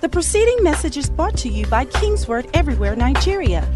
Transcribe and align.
The 0.00 0.08
preceding 0.08 0.62
message 0.62 0.96
is 0.96 1.10
brought 1.10 1.36
to 1.38 1.48
you 1.48 1.66
by 1.66 1.84
Kingsword 1.84 2.48
Everywhere 2.54 2.94
Nigeria. 2.94 3.66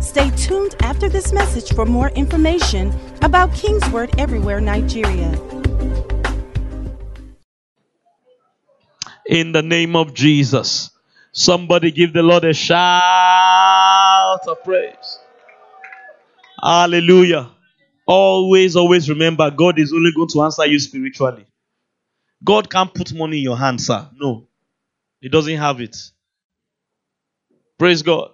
Stay 0.00 0.28
tuned 0.32 0.74
after 0.82 1.08
this 1.08 1.32
message 1.32 1.72
for 1.74 1.86
more 1.86 2.10
information 2.10 2.92
about 3.22 3.54
Kingsword 3.54 4.10
Everywhere 4.18 4.60
Nigeria. 4.60 5.30
In 9.26 9.52
the 9.52 9.62
name 9.62 9.96
of 9.96 10.12
Jesus. 10.12 10.90
Somebody 11.32 11.92
give 11.92 12.12
the 12.12 12.22
Lord 12.22 12.44
a 12.44 12.52
shout 12.52 12.80
of 14.46 14.62
praise. 14.62 15.18
Hallelujah. 16.62 17.48
Always, 18.06 18.76
always 18.76 19.08
remember 19.08 19.50
God 19.50 19.78
is 19.78 19.94
only 19.94 20.12
going 20.14 20.28
to 20.28 20.42
answer 20.42 20.66
you 20.66 20.78
spiritually. 20.78 21.46
God 22.44 22.68
can't 22.68 22.92
put 22.92 23.14
money 23.14 23.38
in 23.38 23.44
your 23.44 23.56
hand, 23.56 23.80
sir. 23.80 24.06
No. 24.14 24.49
He 25.20 25.28
doesn't 25.28 25.56
have 25.56 25.80
it. 25.80 25.96
Praise 27.78 28.02
God. 28.02 28.30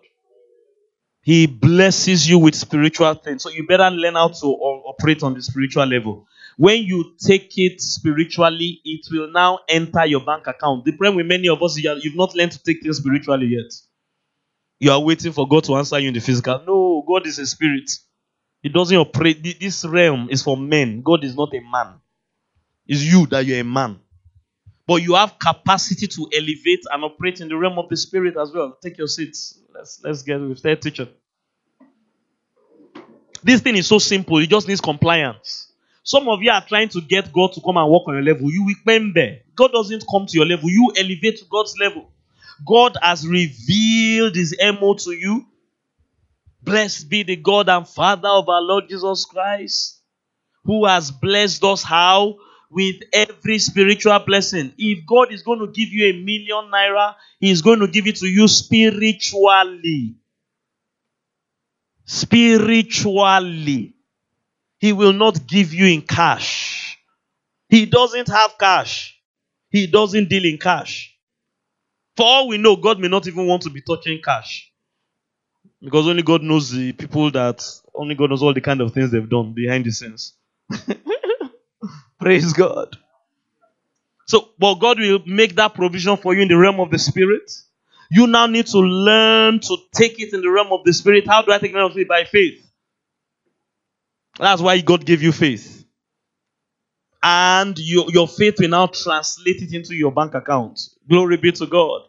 He 1.23 1.47
blesses 1.47 2.29
you 2.29 2.39
with 2.39 2.55
spiritual 2.55 3.15
things. 3.15 3.43
So 3.43 3.51
you 3.51 3.67
better 3.67 3.91
learn 3.91 4.15
how 4.15 4.29
to 4.29 4.47
operate 4.47 5.25
on 5.25 5.35
the 5.35 5.43
spiritual 5.43 5.85
level. 5.87 6.27
When 6.57 6.85
you 6.85 7.15
take 7.19 7.59
it 7.59 7.81
spiritually, 7.81 8.81
it 8.85 9.07
will 9.11 9.31
now 9.33 9.59
enter 9.69 10.07
your 10.07 10.25
bank 10.25 10.47
account. 10.47 10.85
The 10.85 10.93
problem 10.93 11.17
with 11.17 11.27
many 11.27 11.49
of 11.49 11.63
us 11.63 11.77
is 11.77 11.85
you've 12.03 12.17
not 12.17 12.35
learned 12.37 12.53
to 12.53 12.63
take 12.63 12.83
things 12.83 12.99
spiritually 12.99 13.49
yet. 13.49 13.73
You 14.79 14.93
are 14.93 15.01
waiting 15.01 15.33
for 15.33 15.49
God 15.49 15.65
to 15.65 15.75
answer 15.77 15.99
you 15.99 16.09
in 16.09 16.15
the 16.15 16.21
physical. 16.21 16.63
No, 16.67 17.05
God 17.07 17.27
is 17.27 17.39
a 17.41 17.47
spirit. 17.47 17.91
He 18.63 18.69
doesn't 18.69 18.97
operate. 18.97 19.43
This 19.61 19.85
realm 19.85 20.29
is 20.31 20.43
for 20.43 20.57
men. 20.57 21.03
God 21.03 21.25
is 21.25 21.37
not 21.37 21.53
a 21.55 21.61
man. 21.61 21.95
It's 22.87 23.03
you 23.03 23.27
that 23.27 23.45
you're 23.45 23.61
a 23.61 23.65
man. 23.65 23.99
But 24.87 25.03
you 25.03 25.15
have 25.15 25.39
capacity 25.39 26.07
to 26.07 26.29
elevate 26.33 26.85
and 26.93 27.05
operate 27.05 27.41
in 27.41 27.49
the 27.49 27.57
realm 27.57 27.79
of 27.79 27.89
the 27.89 27.97
spirit 27.97 28.37
as 28.37 28.53
well. 28.53 28.79
Take 28.81 28.99
your 28.99 29.09
seats. 29.09 29.59
Let's 29.75 30.01
let's 30.05 30.23
get 30.23 30.41
with 30.41 30.63
that 30.63 30.81
teacher. 30.81 31.09
This 33.43 33.61
thing 33.61 33.77
is 33.77 33.87
so 33.87 33.99
simple. 33.99 34.39
It 34.39 34.49
just 34.49 34.69
needs 34.69 34.81
compliance. 34.81 35.73
Some 36.03 36.29
of 36.29 36.41
you 36.41 36.53
are 36.53 36.65
trying 36.65 36.89
to 36.91 37.01
get 37.01 37.33
God 37.33 37.53
to 37.55 37.61
come 37.61 37.77
and 37.77 37.91
work 37.91 38.03
on 38.07 38.15
your 38.15 38.23
level. 38.23 38.51
You 38.51 38.75
remember. 38.87 39.39
God 39.57 39.73
doesn't 39.73 40.05
come 40.09 40.27
to 40.27 40.37
your 40.37 40.47
level. 40.47 40.71
You 40.71 40.93
elevate 40.97 41.39
to 41.39 41.45
God's 41.51 41.75
level. 41.81 42.11
God 42.65 42.97
has 43.03 43.27
revealed 43.27 44.37
his 44.37 44.57
MO 44.61 44.95
to 44.95 45.11
you. 45.11 45.47
Blessed 46.63 47.09
be 47.09 47.23
the 47.23 47.37
God 47.37 47.69
and 47.69 47.87
Father 47.87 48.29
of 48.29 48.49
our 48.49 48.63
Lord 48.63 48.89
Jesus 48.89 49.25
Christ, 49.25 50.01
who 50.65 50.87
has 50.87 51.11
blessed 51.11 51.63
us 51.65 51.83
how? 51.83 52.37
With 52.71 52.97
every 53.13 53.59
spiritual 53.59 54.19
blessing. 54.21 54.73
If 54.79 55.07
God 55.07 55.33
is 55.33 55.43
going 55.43 55.61
to 55.61 55.69
give 55.69 55.91
you 55.91 56.07
a 56.07 56.13
million 56.13 56.71
naira, 56.73 57.15
He 57.41 57.51
is 57.51 57.63
going 57.63 57.81
to 57.81 57.89
give 57.89 58.07
it 58.07 58.17
to 58.17 58.27
you 58.27 58.49
spiritually. 58.49 60.17
Spiritually. 62.05 63.95
He 64.79 64.93
will 64.93 65.13
not 65.13 65.47
give 65.47 65.73
you 65.75 65.87
in 65.87 66.03
cash. 66.03 66.99
He 67.69 67.87
doesn't 67.87 68.29
have 68.29 68.57
cash. 68.59 69.19
He 69.71 69.87
doesn't 69.87 70.29
deal 70.29 70.45
in 70.45 70.59
cash. 70.59 71.15
For 72.17 72.27
all 72.27 72.49
we 72.49 72.59
know, 72.59 72.77
God 72.77 72.99
may 73.01 73.09
not 73.09 73.27
even 73.27 73.47
want 73.47 73.63
to 73.63 73.71
be 73.71 73.83
touching 73.83 74.21
cash. 74.25 74.71
Because 75.83 76.09
only 76.09 76.23
God 76.23 76.43
knows 76.43 76.71
the 76.71 76.93
people 76.93 77.31
that, 77.33 77.65
only 77.95 78.15
God 78.15 78.31
knows 78.31 78.43
all 78.43 78.55
the 78.55 78.61
kind 78.61 78.81
of 78.81 78.93
things 78.93 79.11
they've 79.11 79.29
done 79.29 79.53
behind 79.55 79.85
the 79.85 79.93
scenes. 79.93 80.35
Praise 82.27 82.53
God. 82.55 82.97
So, 84.27 84.49
but 84.59 84.75
God 84.81 84.99
will 84.99 85.21
make 85.27 85.55
that 85.55 85.75
provision 85.75 86.17
for 86.17 86.35
you 86.35 86.43
in 86.43 86.49
the 86.49 86.57
realm 86.57 86.81
of 86.81 86.91
the 86.91 86.99
spirit. 86.99 87.53
You 88.11 88.27
now 88.27 88.47
need 88.47 88.67
to 88.67 88.79
learn 88.79 89.61
to 89.61 89.77
take 89.95 90.19
it 90.19 90.35
in 90.35 90.41
the 90.41 90.51
realm 90.51 90.73
of 90.73 90.83
the 90.85 90.93
spirit. 90.93 91.29
How 91.29 91.43
do 91.43 91.53
I 91.53 91.59
take 91.59 91.73
it? 91.73 92.09
By 92.09 92.25
faith. 92.25 92.69
That's 94.41 94.61
why 94.61 94.81
God 94.81 95.07
gave 95.07 95.23
you 95.23 95.31
faith. 95.31 95.85
And 97.23 97.79
your, 97.79 98.07
your 98.11 98.27
faith 98.27 98.57
will 98.59 98.71
now 98.71 98.89
translate 98.89 99.63
it 99.63 99.73
into 99.73 99.95
your 99.95 100.11
bank 100.11 100.35
account. 100.35 100.81
Glory 101.09 101.37
be 101.37 101.53
to 101.53 101.67
God. 101.69 102.03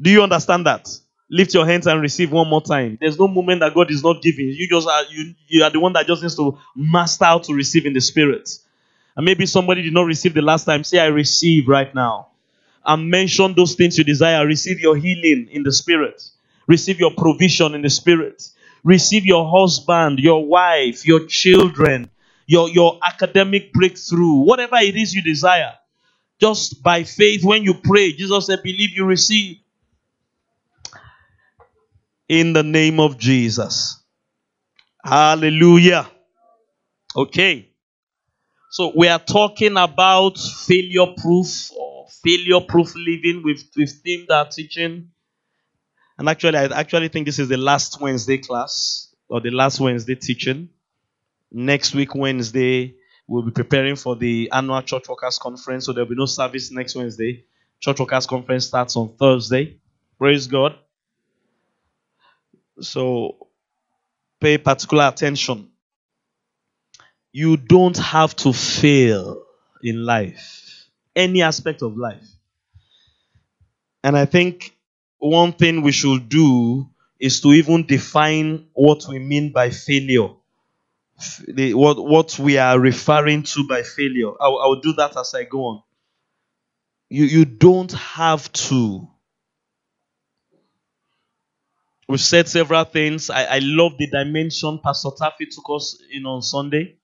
Do 0.00 0.10
you 0.10 0.22
understand 0.22 0.66
that? 0.66 0.88
Lift 1.28 1.54
your 1.54 1.66
hands 1.66 1.88
and 1.88 2.00
receive 2.00 2.30
one 2.30 2.48
more 2.48 2.62
time. 2.62 2.98
There's 3.00 3.18
no 3.18 3.26
moment 3.26 3.62
that 3.62 3.74
God 3.74 3.90
is 3.90 4.04
not 4.04 4.22
giving. 4.22 4.46
You 4.46 4.68
just 4.68 4.86
are 4.86 5.02
you, 5.10 5.34
you 5.48 5.64
are 5.64 5.70
the 5.70 5.80
one 5.80 5.92
that 5.94 6.06
just 6.06 6.22
needs 6.22 6.36
to 6.36 6.56
master 6.76 7.24
how 7.24 7.40
to 7.40 7.52
receive 7.52 7.84
in 7.84 7.94
the 7.94 8.00
spirit. 8.00 8.48
And 9.16 9.24
maybe 9.26 9.46
somebody 9.46 9.82
did 9.82 9.92
not 9.92 10.06
receive 10.06 10.34
the 10.34 10.42
last 10.42 10.64
time. 10.64 10.84
Say, 10.84 10.98
I 10.98 11.06
receive 11.06 11.68
right 11.68 11.94
now. 11.94 12.28
And 12.84 13.10
mention 13.10 13.54
those 13.54 13.74
things 13.74 13.98
you 13.98 14.04
desire. 14.04 14.46
Receive 14.46 14.80
your 14.80 14.96
healing 14.96 15.48
in 15.50 15.62
the 15.62 15.72
spirit. 15.72 16.22
Receive 16.66 16.98
your 16.98 17.12
provision 17.16 17.74
in 17.74 17.82
the 17.82 17.90
spirit. 17.90 18.42
Receive 18.84 19.24
your 19.24 19.48
husband, 19.50 20.18
your 20.18 20.46
wife, 20.46 21.06
your 21.06 21.26
children, 21.26 22.10
your, 22.46 22.68
your 22.70 22.98
academic 23.06 23.72
breakthrough, 23.72 24.34
whatever 24.44 24.76
it 24.76 24.96
is 24.96 25.14
you 25.14 25.22
desire. 25.22 25.74
Just 26.40 26.82
by 26.82 27.04
faith, 27.04 27.44
when 27.44 27.62
you 27.62 27.74
pray, 27.74 28.12
Jesus 28.12 28.46
said, 28.46 28.62
Believe 28.64 28.90
you 28.90 29.04
receive. 29.04 29.58
In 32.28 32.52
the 32.52 32.62
name 32.62 33.00
of 33.00 33.18
Jesus. 33.18 34.02
Hallelujah. 35.04 36.08
Okay. 37.16 37.71
So 38.72 38.90
we 38.96 39.06
are 39.08 39.18
talking 39.18 39.76
about 39.76 40.38
failure 40.38 41.12
proof 41.18 41.70
or 41.78 42.06
failure 42.24 42.62
proof 42.66 42.94
living. 42.96 43.42
We've, 43.44 43.62
we've 43.76 43.92
themed 43.92 44.30
our 44.30 44.48
teaching. 44.48 45.10
And 46.16 46.26
actually, 46.26 46.56
I 46.56 46.64
actually 46.80 47.08
think 47.08 47.26
this 47.26 47.38
is 47.38 47.50
the 47.50 47.58
last 47.58 48.00
Wednesday 48.00 48.38
class 48.38 49.14
or 49.28 49.42
the 49.42 49.50
last 49.50 49.78
Wednesday 49.78 50.14
teaching. 50.14 50.70
Next 51.50 51.94
week, 51.94 52.14
Wednesday, 52.14 52.94
we'll 53.26 53.42
be 53.42 53.50
preparing 53.50 53.94
for 53.94 54.16
the 54.16 54.48
annual 54.50 54.80
Church 54.80 55.06
Workers 55.06 55.36
Conference. 55.38 55.84
So 55.84 55.92
there'll 55.92 56.08
be 56.08 56.16
no 56.16 56.24
service 56.24 56.70
next 56.70 56.94
Wednesday. 56.94 57.44
Church 57.78 58.00
Workers 58.00 58.26
Conference 58.26 58.68
starts 58.68 58.96
on 58.96 59.14
Thursday. 59.18 59.76
Praise 60.16 60.46
God. 60.46 60.76
So 62.80 63.48
pay 64.40 64.56
particular 64.56 65.08
attention 65.08 65.71
you 67.32 67.56
don't 67.56 67.96
have 67.98 68.36
to 68.36 68.52
fail 68.52 69.42
in 69.82 70.04
life, 70.04 70.86
any 71.16 71.42
aspect 71.42 71.82
of 71.82 71.96
life. 71.96 72.28
And 74.04 74.16
I 74.16 74.26
think 74.26 74.76
one 75.18 75.52
thing 75.52 75.82
we 75.82 75.92
should 75.92 76.28
do 76.28 76.88
is 77.20 77.40
to 77.40 77.52
even 77.52 77.86
define 77.86 78.66
what 78.74 79.06
we 79.08 79.18
mean 79.18 79.52
by 79.52 79.70
failure. 79.70 80.30
The, 81.46 81.74
what, 81.74 82.04
what 82.04 82.38
we 82.38 82.58
are 82.58 82.78
referring 82.78 83.44
to 83.44 83.66
by 83.68 83.82
failure. 83.82 84.32
I'll, 84.40 84.58
I'll 84.58 84.80
do 84.80 84.92
that 84.94 85.16
as 85.16 85.34
I 85.34 85.44
go 85.44 85.66
on. 85.66 85.82
You, 87.08 87.24
you 87.24 87.44
don't 87.44 87.92
have 87.92 88.52
to. 88.52 89.08
We've 92.08 92.20
said 92.20 92.48
several 92.48 92.84
things. 92.84 93.30
I, 93.30 93.44
I 93.44 93.58
love 93.60 93.98
the 93.98 94.08
dimension 94.08 94.80
Pastor 94.82 95.10
Taffy 95.16 95.46
took 95.46 95.64
us 95.74 96.02
in 96.10 96.26
on 96.26 96.42
Sunday. 96.42 96.96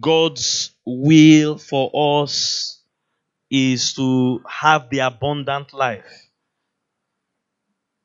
God's 0.00 0.70
will 0.86 1.58
for 1.58 2.22
us 2.22 2.82
is 3.50 3.94
to 3.94 4.42
have 4.48 4.88
the 4.90 5.00
abundant 5.00 5.72
life. 5.72 6.28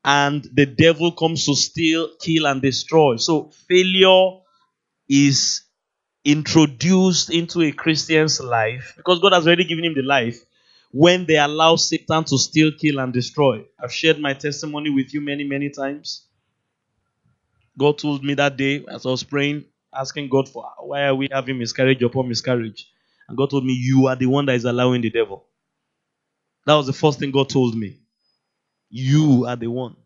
And 0.04 0.42
the 0.52 0.66
devil 0.66 1.12
comes 1.12 1.46
to 1.46 1.54
steal, 1.54 2.10
kill, 2.20 2.46
and 2.46 2.62
destroy. 2.62 3.16
So 3.16 3.50
failure 3.68 4.40
is 5.08 5.62
introduced 6.24 7.30
into 7.30 7.62
a 7.62 7.72
Christian's 7.72 8.40
life 8.40 8.94
because 8.96 9.20
God 9.20 9.32
has 9.32 9.46
already 9.46 9.64
given 9.64 9.84
him 9.84 9.94
the 9.94 10.02
life 10.02 10.44
when 10.90 11.26
they 11.26 11.36
allow 11.36 11.76
Satan 11.76 12.24
to 12.24 12.38
steal, 12.38 12.72
kill, 12.72 12.98
and 12.98 13.12
destroy. 13.12 13.64
I've 13.82 13.92
shared 13.92 14.18
my 14.18 14.34
testimony 14.34 14.90
with 14.90 15.12
you 15.14 15.20
many, 15.20 15.44
many 15.44 15.70
times. 15.70 16.26
God 17.78 17.98
told 17.98 18.24
me 18.24 18.34
that 18.34 18.56
day 18.56 18.84
as 18.90 19.06
I 19.06 19.10
was 19.10 19.22
praying, 19.22 19.64
asking 19.94 20.28
God 20.30 20.48
for 20.48 20.64
why 20.80 21.04
are 21.04 21.14
we 21.14 21.28
having 21.32 21.58
miscarriage 21.58 22.02
upon 22.02 22.28
miscarriage? 22.28 22.88
And 23.28 23.36
God 23.38 23.50
told 23.50 23.64
me, 23.64 23.74
You 23.74 24.06
are 24.08 24.16
the 24.16 24.26
one 24.26 24.46
that 24.46 24.56
is 24.56 24.64
allowing 24.64 25.02
the 25.02 25.10
devil. 25.10 25.46
That 26.66 26.74
was 26.74 26.86
the 26.86 26.92
first 26.92 27.18
thing 27.18 27.30
God 27.30 27.48
told 27.48 27.76
me. 27.76 28.00
You 28.90 29.46
are 29.48 29.56
the 29.56 29.68
one. 29.68 29.96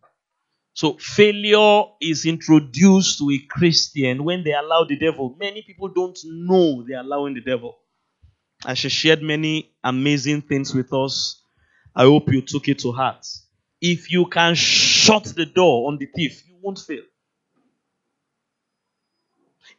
So 0.75 0.95
failure 0.99 1.85
is 2.01 2.27
introduced 2.27 3.19
to 3.19 3.31
a 3.31 3.39
Christian 3.49 4.25
when 4.25 4.45
they 4.45 4.53
allow 4.53 4.85
the 4.85 4.97
devil. 4.97 5.37
Many 5.39 5.63
people 5.63 5.89
don't 5.89 6.19
know 6.25 6.85
they're 6.87 7.01
allowing 7.01 7.35
the 7.35 7.43
devil. 7.43 7.77
And 8.67 8.79
she 8.79 8.89
shared 8.89 9.23
many 9.23 9.73
amazing 9.85 10.43
things 10.43 10.75
with 10.75 10.93
us. 10.93 11.43
I 11.95 12.05
hope 12.05 12.33
you 12.33 12.43
took 12.43 12.69
it 12.69 12.81
to 12.81 12.93
heart. 12.93 13.27
If 13.81 14.13
you 14.13 14.27
can 14.27 14.55
shut 14.55 15.25
the 15.25 15.47
door 15.47 15.89
on 15.89 15.99
the 15.99 16.07
thief, 16.07 16.45
you 16.49 16.57
won't 16.63 16.79
fail. 16.79 17.03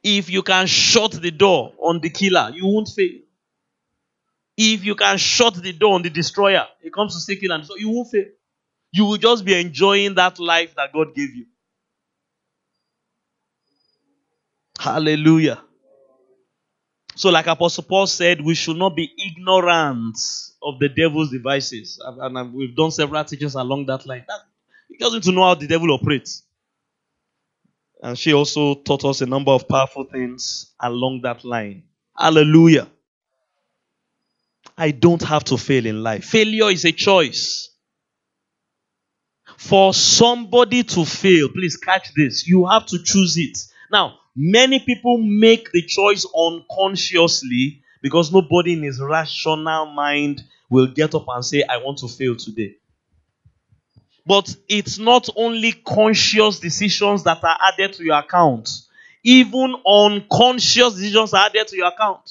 If 0.04 0.30
you 0.30 0.44
can 0.44 0.68
shut 0.68 1.14
the 1.14 1.32
door 1.32 1.74
on 1.80 2.00
the 2.02 2.10
killer, 2.10 2.52
you 2.54 2.66
won't 2.66 2.90
fail. 2.90 3.20
If 4.58 4.84
you 4.84 4.96
can 4.96 5.18
shut 5.18 5.56
the 5.56 5.74
door 5.74 5.96
on 5.96 6.02
the 6.04 6.10
destroyer, 6.10 6.68
it 6.82 6.94
comes 6.94 7.16
to 7.16 7.22
seeking 7.22 7.52
and 7.52 7.66
so 7.66 7.76
you 7.78 7.90
won't 7.90 8.12
fail. 8.12 8.26
You 8.92 9.06
will 9.06 9.18
just 9.18 9.44
be 9.46 9.60
enjoying 9.60 10.16
that 10.16 10.40
life 10.40 10.76
that 10.76 10.94
God 10.94 11.16
gave 11.16 11.34
you. 11.34 11.46
Hallelujah. 14.78 15.62
So, 17.16 17.30
like 17.30 17.48
Apostle 17.48 17.84
Paul 17.84 18.08
said, 18.08 18.42
we 18.42 18.56
should 18.56 18.78
not 18.78 18.96
be 18.96 19.10
ignorant 19.18 20.18
of 20.62 20.80
the 20.80 20.90
devil's 20.90 21.32
devices. 21.32 22.00
And 22.04 22.54
we've 22.54 22.76
done 22.76 22.92
several 22.92 23.24
teachings 23.24 23.56
along 23.56 23.86
that 23.86 24.06
line. 24.06 24.26
You 24.90 24.98
just 25.00 25.14
need 25.14 25.24
to 25.24 25.32
know 25.32 25.44
how 25.44 25.56
the 25.56 25.68
devil 25.68 25.92
operates. 25.94 26.44
And 28.04 28.20
she 28.20 28.34
also 28.34 28.76
taught 28.76 29.06
us 29.06 29.22
a 29.22 29.26
number 29.26 29.52
of 29.52 29.66
powerful 29.66 30.04
things 30.04 30.74
along 30.78 31.22
that 31.22 31.46
line. 31.46 31.84
Hallelujah. 32.20 32.90
I 34.78 34.92
don't 34.92 35.22
have 35.22 35.46
to 35.46 35.58
fail 35.58 35.86
in 35.86 36.04
life. 36.04 36.26
Failure 36.26 36.70
is 36.70 36.84
a 36.84 36.92
choice. 36.92 37.70
For 39.58 39.94
somebody 39.94 40.84
to 40.84 41.06
fail, 41.06 41.48
please 41.48 41.78
catch 41.78 42.14
this. 42.14 42.46
You 42.46 42.68
have 42.68 42.86
to 42.88 43.02
choose 43.02 43.38
it. 43.38 43.58
Now, 43.90 44.20
many 44.36 44.80
people 44.80 45.20
make 45.20 45.72
the 45.72 45.84
choice 45.84 46.26
unconsciously 46.38 47.84
because 48.02 48.34
nobody 48.34 48.74
in 48.74 48.84
his 48.84 49.00
rational 49.00 49.86
mind 49.86 50.44
will 50.70 50.88
get 50.88 51.16
up 51.16 51.26
and 51.30 51.46
say, 51.46 51.64
I 51.64 51.78
want 51.78 52.00
to 52.00 52.10
fail 52.10 52.36
today. 52.36 52.76
But 54.26 54.56
it's 54.70 55.00
not 55.00 55.28
only 55.36 55.74
conscious 55.74 56.60
decisions 56.60 57.24
that 57.24 57.44
are 57.44 57.58
added 57.62 57.94
to 57.94 58.04
your 58.04 58.20
account, 58.20 58.70
even 59.24 59.76
unconscious 59.86 60.96
decisions 60.96 61.34
are 61.34 61.46
added 61.46 61.68
to 61.68 61.76
your 61.76 61.88
account. 61.88 62.30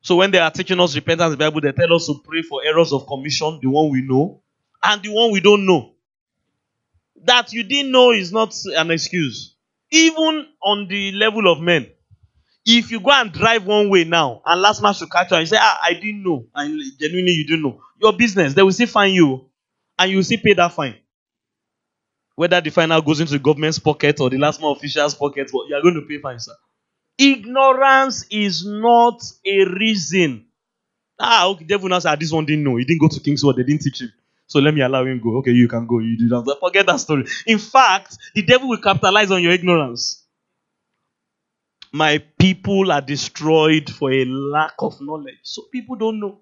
So 0.00 0.16
when 0.16 0.30
they 0.30 0.38
are 0.38 0.50
teaching 0.50 0.78
us 0.80 0.94
repentance 0.94 1.32
in 1.32 1.38
the 1.38 1.44
Bible, 1.44 1.60
they 1.60 1.72
tell 1.72 1.92
us 1.94 2.06
to 2.06 2.20
pray 2.24 2.42
for 2.42 2.64
errors 2.64 2.92
of 2.92 3.06
commission, 3.06 3.58
the 3.60 3.68
one 3.68 3.90
we 3.90 4.02
know, 4.02 4.40
and 4.82 5.02
the 5.02 5.10
one 5.10 5.32
we 5.32 5.40
don't 5.40 5.66
know. 5.66 5.92
That 7.24 7.52
you 7.52 7.64
didn't 7.64 7.90
know 7.90 8.12
is 8.12 8.32
not 8.32 8.54
an 8.66 8.90
excuse. 8.92 9.56
Even 9.90 10.46
on 10.62 10.86
the 10.88 11.12
level 11.12 11.50
of 11.50 11.60
men. 11.60 11.88
If 12.64 12.90
you 12.90 13.00
go 13.00 13.10
and 13.10 13.32
drive 13.32 13.66
one 13.66 13.88
way 13.88 14.04
now, 14.04 14.42
and 14.44 14.62
LASTMA 14.64 14.96
should 14.96 15.10
catch 15.10 15.30
you 15.30 15.38
and 15.38 15.42
you 15.42 15.46
say, 15.46 15.56
ah, 15.58 15.80
I 15.82 15.94
didn't 15.94 16.22
know, 16.22 16.46
and 16.54 16.80
genuinely 17.00 17.32
you 17.32 17.46
didn't 17.46 17.62
know, 17.62 17.80
your 18.00 18.12
business, 18.12 18.54
they 18.54 18.62
will 18.62 18.72
still 18.72 18.86
find 18.86 19.14
you, 19.14 19.46
and 19.98 20.10
you 20.10 20.22
still 20.22 20.38
pay 20.44 20.54
that 20.54 20.72
fine. 20.72 20.96
Whether 22.36 22.60
the 22.60 22.86
now 22.86 23.00
goes 23.00 23.20
into 23.20 23.32
the 23.32 23.38
government's 23.40 23.80
pocket 23.80 24.20
or 24.20 24.30
the 24.30 24.36
LASTMA 24.36 24.76
official's 24.76 25.14
pocket, 25.14 25.50
but 25.52 25.66
you 25.68 25.74
are 25.74 25.82
going 25.82 25.94
to 25.94 26.02
pay 26.02 26.18
fine, 26.20 26.38
sir. 26.38 26.54
Ignorance 27.18 28.26
is 28.30 28.64
not 28.64 29.20
a 29.44 29.64
reason. 29.64 30.46
Ah, 31.18 31.48
okay, 31.48 31.64
devil 31.64 31.88
now 31.88 31.98
said, 31.98 32.12
ah, 32.12 32.16
this 32.16 32.30
one 32.30 32.46
didn't 32.46 32.62
know. 32.62 32.76
He 32.76 32.84
didn't 32.84 33.00
go 33.00 33.08
to 33.08 33.20
Kingsword, 33.20 33.56
they 33.56 33.64
didn't 33.64 33.82
teach 33.82 34.02
him. 34.02 34.12
So 34.46 34.60
let 34.60 34.72
me 34.72 34.80
allow 34.80 35.04
him 35.04 35.20
go. 35.20 35.38
Okay, 35.38 35.50
you 35.50 35.68
can 35.68 35.86
go. 35.86 35.98
You 35.98 36.16
that. 36.28 36.56
Forget 36.60 36.86
that 36.86 37.00
story. 37.00 37.26
In 37.46 37.58
fact, 37.58 38.16
the 38.34 38.42
devil 38.42 38.68
will 38.68 38.80
capitalize 38.80 39.30
on 39.30 39.42
your 39.42 39.52
ignorance. 39.52 40.24
My 41.92 42.18
people 42.38 42.90
are 42.92 43.00
destroyed 43.00 43.90
for 43.90 44.12
a 44.12 44.24
lack 44.24 44.74
of 44.78 45.00
knowledge. 45.00 45.38
So 45.42 45.62
people 45.72 45.96
don't 45.96 46.20
know. 46.20 46.40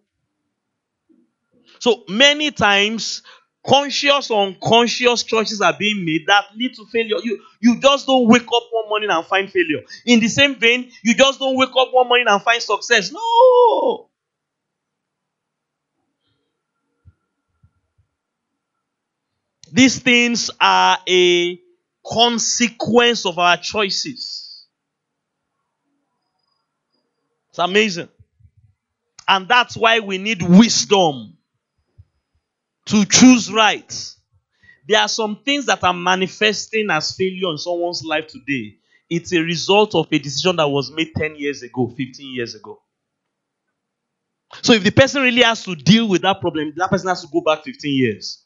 So 1.78 2.04
many 2.08 2.50
times, 2.52 3.22
conscious 3.66 4.30
or 4.30 4.46
unconscious 4.46 5.22
choices 5.22 5.60
are 5.60 5.76
being 5.78 6.04
made 6.04 6.22
that 6.26 6.44
lead 6.56 6.74
to 6.74 6.86
failure. 6.86 7.16
You, 7.22 7.42
you 7.60 7.80
just 7.80 8.06
don't 8.06 8.28
wake 8.28 8.42
up 8.42 8.62
one 8.70 8.88
morning 8.88 9.10
and 9.10 9.24
find 9.26 9.50
failure. 9.50 9.82
In 10.04 10.20
the 10.20 10.28
same 10.28 10.54
vein, 10.56 10.90
you 11.02 11.14
just 11.14 11.38
don't 11.38 11.56
wake 11.56 11.70
up 11.78 11.88
one 11.92 12.08
morning 12.08 12.26
and 12.28 12.42
find 12.42 12.62
success. 12.62 13.12
No. 13.12 14.08
These 19.72 19.98
things 19.98 20.50
are 20.60 20.98
a 21.08 21.60
consequence 22.06 23.26
of 23.26 23.38
our 23.38 23.56
choices. 23.56 24.66
It's 27.50 27.58
amazing. 27.58 28.08
And 29.28 29.48
that's 29.48 29.76
why 29.76 30.00
we 30.00 30.18
need 30.18 30.42
wisdom 30.42 31.35
to 32.86 33.04
choose 33.04 33.52
right. 33.52 33.92
There 34.88 35.00
are 35.00 35.08
some 35.08 35.42
things 35.44 35.66
that 35.66 35.84
are 35.84 35.94
manifesting 35.94 36.90
as 36.90 37.14
failure 37.16 37.50
in 37.52 37.58
someone's 37.58 38.04
life 38.04 38.28
today. 38.28 38.78
It's 39.10 39.32
a 39.32 39.40
result 39.42 39.94
of 39.94 40.08
a 40.12 40.18
decision 40.18 40.56
that 40.56 40.68
was 40.68 40.90
made 40.90 41.12
10 41.16 41.36
years 41.36 41.62
ago, 41.62 41.88
15 41.88 42.34
years 42.34 42.54
ago. 42.54 42.80
So 44.62 44.72
if 44.72 44.84
the 44.84 44.90
person 44.92 45.22
really 45.22 45.42
has 45.42 45.64
to 45.64 45.74
deal 45.74 46.08
with 46.08 46.22
that 46.22 46.40
problem, 46.40 46.72
that 46.76 46.90
person 46.90 47.08
has 47.08 47.20
to 47.22 47.28
go 47.32 47.40
back 47.40 47.64
15 47.64 47.94
years. 47.96 48.44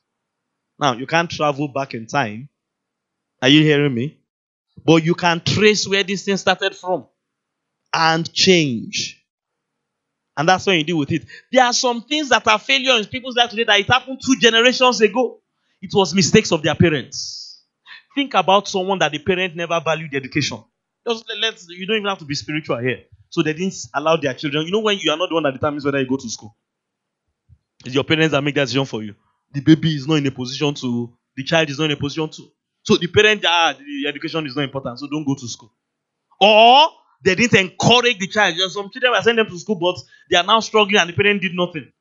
Now, 0.79 0.95
you 0.95 1.07
can't 1.07 1.31
travel 1.31 1.69
back 1.69 1.95
in 1.95 2.07
time. 2.07 2.49
Are 3.43 3.49
you 3.49 3.63
hearing 3.63 3.95
me? 3.95 4.19
But 4.85 5.05
you 5.05 5.15
can 5.15 5.41
trace 5.41 5.89
where 5.89 6.05
this 6.05 6.25
thing 6.25 6.37
started 6.39 6.77
from 6.77 7.07
and 7.95 8.33
change. 8.33 9.20
And 10.41 10.49
that's 10.49 10.67
when 10.67 10.79
you 10.79 10.85
deal 10.85 10.97
with 10.99 11.13
it. 11.13 11.27
There 11.53 11.63
are 11.65 11.73
some 11.73 12.03
things 12.03 12.31
that 12.31 12.47
are 12.49 12.59
failure 12.59 12.97
in 12.99 13.05
people's 13.07 13.37
life 13.37 13.51
today 13.51 13.65
that 13.65 13.81
it 13.81 13.87
happened 13.87 14.21
two 14.25 14.37
generations 14.41 15.01
ago. 15.01 15.41
It 15.83 15.91
was 15.93 16.15
mistakes 16.15 16.51
of 16.53 16.63
their 16.63 16.75
parents. 16.75 17.63
Think 18.15 18.35
about 18.35 18.67
someone 18.69 18.99
that 19.01 19.13
the 19.13 19.19
parent 19.19 19.55
never 19.55 19.81
valued 19.85 20.15
education. 20.15 20.65
Just 21.07 21.25
let's 21.41 21.69
you 21.69 21.87
don't 21.87 21.97
even 21.97 22.09
have 22.09 22.19
to 22.19 22.25
be 22.25 22.35
spiritual 22.35 22.79
here. 22.79 23.05
So 23.29 23.43
they 23.43 23.53
didn't 23.53 23.75
allow 23.95 24.17
their 24.17 24.35
children. 24.35 24.67
You 24.67 24.73
know 24.73 24.81
when 24.81 24.99
you 24.99 25.11
are 25.13 25.17
not 25.17 25.29
the 25.29 25.35
one 25.35 25.45
that 25.45 25.53
determines 25.53 25.85
whether 25.85 26.01
you 26.01 26.09
go 26.09 26.17
to 26.17 26.29
school. 26.29 26.57
It's 27.85 27.95
your 27.95 28.05
parents 28.05 28.33
that 28.33 28.43
make 28.43 28.55
that 28.55 28.65
decision 28.65 28.85
for 28.87 29.03
you 29.03 29.15
the 29.53 29.61
baby 29.61 29.95
is 29.95 30.07
not 30.07 30.15
in 30.17 30.27
a 30.27 30.31
position 30.31 30.75
to, 30.75 31.13
the 31.37 31.43
child 31.45 31.69
is 31.71 31.79
not 31.79 31.87
in 31.87 31.93
a 31.93 31.97
position 31.97 32.29
to. 32.29 32.43
So 32.83 32.97
the 32.97 33.09
parent, 33.09 33.45
ah, 33.47 33.75
the 33.77 34.09
education 34.09 34.47
is 34.47 34.55
not 34.57 34.63
important, 34.63 34.99
so 34.99 35.09
don't 35.09 35.25
go 35.25 35.35
to 35.35 35.49
school. 35.49 35.73
Or 36.41 36.89
they 37.23 37.35
didn't 37.35 37.59
encourage 37.61 38.19
the 38.19 38.27
child. 38.27 38.57
Some 38.71 38.91
children 38.91 39.13
were 39.13 39.23
sending 39.23 39.45
them 39.45 39.53
to 39.53 39.59
school, 39.59 39.77
but 39.77 39.97
they 40.31 40.37
are 40.37 40.45
now 40.45 40.61
struggling 40.61 41.01
and 41.01 41.11
the 41.11 41.15
parent 41.15 41.43
did 41.43 41.53
nothing. 41.55 41.93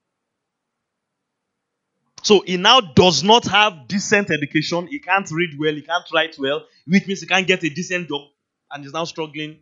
So 2.21 2.42
he 2.42 2.57
now 2.57 2.81
does 2.81 3.24
not 3.24 3.45
have 3.45 3.88
decent 3.88 4.30
education. 4.31 4.88
He 4.88 5.00
can't 5.00 5.30
read 5.31 5.51
well. 5.57 5.74
He 5.74 5.81
can't 5.81 6.06
write 6.13 6.36
well, 6.38 6.66
which 6.86 7.07
means 7.07 7.21
he 7.21 7.27
can't 7.27 7.48
get 7.48 7.63
a 7.63 7.69
decent 7.69 8.10
job 8.10 8.21
and 8.71 8.86
is 8.86 8.94
now 8.94 9.06
struggling. 9.06 9.60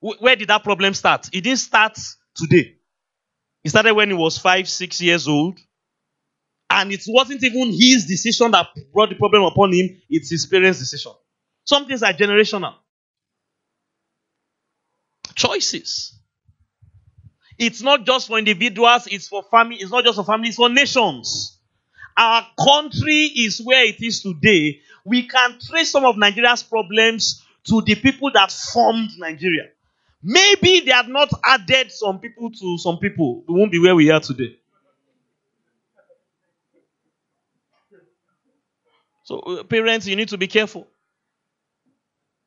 Where 0.00 0.36
did 0.36 0.48
that 0.48 0.62
problem 0.62 0.94
start? 0.94 1.28
It 1.32 1.42
didn't 1.42 1.58
start 1.58 1.98
today. 2.34 2.76
It 3.64 3.70
started 3.70 3.94
when 3.94 4.08
he 4.08 4.14
was 4.14 4.38
five, 4.38 4.68
six 4.68 5.00
years 5.00 5.26
old. 5.26 5.58
And 6.70 6.92
it 6.92 7.02
wasn't 7.08 7.42
even 7.42 7.72
his 7.72 8.06
decision 8.06 8.50
that 8.52 8.68
brought 8.92 9.08
the 9.08 9.16
problem 9.16 9.42
upon 9.42 9.72
him, 9.72 10.00
it's 10.10 10.30
his 10.30 10.46
parents' 10.46 10.78
decision. 10.78 11.12
Some 11.64 11.86
things 11.86 12.02
are 12.02 12.12
generational. 12.12 12.74
Choices. 15.38 16.18
It's 17.58 17.82
not 17.82 18.04
just 18.04 18.28
for 18.28 18.38
individuals, 18.38 19.06
it's 19.08 19.28
for 19.28 19.42
family, 19.42 19.76
it's 19.76 19.90
not 19.90 20.04
just 20.04 20.16
for 20.16 20.24
families, 20.24 20.50
it's 20.50 20.56
for 20.56 20.68
nations. 20.68 21.58
Our 22.16 22.46
country 22.64 23.24
is 23.36 23.60
where 23.62 23.84
it 23.84 24.02
is 24.02 24.22
today. 24.22 24.80
We 25.04 25.28
can 25.28 25.58
trace 25.60 25.90
some 25.92 26.04
of 26.04 26.16
Nigeria's 26.18 26.62
problems 26.62 27.42
to 27.68 27.82
the 27.82 27.94
people 27.96 28.30
that 28.34 28.52
formed 28.52 29.10
Nigeria. 29.18 29.68
Maybe 30.22 30.80
they 30.80 30.92
had 30.92 31.08
not 31.08 31.30
added 31.44 31.92
some 31.92 32.20
people 32.20 32.50
to 32.50 32.78
some 32.78 32.98
people, 32.98 33.44
we 33.48 33.54
won't 33.54 33.72
be 33.72 33.78
where 33.80 33.96
we 33.96 34.10
are 34.10 34.20
today. 34.20 34.56
So, 39.24 39.38
uh, 39.40 39.62
parents, 39.64 40.06
you 40.06 40.16
need 40.16 40.28
to 40.30 40.38
be 40.38 40.46
careful. 40.48 40.88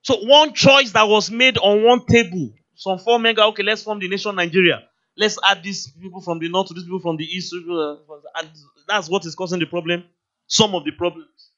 So, 0.03 0.17
one 0.25 0.53
choice 0.53 0.91
that 0.91 1.07
was 1.07 1.29
made 1.31 1.57
on 1.57 1.83
one 1.83 2.05
table, 2.05 2.53
some 2.81 2.97
four 2.97 3.19
mega, 3.19 3.43
okay, 3.45 3.61
let's 3.61 3.83
form 3.83 3.99
the 3.99 4.07
nation 4.07 4.35
Nigeria. 4.35 4.81
Let's 5.15 5.37
add 5.47 5.61
these 5.61 5.85
people 5.91 6.19
from 6.19 6.39
the 6.39 6.49
north 6.49 6.69
to 6.69 6.73
these 6.73 6.85
people 6.85 6.99
from 6.99 7.15
the 7.15 7.25
east. 7.25 7.53
And 7.53 8.49
that's 8.87 9.07
what 9.07 9.23
is 9.23 9.35
causing 9.35 9.59
the 9.59 9.67
problem. 9.67 10.03
Some 10.47 10.73
of 10.73 10.83
the 10.83 10.89
problems. 10.89 11.51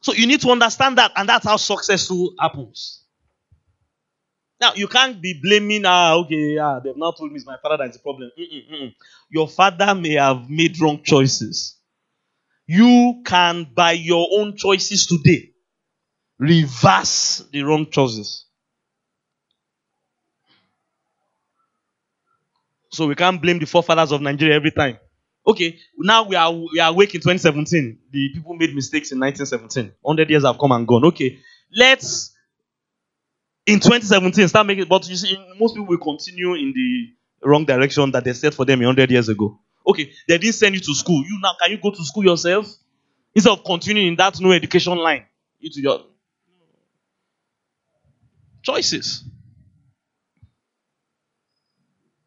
So 0.00 0.12
you 0.12 0.28
need 0.28 0.42
to 0.42 0.50
understand 0.50 0.96
that, 0.98 1.10
and 1.16 1.28
that's 1.28 1.44
how 1.44 1.56
successful 1.56 2.34
happens. 2.38 3.02
Now, 4.60 4.74
you 4.74 4.86
can't 4.86 5.20
be 5.20 5.40
blaming, 5.42 5.82
ah, 5.86 6.14
okay, 6.18 6.56
ah, 6.58 6.78
they've 6.78 6.96
now 6.96 7.10
told 7.10 7.32
me 7.32 7.36
it's 7.38 7.46
my 7.46 7.56
father 7.60 7.78
that's 7.78 7.96
the 7.96 8.02
problem. 8.04 8.30
Mm-mm, 8.38 8.70
mm-mm. 8.70 8.94
Your 9.28 9.48
father 9.48 9.92
may 9.96 10.12
have 10.12 10.48
made 10.48 10.80
wrong 10.80 11.02
choices. 11.02 11.76
You 12.68 13.22
can, 13.26 13.66
by 13.74 13.92
your 13.92 14.28
own 14.38 14.56
choices 14.56 15.06
today, 15.08 15.49
reverse 16.40 17.44
the 17.52 17.62
wrong 17.62 17.86
choices. 17.90 18.46
So 22.90 23.06
we 23.06 23.14
can't 23.14 23.40
blame 23.40 23.58
the 23.58 23.66
forefathers 23.66 24.10
of 24.10 24.20
Nigeria 24.20 24.56
every 24.56 24.72
time. 24.72 24.98
Okay, 25.46 25.78
now 25.98 26.24
we 26.26 26.34
are 26.36 26.52
we 26.52 26.80
are 26.80 26.90
awake 26.90 27.14
in 27.14 27.20
2017. 27.20 27.98
The 28.10 28.30
people 28.34 28.54
made 28.54 28.74
mistakes 28.74 29.12
in 29.12 29.20
1917. 29.20 29.92
100 30.00 30.30
years 30.30 30.44
have 30.44 30.58
come 30.58 30.72
and 30.72 30.86
gone. 30.86 31.04
Okay, 31.06 31.38
let's 31.76 32.34
in 33.66 33.78
2017, 33.78 34.48
start 34.48 34.66
making. 34.66 34.86
But 34.86 35.08
you 35.08 35.16
see, 35.16 35.36
most 35.58 35.74
people 35.74 35.86
will 35.86 35.98
continue 35.98 36.54
in 36.54 36.72
the 36.74 37.46
wrong 37.48 37.64
direction 37.64 38.10
that 38.10 38.24
they 38.24 38.32
set 38.32 38.54
for 38.54 38.64
them 38.64 38.80
100 38.80 39.10
years 39.10 39.28
ago. 39.28 39.58
Okay, 39.86 40.12
they 40.28 40.38
didn't 40.38 40.54
send 40.54 40.74
you 40.74 40.80
to 40.80 40.94
school. 40.94 41.22
You 41.24 41.38
now 41.42 41.54
can 41.60 41.70
you 41.70 41.78
go 41.78 41.90
to 41.90 42.04
school 42.04 42.24
yourself 42.24 42.66
instead 43.34 43.52
of 43.52 43.64
continuing 43.64 44.08
in 44.08 44.16
that 44.16 44.40
no 44.40 44.52
education 44.52 44.96
line? 44.96 45.24
You 45.58 45.70
to 45.70 45.80
your 45.80 46.00
choices. 48.62 49.24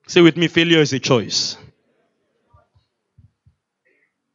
Say 0.07 0.21
with 0.21 0.37
me, 0.37 0.47
failure 0.47 0.79
is 0.79 0.93
a 0.93 0.99
choice. 0.99 1.57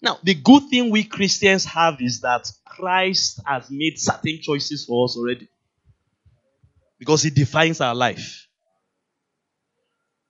Now, 0.00 0.18
the 0.22 0.34
good 0.34 0.68
thing 0.70 0.90
we 0.90 1.04
Christians 1.04 1.64
have 1.64 2.00
is 2.00 2.20
that 2.20 2.50
Christ 2.64 3.40
has 3.44 3.68
made 3.70 3.98
certain 3.98 4.38
choices 4.40 4.84
for 4.84 5.04
us 5.04 5.16
already. 5.16 5.48
Because 6.98 7.22
he 7.22 7.30
defines 7.30 7.80
our 7.80 7.94
life. 7.94 8.46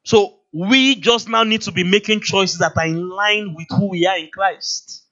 So, 0.04 0.38
we 0.52 0.94
just 0.94 1.28
now 1.28 1.44
need 1.44 1.62
to 1.62 1.72
be 1.72 1.84
making 1.84 2.20
choices 2.20 2.58
that 2.58 2.76
are 2.76 2.87
in 2.87 3.08
line 3.08 3.54
with 3.54 3.66
who 3.70 3.90
we 3.90 4.06
are 4.06 4.16
in 4.16 4.30
Christ. 4.32 5.04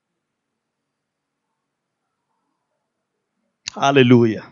Hallelujah. 3.75 4.47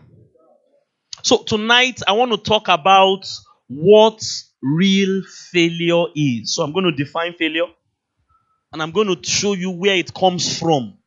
So, 1.25 1.41
tonight 1.41 2.01
I 2.07 2.11
want 2.11 2.33
to 2.33 2.37
talk 2.37 2.67
about 2.67 3.27
what 3.67 4.23
real 4.61 5.23
failure 5.51 6.05
is. 6.15 6.53
So, 6.53 6.61
I'm 6.61 6.71
going 6.71 6.85
to 6.85 6.91
define 6.91 7.33
failure 7.33 7.65
and 8.71 8.79
I'm 8.79 8.91
going 8.91 9.07
to 9.07 9.27
show 9.27 9.53
you 9.53 9.71
where 9.71 9.95
it 9.95 10.13
comes 10.13 10.59
from. 10.59 10.99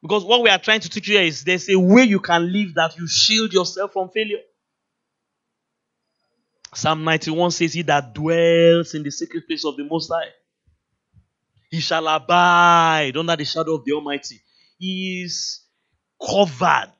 Because 0.00 0.24
what 0.24 0.42
we 0.42 0.48
are 0.48 0.58
trying 0.58 0.80
to 0.80 0.88
teach 0.88 1.08
you 1.08 1.18
here 1.18 1.26
is 1.26 1.44
there's 1.44 1.68
a 1.68 1.78
way 1.78 2.04
you 2.04 2.18
can 2.18 2.50
live 2.50 2.76
that 2.76 2.96
you 2.96 3.06
shield 3.06 3.52
yourself 3.52 3.92
from 3.92 4.08
failure. 4.08 4.38
Psalm 6.72 7.04
91 7.04 7.50
says, 7.50 7.74
He 7.74 7.82
that 7.82 8.14
dwells 8.14 8.94
in 8.94 9.02
the 9.02 9.10
secret 9.10 9.46
place 9.46 9.66
of 9.66 9.76
the 9.76 9.84
Most 9.84 10.08
High, 10.08 10.30
he 11.70 11.80
shall 11.80 12.08
abide 12.08 13.12
under 13.14 13.36
the 13.36 13.44
shadow 13.44 13.74
of 13.74 13.84
the 13.84 13.92
Almighty. 13.92 14.40
He 14.78 15.20
is 15.24 15.60
covered, 16.26 16.94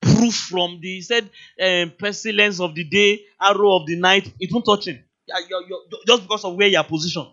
proof 0.00 0.34
from 0.34 0.80
the, 0.80 0.88
he 0.96 1.02
said, 1.02 1.28
um, 1.60 1.92
pestilence 1.98 2.60
of 2.60 2.74
the 2.74 2.84
day, 2.84 3.20
arrow 3.40 3.76
of 3.76 3.86
the 3.86 3.96
night. 3.96 4.32
It 4.40 4.52
won't 4.52 4.64
touch 4.66 4.86
him. 4.88 5.02
You're, 5.48 5.62
you're, 5.68 5.80
just 6.06 6.22
because 6.22 6.44
of 6.44 6.56
where 6.56 6.68
you 6.68 6.78
are 6.78 6.84
positioned. 6.84 7.28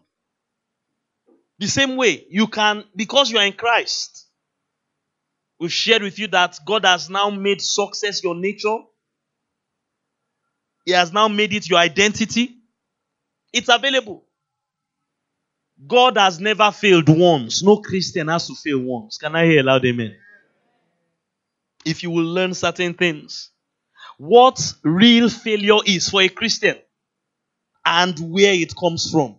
The 1.60 1.68
same 1.68 1.96
way, 1.96 2.26
you 2.30 2.48
can, 2.48 2.84
because 2.96 3.32
you 3.32 3.40
are 3.40 3.46
in 3.46 3.54
Christ, 3.54 4.28
we've 5.60 5.74
shared 5.74 6.04
with 6.04 6.20
you 6.20 6.28
that 6.28 6.60
God 6.66 6.86
has 6.86 7.10
now 7.10 7.30
made 7.30 7.62
success 7.62 8.24
your 8.24 8.36
nature. 8.36 8.78
He 10.86 10.92
has 10.92 11.12
now 11.12 11.28
made 11.28 11.54
it 11.54 11.68
your 11.68 11.80
identity. 11.80 12.58
It's 13.52 13.70
available. 13.70 14.24
God 15.86 16.18
has 16.18 16.40
never 16.40 16.72
failed 16.72 17.10
once. 17.10 17.64
No 17.64 17.78
Christian 17.78 18.28
has 18.28 18.48
to 18.48 18.56
fail 18.56 18.80
once. 18.80 19.18
Can 19.18 19.36
I 19.36 19.46
hear 19.46 19.62
a 19.62 19.64
loud 19.64 19.86
amen? 19.86 20.16
If 21.88 22.04
you 22.04 22.12
will 22.12 22.26
learn 22.26 22.54
certain 22.54 22.94
things, 22.94 23.52
what 24.18 24.60
real 24.84 25.30
failure 25.30 25.80
is 25.86 26.10
for 26.10 26.22
a 26.22 26.30
Christian 26.30 26.78
and 27.86 28.18
where 28.20 28.54
it 28.54 28.76
comes 28.76 29.10
from. 29.12 29.38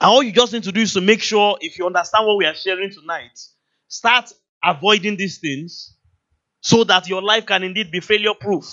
And 0.00 0.10
all 0.10 0.22
you 0.22 0.32
just 0.32 0.52
need 0.52 0.64
to 0.64 0.72
do 0.72 0.80
is 0.82 0.92
to 0.94 1.00
make 1.00 1.22
sure, 1.22 1.56
if 1.60 1.78
you 1.78 1.86
understand 1.86 2.26
what 2.26 2.36
we 2.36 2.46
are 2.46 2.54
sharing 2.54 2.90
tonight, 2.90 3.38
start 3.88 4.32
avoiding 4.62 5.16
these 5.16 5.38
things 5.38 5.96
so 6.60 6.84
that 6.84 7.08
your 7.08 7.22
life 7.22 7.46
can 7.46 7.62
indeed 7.62 7.90
be 7.90 8.00
failure 8.00 8.34
proof. 8.34 8.66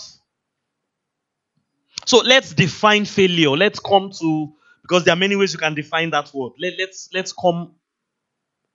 So 2.05 2.17
let's 2.19 2.53
define 2.53 3.05
failure. 3.05 3.51
Let's 3.51 3.79
come 3.79 4.11
to 4.19 4.53
because 4.81 5.05
there 5.05 5.13
are 5.13 5.17
many 5.17 5.35
ways 5.35 5.53
you 5.53 5.59
can 5.59 5.75
define 5.75 6.09
that 6.11 6.33
word. 6.33 6.53
Let, 6.59 6.73
let's 6.77 7.09
let's 7.13 7.33
come 7.33 7.75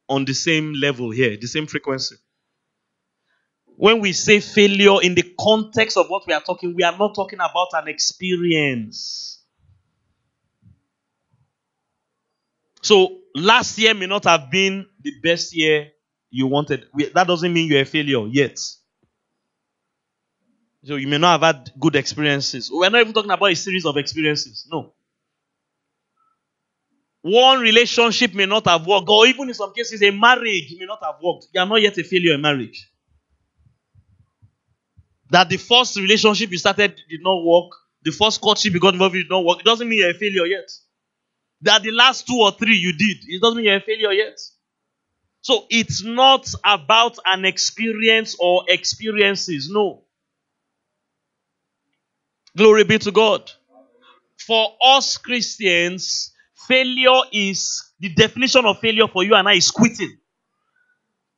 on 0.09 0.25
the 0.25 0.35
same 0.35 0.75
level 0.75 1.11
here, 1.11 1.37
the 1.37 1.47
same 1.49 1.67
frequency. 1.67 2.17
When 3.77 4.01
we 4.01 4.13
say 4.13 4.41
failure 4.41 5.03
in 5.03 5.15
the 5.15 5.35
context 5.39 5.97
of 5.99 6.09
what 6.09 6.27
we 6.27 6.33
are 6.33 6.41
talking, 6.41 6.75
we 6.75 6.83
are 6.83 6.97
not 6.97 7.15
talking 7.15 7.39
about 7.39 7.69
an 7.75 7.89
experience. 7.89 9.43
So 12.81 13.19
last 13.35 13.79
year 13.79 13.93
may 13.93 14.07
not 14.07 14.25
have 14.25 14.51
been 14.51 14.87
the 15.03 15.13
best 15.23 15.55
year 15.55 15.89
you 16.31 16.47
wanted. 16.47 16.87
That 17.15 17.27
doesn't 17.27 17.53
mean 17.53 17.71
you're 17.71 17.83
a 17.83 17.85
failure 17.85 18.27
yet. 18.29 18.59
So 20.85 20.97
you 20.97 21.09
may 21.09 21.19
not 21.19 21.41
have 21.41 21.57
had 21.57 21.73
good 21.79 21.97
experiences. 21.97 22.71
We're 22.73 22.89
not 22.89 23.01
even 23.01 23.13
talking 23.13 23.31
about 23.31 23.51
a 23.51 23.57
series 23.57 23.85
of 23.85 23.97
experiences. 23.97 24.67
No. 24.71 24.95
One 27.21 27.61
relationship 27.61 28.33
may 28.35 28.47
not 28.47 28.67
have 28.69 28.87
worked, 28.87 29.09
or 29.09 29.27
even 29.27 29.49
in 29.49 29.55
some 29.55 29.75
cases, 29.75 30.01
a 30.01 30.13
marriage 30.13 30.73
may 30.79 30.87
not 30.87 31.01
have 31.03 31.17
worked. 31.21 31.49
You 31.53 31.61
are 31.61 31.67
not 31.67 31.83
yet 31.83 31.99
a 31.99 32.05
failure 32.05 32.35
in 32.35 32.41
marriage. 32.41 32.89
That 35.31 35.49
the 35.49 35.57
first 35.57 35.97
relationship 35.97 36.51
you 36.51 36.59
started 36.59 37.01
did 37.09 37.21
not 37.23 37.45
work, 37.45 37.73
the 38.03 38.13
first 38.13 38.41
courtship 38.41 38.73
you 38.75 38.81
got 38.81 38.95
involved 38.95 39.15
did 39.15 39.29
not 39.29 39.45
work, 39.45 39.61
it 39.61 39.65
doesn't 39.65 39.89
mean 39.89 40.01
you're 40.01 40.11
a 40.11 40.15
failure 40.15 40.47
yet 40.47 40.71
that 41.63 41.83
the 41.83 41.91
last 41.91 42.27
two 42.27 42.39
or 42.41 42.53
three 42.53 42.77
you 42.77 42.93
did, 42.93 43.19
it 43.27 43.41
doesn't 43.41 43.57
mean 43.57 43.67
you're 43.67 43.77
a 43.77 43.81
failure 43.81 44.13
yet. 44.13 44.39
So 45.41 45.67
it's 45.71 46.03
not 46.03 46.49
about 46.65 47.19
an 47.25 47.45
experience 47.45 48.37
or 48.39 48.65
experiences. 48.69 49.71
No. 49.71 50.05
Glory 52.57 52.85
be 52.85 52.99
to 52.99 53.13
God. 53.13 53.51
For 54.47 54.75
us 54.85 55.17
Christians, 55.19 56.33
failure 56.69 57.21
is 57.33 57.93
the 58.01 58.09
definition 58.11 58.65
of 58.65 58.79
failure 58.81 59.09
for 59.09 59.23
you 59.25 59.35
and 59.35 59.49
I 59.49 59.55
is 59.55 59.71
quitting. 59.71 60.17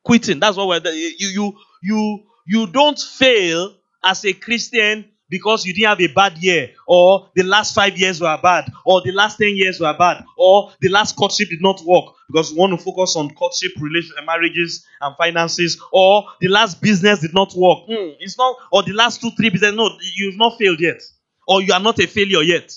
Quitting. 0.05 0.41
That's 0.41 0.57
what 0.57 0.69
we're 0.69 0.93
you 0.93 1.29
you 1.29 1.59
you 1.83 2.25
you 2.47 2.67
don't 2.67 2.99
fail 2.99 3.75
as 4.05 4.25
a 4.25 4.33
Christian 4.33 5.05
because 5.29 5.65
you 5.67 5.75
didn't 5.75 5.89
have 5.89 6.01
a 6.01 6.13
bad 6.13 6.39
year, 6.39 6.71
or 6.87 7.31
the 7.35 7.43
last 7.43 7.75
five 7.75 7.99
years 7.99 8.21
were 8.21 8.39
bad, 8.43 8.71
or 8.85 9.03
the 9.03 9.13
last 9.13 9.37
10 9.37 9.57
years 9.57 9.81
were 9.81 9.95
bad, 9.97 10.25
or 10.37 10.73
the 10.81 10.89
last 10.89 11.17
courtship 11.17 11.49
did 11.49 11.61
not 11.61 11.81
work 11.85 12.15
because 12.29 12.53
we 12.53 12.59
want 12.59 12.79
to 12.79 12.83
focus 12.83 13.17
on 13.17 13.31
courtship, 13.35 13.73
relation, 13.79 14.15
marriages, 14.25 14.87
and 15.01 15.15
finances, 15.17 15.81
or 15.93 16.25
the 16.41 16.49
last 16.49 16.81
business 16.81 17.21
did 17.21 17.35
not 17.35 17.53
work. 17.55 17.81
Mm, 17.89 18.17
it's 18.21 18.39
not, 18.39 18.57
or 18.73 18.83
the 18.83 18.93
last 18.93 19.21
two, 19.21 19.31
three 19.33 19.51
business. 19.51 19.75
No, 19.75 19.91
you've 20.17 20.39
not 20.39 20.59
failed 20.59 20.81
yet, 20.81 21.03
or 21.47 21.63
you 21.63 21.73
are 21.73 21.81
not 21.81 21.99
a 21.99 22.07
failure 22.07 22.43
yet. 22.43 22.75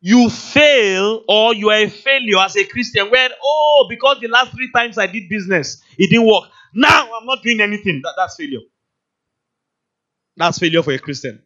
You 0.00 0.28
fail, 0.30 1.22
or 1.28 1.54
you 1.54 1.70
are 1.70 1.78
a 1.78 1.88
failure 1.88 2.38
as 2.38 2.56
a 2.56 2.64
Christian 2.64 3.10
when, 3.10 3.30
oh, 3.42 3.86
because 3.88 4.18
the 4.20 4.28
last 4.28 4.52
three 4.52 4.70
times 4.74 4.98
I 4.98 5.06
did 5.06 5.28
business, 5.28 5.82
it 5.98 6.10
didn't 6.10 6.26
work. 6.26 6.50
Now 6.74 7.08
I'm 7.18 7.26
not 7.26 7.42
doing 7.42 7.60
anything. 7.60 8.02
That, 8.04 8.14
that's 8.16 8.36
failure. 8.36 8.60
That's 10.36 10.58
failure 10.58 10.82
for 10.82 10.92
a 10.92 10.98
Christian. 10.98 11.42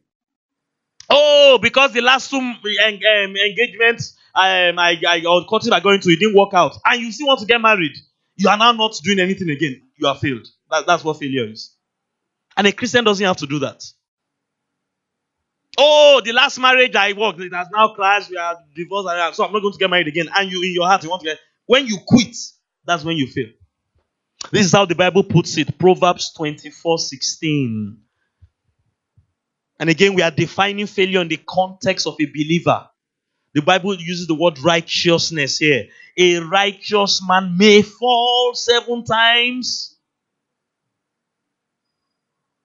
Oh, 1.09 1.59
because 1.61 1.93
the 1.93 2.01
last 2.01 2.31
two 2.31 2.39
um, 2.39 2.57
engagements 3.37 4.17
um, 4.35 4.79
I, 4.79 4.97
I, 5.07 5.25
or 5.27 5.43
are 5.43 5.81
going 5.81 6.01
to, 6.01 6.11
it 6.11 6.21
didn't 6.21 6.37
work 6.37 6.55
out. 6.55 6.77
And 6.85 7.01
you 7.01 7.11
still 7.11 7.27
want 7.27 7.41
to 7.41 7.47
get 7.47 7.61
married. 7.61 7.97
You 8.37 8.49
are 8.49 8.57
now 8.57 8.73
not 8.73 8.95
doing 9.03 9.19
anything 9.19 9.51
again. 9.51 9.83
You 9.97 10.07
are 10.09 10.15
failed. 10.15 10.47
That, 10.71 10.87
that's 10.87 11.05
what 11.05 11.19
failure 11.19 11.51
is. 11.51 11.75
And 12.57 12.67
a 12.67 12.73
Christian 12.73 13.05
doesn't 13.05 13.25
have 13.25 13.37
to 13.39 13.47
do 13.47 13.59
that. 13.61 13.83
Oh, 15.79 16.21
the 16.25 16.33
last 16.33 16.59
marriage 16.59 16.95
I 16.95 17.13
worked, 17.13 17.41
it 17.41 17.53
has 17.53 17.69
now 17.73 17.95
crashed. 17.95 18.31
We 18.31 18.37
are 18.37 18.57
divorced. 18.75 19.37
So 19.37 19.45
I'm 19.45 19.53
not 19.53 19.63
going 19.63 19.73
to 19.73 19.79
get 19.79 19.91
married 19.91 20.09
again. 20.09 20.29
And 20.35 20.51
you, 20.51 20.63
in 20.63 20.75
your 20.75 20.87
heart, 20.87 21.03
you 21.03 21.11
want 21.11 21.23
to 21.23 21.29
get. 21.29 21.39
When 21.67 21.87
you 21.87 21.99
quit, 22.07 22.37
that's 22.85 23.05
when 23.05 23.17
you 23.17 23.27
fail. 23.27 23.47
This 24.51 24.67
is 24.67 24.73
how 24.73 24.85
the 24.85 24.95
Bible 24.95 25.23
puts 25.23 25.57
it 25.59 25.79
Proverbs 25.79 26.33
24 26.35 26.99
16. 26.99 27.99
And 29.81 29.89
again, 29.89 30.13
we 30.13 30.21
are 30.21 30.31
defining 30.31 30.87
failure 30.87 31.23
in 31.23 31.29
the 31.29 31.39
context 31.39 32.07
of 32.07 32.17
a 32.21 32.27
believer. 32.27 32.87
The 33.55 33.63
Bible 33.63 33.97
uses 33.97 34.27
the 34.27 34.35
word 34.35 34.59
righteousness 34.59 35.59
here. 35.59 35.87
A 36.19 36.39
righteous 36.39 37.23
man 37.27 37.57
may 37.57 37.81
fall 37.81 38.53
seven 38.55 39.05
times. 39.05 39.97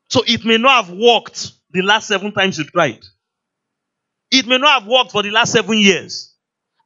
So 0.10 0.24
it 0.27 0.43
may 0.43 0.57
not 0.57 0.86
have 0.86 0.95
worked 0.95 1.53
the 1.72 1.81
last 1.81 2.10
seven 2.10 2.34
times 2.34 2.57
you 2.57 2.65
tried. 2.65 3.00
It 4.29 4.45
may 4.45 4.57
not 4.57 4.81
have 4.81 4.88
worked 4.88 5.12
for 5.12 5.24
the 5.24 5.31
last 5.31 5.53
seven 5.53 5.77
years. 5.77 6.36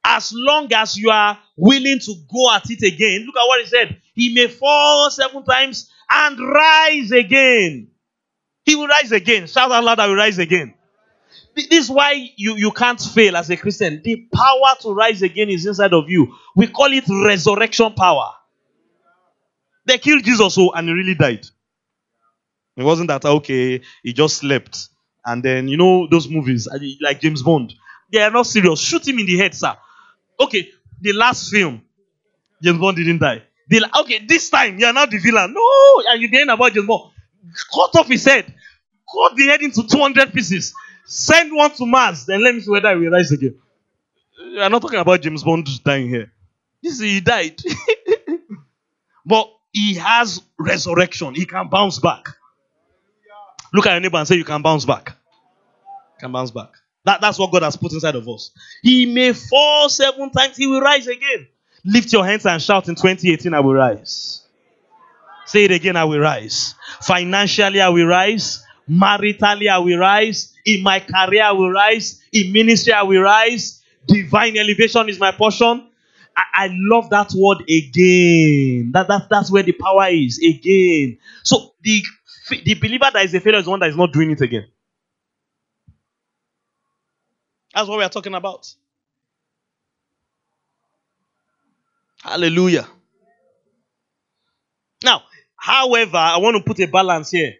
As 0.03 0.31
long 0.33 0.71
as 0.74 0.95
you 0.95 1.09
are 1.09 1.39
willing 1.57 2.00
to 2.00 2.13
go 2.31 2.53
at 2.53 2.69
it 2.69 2.83
again, 2.83 3.25
look 3.25 3.36
at 3.36 3.48
what 3.48 3.62
he 3.62 3.65
said. 3.65 4.00
He 4.13 4.33
may 4.33 4.48
fall 4.48 5.09
seven 5.09 5.43
times 5.43 5.89
and 6.09 6.39
rise 6.39 7.12
again. 7.12 7.89
He 8.70 8.76
will 8.76 8.86
rise 8.86 9.12
again. 9.12 9.48
Shout 9.48 9.72
out 9.72 9.84
loud, 9.84 10.00
I 10.00 10.06
will 10.06 10.16
rise 10.16 10.38
again. 10.38 10.76
This 11.56 11.68
is 11.72 11.90
why 11.90 12.12
you, 12.36 12.56
you 12.56 12.70
can't 12.70 13.02
fail 13.02 13.36
as 13.36 13.50
a 13.50 13.58
Christian. 13.58 14.00
The 14.04 14.28
power 14.32 14.76
to 14.82 14.94
rise 14.94 15.24
again 15.24 15.50
is 15.50 15.66
inside 15.66 15.92
of 15.92 16.08
you. 16.08 16.36
We 16.56 16.68
call 16.68 16.94
it 16.94 17.06
resurrection 17.10 17.94
power. 17.94 18.32
They 19.86 19.98
killed 19.98 20.24
Jesus, 20.24 20.56
oh, 20.60 20.70
and 20.76 20.88
he 20.88 20.94
really 20.94 21.16
died. 21.16 21.48
It 22.78 22.84
wasn't 22.84 23.08
that, 23.08 23.26
okay, 23.26 23.82
he 24.04 24.14
just 24.14 24.38
slept. 24.38 24.90
And 25.26 25.42
then, 25.42 25.68
you 25.68 25.78
know, 25.78 26.08
those 26.08 26.30
movies, 26.30 26.68
like 27.02 27.22
James 27.22 27.42
Bond, 27.42 27.74
they 28.14 28.22
are 28.22 28.30
not 28.30 28.46
serious. 28.46 28.80
Shoot 28.80 29.08
him 29.08 29.18
in 29.18 29.26
the 29.26 29.38
head, 29.40 29.56
sir. 29.56 29.76
Okay, 30.40 30.70
the 31.02 31.14
last 31.14 31.50
film, 31.50 31.82
James 32.62 32.78
Bond 32.78 32.98
didn't 32.98 33.18
die. 33.18 33.42
The, 33.68 33.90
okay, 34.02 34.24
this 34.28 34.52
time, 34.52 34.78
you're 34.78 34.94
not 34.94 35.10
the 35.10 35.18
villain. 35.18 35.56
No, 35.56 36.04
and 36.08 36.22
you're 36.22 36.30
hearing 36.30 36.50
about 36.50 36.72
James 36.72 36.86
Bond. 36.86 37.14
Cut 37.74 38.00
off 38.00 38.08
his 38.08 38.26
head. 38.26 38.54
Cut 39.12 39.36
the 39.36 39.48
head 39.48 39.62
into 39.62 39.84
200 39.84 40.34
pieces. 40.34 40.74
Send 41.06 41.54
one 41.54 41.72
to 41.72 41.86
Mars. 41.86 42.25
Then 42.25 42.44
let 42.44 42.54
me 42.54 42.62
see 42.62 42.70
whether 42.70 42.92
he 42.96 43.06
will 43.06 43.12
rise 43.12 43.32
again. 43.32 43.56
I'm 44.60 44.72
not 44.72 44.82
talking 44.82 45.00
about 45.00 45.22
James 45.22 45.44
Bond 45.44 45.68
dying 45.84 46.08
here. 46.08 46.32
This 46.82 46.94
is, 46.94 47.00
he 47.00 47.20
died. 47.20 47.60
but 49.25 49.51
he 49.72 49.96
has 49.96 50.42
resurrection. 50.58 51.36
He 51.36 51.46
can 51.46 51.68
bounce 51.68 52.00
back. 52.00 52.28
Look 53.74 53.86
at 53.86 53.92
your 53.92 54.00
neighbor 54.00 54.18
and 54.18 54.28
say, 54.28 54.36
You 54.36 54.46
can 54.46 54.62
bounce 54.62 54.86
back. 54.86 55.16
can 56.20 56.32
bounce 56.32 56.51
back. 56.51 56.70
That, 57.06 57.22
that's 57.22 57.39
what 57.39 57.51
God 57.51 57.63
has 57.63 57.75
put 57.75 57.94
inside 57.94 58.16
of 58.16 58.28
us. 58.28 58.51
He 58.82 59.06
may 59.06 59.34
fall 59.34 59.89
seven 59.89 60.32
times, 60.32 60.58
he 60.58 60.68
will 60.68 60.82
rise 60.82 61.08
again. 61.08 61.48
Lift 61.86 62.12
your 62.12 62.25
hands 62.25 62.46
and 62.46 62.62
shout 62.62 62.89
in 62.89 62.96
2018, 62.96 63.54
I 63.54 63.60
will 63.62 63.74
rise. 63.74 64.46
Say 65.46 65.63
it 65.63 65.72
again, 65.72 65.96
I 65.96 66.04
will 66.04 66.20
rise. 66.20 66.75
Financially, 67.01 67.82
I 67.82 67.89
will 67.89 68.06
rise. 68.06 68.63
Maritally, 68.89 69.69
I 69.69 69.77
will 69.77 69.98
rise. 70.00 70.55
In 70.65 70.84
my 70.84 71.00
career, 71.00 71.43
I 71.43 71.51
will 71.51 71.72
rise. 71.72 72.22
In 72.31 72.51
ministry, 72.51 72.93
I 72.93 73.03
will 73.03 73.22
rise. 73.22 73.84
Divine 74.08 74.58
elevation 74.58 75.10
is 75.10 75.19
my 75.19 75.31
portion. 75.31 75.88
I, 76.36 76.43
I 76.65 76.69
love 76.72 77.10
that 77.12 77.31
word 77.36 77.62
again. 77.69 78.91
That, 78.93 79.08
that, 79.08 79.27
that's 79.29 79.51
where 79.51 79.63
the 79.63 79.74
power 79.74 80.08
is. 80.10 80.39
Again. 80.39 81.17
So 81.43 81.74
the, 81.81 82.01
the 82.50 82.75
believer 82.75 83.10
that 83.13 83.25
is 83.25 83.34
a 83.34 83.39
failure 83.39 83.60
is 83.60 83.65
the 83.65 83.72
one 83.72 83.79
that 83.81 83.89
is 83.89 83.98
not 83.98 84.12
doing 84.12 84.31
it 84.31 84.41
again. 84.41 84.65
That's 87.74 87.88
what 87.88 88.00
we 88.00 88.03
are 88.03 88.10
talking 88.10 88.34
about. 88.34 88.74
Hallelujah. 92.24 92.88
Now, 95.03 95.24
however, 95.55 96.17
I 96.17 96.38
want 96.38 96.58
to 96.58 96.63
put 96.63 96.79
a 96.79 96.88
balance 96.88 97.31
here. 97.31 97.53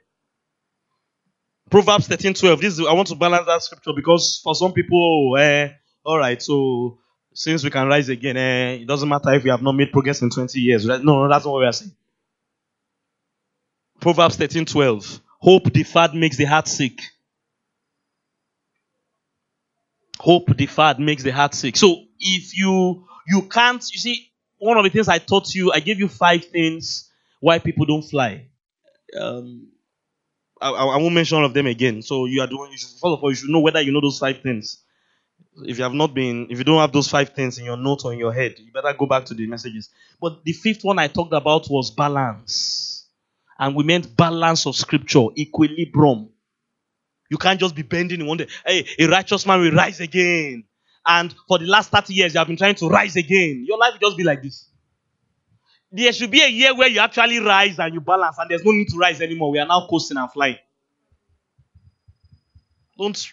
Proverbs 1.70 2.08
13 2.08 2.34
12. 2.34 2.62
This 2.62 2.74
is, 2.80 2.86
I 2.88 2.94
want 2.94 3.08
to 3.10 3.16
balance 3.16 3.46
that 3.46 3.62
scripture 3.64 3.94
because 3.96 4.40
for 4.44 4.56
some 4.56 4.74
people, 4.74 5.36
eh, 5.38 5.70
all 6.04 6.18
right, 6.18 6.42
so 6.42 7.00
since 7.34 7.64
we 7.64 7.70
can 7.70 7.88
rise 7.88 8.10
again, 8.10 8.38
eh, 8.38 8.72
it 8.82 8.88
doesn't 8.88 9.08
matter 9.08 9.34
if 9.34 9.44
we 9.44 9.50
have 9.50 9.62
not 9.62 9.74
made 9.74 9.92
progress 9.92 10.22
in 10.22 10.30
20 10.30 10.60
years. 10.60 10.88
Right? 10.88 11.04
No, 11.04 11.24
no, 11.24 11.30
that's 11.30 11.46
not 11.46 11.52
what 11.52 11.60
we 11.60 11.66
are 11.68 11.74
saying. 11.74 11.92
Proverbs 14.00 14.38
13 14.38 14.66
12. 14.66 15.22
Hope 15.40 15.72
deferred 15.72 16.14
makes 16.14 16.38
the 16.38 16.46
heart 16.46 16.68
sick. 16.68 17.00
Hope 20.20 20.56
deferred 20.58 21.00
makes 21.00 21.24
the 21.24 21.32
heart 21.32 21.54
sick. 21.54 21.78
So 21.78 22.04
if 22.20 22.58
you 22.58 23.06
you 23.28 23.44
can't, 23.44 23.84
you 23.92 24.00
see, 24.00 24.32
one 24.58 24.78
of 24.78 24.84
the 24.84 24.90
things 24.90 25.08
I 25.08 25.20
taught 25.20 25.54
you, 25.54 25.72
I 25.72 25.80
gave 25.80 26.00
you 26.00 26.08
five 26.08 26.46
things 26.46 27.10
why 27.40 27.60
people 27.60 27.86
don't 27.86 28.02
fly. 28.02 28.48
Um, 29.18 29.68
I, 30.62 30.72
I, 30.72 30.98
won't 30.98 31.16
mention 31.16 31.38
all 31.38 31.46
of 31.46 31.54
them 31.54 31.68
again. 31.68 32.02
So 32.02 32.26
you 32.26 32.42
are 32.42 32.48
doing. 32.48 32.72
You 32.72 32.78
should, 32.78 32.90
first 32.90 33.04
of 33.04 33.24
all, 33.24 33.30
you 33.30 33.36
should 33.36 33.50
know 33.50 33.60
whether 33.60 33.82
you 33.82 33.92
know 33.92 34.02
those 34.02 34.20
five 34.20 34.42
things. 34.42 34.84
If 35.64 35.78
you 35.78 35.84
have 35.84 35.94
not 35.94 36.14
been, 36.14 36.48
if 36.50 36.58
you 36.58 36.64
don't 36.64 36.80
have 36.80 36.92
those 36.92 37.10
five 37.10 37.30
things 37.30 37.58
in 37.58 37.66
your 37.66 37.78
note 37.78 38.06
or 38.06 38.14
in 38.14 38.20
your 38.20 38.34
head, 38.34 38.56
you 38.58 38.72
better 38.72 38.94
go 38.98 39.06
back 39.06 39.26
to 39.26 39.34
the 39.34 39.48
messages. 39.48 39.90
But 40.22 40.44
the 40.44 40.54
fifth 40.54 40.84
one 40.84 41.00
I 41.00 41.08
talked 41.08 41.34
about 41.34 41.68
was 41.70 41.92
balance, 41.92 43.08
and 43.58 43.76
we 43.76 43.84
meant 43.84 44.16
balance 44.16 44.66
of 44.66 44.76
scripture, 44.76 45.28
equilibrium. 45.38 46.30
You 47.30 47.38
can't 47.38 47.60
just 47.60 47.76
be 47.76 47.84
bending 47.84 48.22
in 48.22 48.28
one 48.28 48.38
day. 48.38 48.48
Hey, 48.66 48.86
a 49.00 49.08
righteous 49.08 49.46
man 49.46 49.60
will 49.60 49.72
rise 49.72 50.00
again. 50.00 50.64
And 51.06 51.34
for 51.48 51.60
the 51.60 51.66
last 51.66 51.92
30 51.92 52.14
years, 52.14 52.34
you 52.34 52.40
have 52.40 52.48
been 52.48 52.58
trying 52.58 52.76
to 52.76 52.90
rise 52.90 53.16
again. 53.16 53.66
Your 53.68 53.78
life 53.78 53.94
will 53.94 54.10
just 54.10 54.18
be 54.18 54.24
like 54.24 54.42
this. 54.42 54.69
There 55.92 56.14
should 56.14 56.30
be 56.30 56.42
a 56.42 56.48
year 56.48 56.76
where 56.76 56.88
you 56.88 57.00
actually 57.00 57.40
rise 57.40 57.80
and 57.80 57.94
you 57.94 58.02
balance, 58.02 58.38
and 58.38 58.50
there's 58.50 58.64
no 58.64 58.72
need 58.72 58.90
to 58.90 58.98
rise 58.98 59.22
anymore. 59.22 59.52
We 59.52 59.60
are 59.60 59.66
now 59.66 59.88
coasting 59.90 60.18
and 60.18 60.32
flying. 60.32 60.58
Don't 62.98 63.28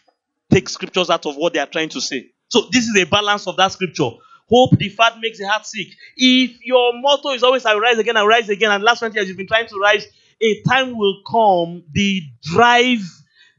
take 0.51 0.69
scriptures 0.69 1.11
out 1.11 1.27
of 1.27 1.37
what 1.37 1.53
they 1.53 1.59
are 1.59 1.67
trying 1.67 1.91
to 1.91 2.01
say. 2.01 2.31
So, 2.49 2.69
this 2.71 2.85
is 2.85 2.97
a 3.03 3.05
balance 3.05 3.47
of 3.47 3.57
that 3.57 3.73
scripture. 3.73 4.11
Hope 4.49 4.79
deferred 4.79 5.19
makes 5.21 5.39
the 5.39 5.49
heart 5.49 5.67
sick. 5.67 5.89
If 6.17 6.65
your 6.65 6.93
motto 7.01 7.31
is 7.31 7.43
always 7.43 7.67
I 7.67 7.75
rise 7.75 7.99
again, 7.99 8.17
I 8.17 8.25
rise 8.25 8.49
again, 8.49 8.71
and 8.71 8.83
last 8.83 9.01
20 9.01 9.15
years 9.17 9.29
you've 9.29 9.37
been 9.37 9.49
trying 9.49 9.67
to 9.67 9.79
rise, 9.79 10.07
a 10.41 10.63
time 10.63 10.97
will 10.97 11.21
come, 11.29 11.83
the 11.93 12.23
drive, 12.43 13.01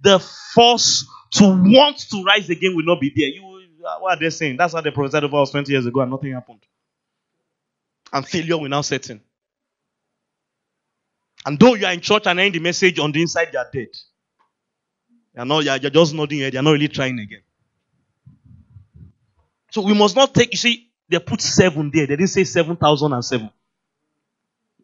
the 0.01 0.19
force 0.53 1.05
to 1.33 1.43
want 1.43 1.99
to 2.09 2.23
rise 2.23 2.49
again 2.49 2.75
will 2.75 2.85
not 2.85 3.01
be 3.01 3.11
there. 3.15 3.27
You, 3.27 3.61
uh, 3.85 3.99
what 3.99 4.17
are 4.17 4.19
they 4.19 4.29
saying? 4.29 4.55
That's 4.57 4.73
how 4.73 4.81
they 4.81 4.91
prophesied 4.91 5.25
over 5.25 5.41
us 5.41 5.51
20 5.51 5.71
years 5.71 5.85
ago, 5.85 5.99
and 5.99 6.09
nothing 6.09 6.31
happened 6.31 6.66
and 8.13 8.27
failure 8.27 8.57
will 8.57 8.69
now 8.69 8.81
set 8.81 9.09
in. 9.09 9.21
And 11.45 11.59
though 11.59 11.75
you 11.75 11.85
are 11.85 11.93
in 11.93 12.01
church 12.01 12.27
and 12.27 12.39
hearing 12.39 12.53
the 12.53 12.59
message 12.59 12.99
on 12.99 13.11
the 13.11 13.21
inside, 13.21 13.49
you 13.53 13.59
are 13.59 13.69
dead. 13.71 13.87
You're, 15.35 15.45
not, 15.45 15.63
you're, 15.63 15.77
you're 15.77 15.91
just 15.91 16.13
nodding 16.13 16.39
head, 16.39 16.53
you're 16.53 16.63
not 16.63 16.71
really 16.71 16.87
trying 16.87 17.19
again. 17.19 17.41
So 19.71 19.81
we 19.81 19.93
must 19.93 20.15
not 20.15 20.33
take, 20.33 20.51
you 20.51 20.57
see, 20.57 20.89
they 21.09 21.19
put 21.19 21.41
seven 21.41 21.91
there. 21.93 22.07
They 22.07 22.15
didn't 22.15 22.29
say 22.29 22.43
7,007. 22.43 23.49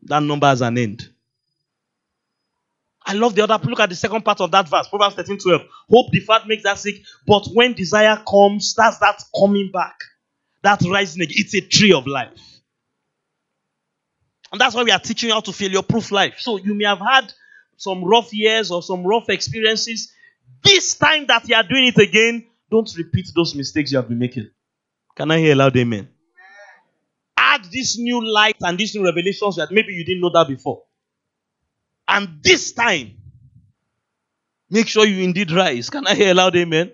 That 0.03 0.23
number 0.23 0.47
has 0.47 0.61
an 0.61 0.77
end. 0.77 1.09
I 3.05 3.13
love 3.13 3.35
the 3.35 3.43
other. 3.43 3.59
Look 3.67 3.79
at 3.79 3.89
the 3.89 3.95
second 3.95 4.23
part 4.23 4.39
of 4.39 4.51
that 4.51 4.69
verse, 4.69 4.87
Proverbs 4.87 5.15
13 5.15 5.37
12. 5.37 5.61
Hope 5.89 6.11
deferred 6.11 6.47
makes 6.47 6.63
that 6.63 6.79
sick, 6.79 6.95
but 7.27 7.45
when 7.53 7.73
desire 7.73 8.21
comes, 8.25 8.73
that's 8.75 8.99
that 8.99 9.21
coming 9.37 9.71
back. 9.73 9.95
That 10.61 10.81
rising 10.81 11.23
again. 11.23 11.35
It's 11.37 11.53
a 11.53 11.61
tree 11.61 11.91
of 11.91 12.07
life. 12.07 12.52
And 14.53 14.61
that's 14.61 14.75
why 14.75 14.83
we 14.83 14.91
are 14.91 14.99
teaching 14.99 15.29
you 15.29 15.33
how 15.33 15.41
to 15.41 15.51
failure 15.51 15.81
proof 15.81 16.11
life. 16.11 16.35
So 16.37 16.57
you 16.57 16.75
may 16.75 16.85
have 16.85 16.99
had 16.99 17.33
some 17.75 18.03
rough 18.03 18.31
years 18.31 18.69
or 18.69 18.83
some 18.83 19.03
rough 19.03 19.27
experiences. 19.29 20.13
This 20.63 20.93
time 20.95 21.25
that 21.25 21.49
you 21.49 21.55
are 21.55 21.63
doing 21.63 21.87
it 21.87 21.97
again, 21.97 22.45
don't 22.69 22.89
repeat 22.95 23.31
those 23.35 23.55
mistakes 23.55 23.91
you 23.91 23.97
have 23.97 24.07
been 24.07 24.19
making. 24.19 24.51
Can 25.15 25.31
I 25.31 25.39
hear 25.39 25.53
a 25.53 25.55
loud 25.55 25.75
amen? 25.75 26.07
Add 27.35 27.65
this 27.71 27.97
new 27.97 28.23
light 28.23 28.55
and 28.61 28.77
these 28.77 28.93
new 28.93 29.03
revelations 29.03 29.55
that 29.55 29.71
maybe 29.71 29.91
you 29.93 30.05
didn't 30.05 30.21
know 30.21 30.29
that 30.31 30.47
before. 30.47 30.83
And 32.07 32.37
this 32.43 32.73
time, 32.73 33.17
make 34.69 34.87
sure 34.87 35.07
you 35.07 35.23
indeed 35.23 35.49
rise. 35.51 35.89
Can 35.89 36.05
I 36.05 36.13
hear 36.13 36.29
a 36.29 36.35
loud 36.35 36.55
amen? 36.55 36.91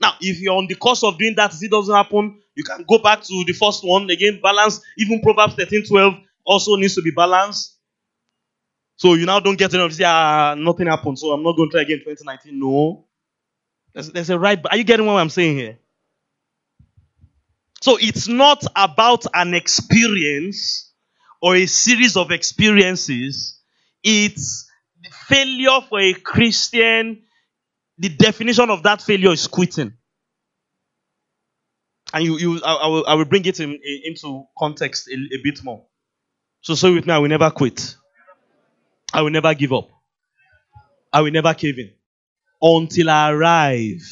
Now, 0.00 0.14
if 0.22 0.40
you're 0.40 0.56
on 0.56 0.68
the 0.68 0.76
course 0.76 1.04
of 1.04 1.18
doing 1.18 1.34
that, 1.36 1.52
if 1.52 1.62
it 1.62 1.70
doesn't 1.70 1.94
happen, 1.94 2.40
you 2.54 2.64
can 2.64 2.82
go 2.88 2.96
back 2.96 3.22
to 3.24 3.44
the 3.46 3.52
first 3.52 3.84
one 3.84 4.08
again, 4.08 4.40
balance, 4.42 4.80
even 4.96 5.20
Proverbs 5.20 5.54
13 5.54 5.84
12 5.86 6.14
also 6.44 6.76
needs 6.76 6.94
to 6.94 7.02
be 7.02 7.10
balanced. 7.10 7.78
So 8.96 9.14
you 9.14 9.26
now 9.26 9.40
don't 9.40 9.58
get 9.58 9.74
enough. 9.74 9.92
Say, 9.92 10.04
ah, 10.06 10.54
nothing 10.56 10.86
happened, 10.86 11.18
so 11.18 11.32
I'm 11.32 11.42
not 11.42 11.56
going 11.56 11.70
to 11.70 11.72
try 11.72 11.82
again 11.82 11.98
2019. 11.98 12.58
No. 12.58 13.06
There's, 13.94 14.10
there's 14.10 14.30
a 14.30 14.38
right. 14.38 14.60
Are 14.70 14.76
you 14.76 14.84
getting 14.84 15.06
what 15.06 15.14
I'm 15.14 15.30
saying 15.30 15.56
here? 15.56 15.78
So 17.82 17.98
it's 18.00 18.28
not 18.28 18.64
about 18.76 19.26
an 19.34 19.54
experience 19.54 20.92
or 21.40 21.56
a 21.56 21.66
series 21.66 22.16
of 22.16 22.30
experiences. 22.30 23.60
It's 24.04 24.70
the 25.02 25.10
failure 25.10 25.80
for 25.88 26.00
a 26.00 26.14
Christian. 26.14 27.22
The 27.98 28.08
definition 28.08 28.70
of 28.70 28.84
that 28.84 29.02
failure 29.02 29.32
is 29.32 29.48
quitting. 29.48 29.94
And 32.14 32.24
you, 32.24 32.38
you, 32.38 32.60
I, 32.64 32.74
I 32.74 32.86
will, 32.86 33.04
I 33.08 33.14
will 33.14 33.24
bring 33.24 33.44
it 33.46 33.58
in, 33.58 33.70
in, 33.70 34.00
into 34.04 34.44
context 34.56 35.08
a, 35.08 35.14
a 35.14 35.42
bit 35.42 35.64
more. 35.64 35.84
So 36.62 36.76
say 36.76 36.94
with 36.94 37.06
me, 37.06 37.12
I 37.12 37.18
will 37.18 37.28
never 37.28 37.50
quit. 37.50 37.96
I 39.12 39.22
will 39.22 39.30
never 39.30 39.52
give 39.52 39.72
up. 39.72 39.90
I 41.12 41.20
will 41.20 41.32
never 41.32 41.52
cave 41.54 41.78
in 41.78 41.90
until 42.62 43.10
I 43.10 43.32
arrive 43.32 44.02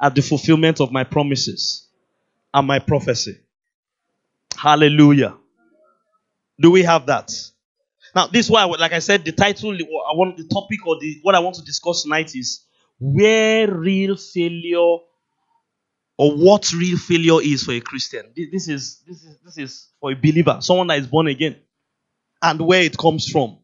at 0.00 0.14
the 0.14 0.22
fulfillment 0.22 0.80
of 0.80 0.90
my 0.92 1.04
promises 1.04 1.86
and 2.52 2.66
my 2.66 2.80
prophecy. 2.80 3.38
Hallelujah. 4.56 5.36
Do 6.60 6.72
we 6.72 6.82
have 6.82 7.06
that? 7.06 7.32
Now, 8.14 8.26
this 8.26 8.46
is 8.46 8.50
why, 8.50 8.64
like 8.64 8.92
I 8.92 8.98
said, 8.98 9.24
the 9.24 9.32
title, 9.32 9.72
I 9.72 10.14
want 10.14 10.36
the 10.36 10.48
topic 10.48 10.84
or 10.84 10.98
the 10.98 11.20
what 11.22 11.36
I 11.36 11.38
want 11.38 11.56
to 11.56 11.62
discuss 11.62 12.02
tonight 12.02 12.34
is 12.34 12.64
where 12.98 13.72
real 13.72 14.16
failure 14.16 14.98
or 16.16 16.32
what 16.32 16.72
real 16.72 16.98
failure 16.98 17.40
is 17.40 17.62
for 17.62 17.72
a 17.72 17.80
Christian. 17.80 18.32
This 18.34 18.66
is 18.66 19.00
this 19.06 19.22
is 19.22 19.38
this 19.44 19.58
is 19.58 19.88
for 20.00 20.10
a 20.10 20.16
believer, 20.16 20.58
someone 20.60 20.88
that 20.88 20.98
is 20.98 21.06
born 21.06 21.28
again 21.28 21.56
and 22.42 22.60
where 22.60 22.82
it 22.82 22.98
comes 22.98 23.28
from. 23.30 23.58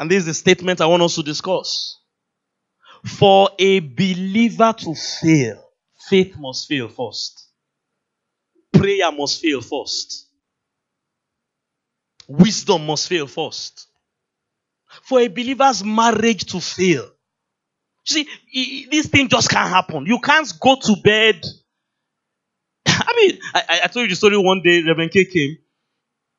And 0.00 0.10
this 0.10 0.20
is 0.20 0.26
the 0.26 0.34
statement 0.34 0.80
I 0.80 0.86
want 0.86 1.02
us 1.02 1.16
to 1.16 1.22
discuss. 1.22 1.98
For 3.06 3.50
a 3.58 3.80
believer 3.80 4.74
to 4.78 4.94
fail, 4.94 5.64
faith 6.08 6.36
must 6.38 6.68
fail 6.68 6.88
first. 6.88 7.48
Prayer 8.72 9.12
must 9.12 9.42
fail 9.42 9.60
first. 9.62 10.28
Wisdom 12.28 12.86
must 12.86 13.08
fail 13.08 13.26
first. 13.26 13.86
for 15.04 15.20
a 15.20 15.28
believer's 15.28 15.84
marriage 15.84 16.46
to 16.46 16.60
fail. 16.60 17.10
See, 18.06 18.28
this 18.90 19.06
thing 19.08 19.28
just 19.28 19.50
can't 19.50 19.70
happen. 19.70 20.06
You 20.06 20.20
can't 20.20 20.52
go 20.60 20.76
to 20.76 20.96
bed. 21.04 21.44
I 23.10 23.16
mean, 23.16 23.38
I, 23.54 23.80
I 23.84 23.86
told 23.88 24.04
you 24.04 24.08
the 24.10 24.16
story 24.16 24.36
one 24.38 24.62
day. 24.62 24.82
Reverend 24.82 25.10
K 25.10 25.24
came, 25.24 25.58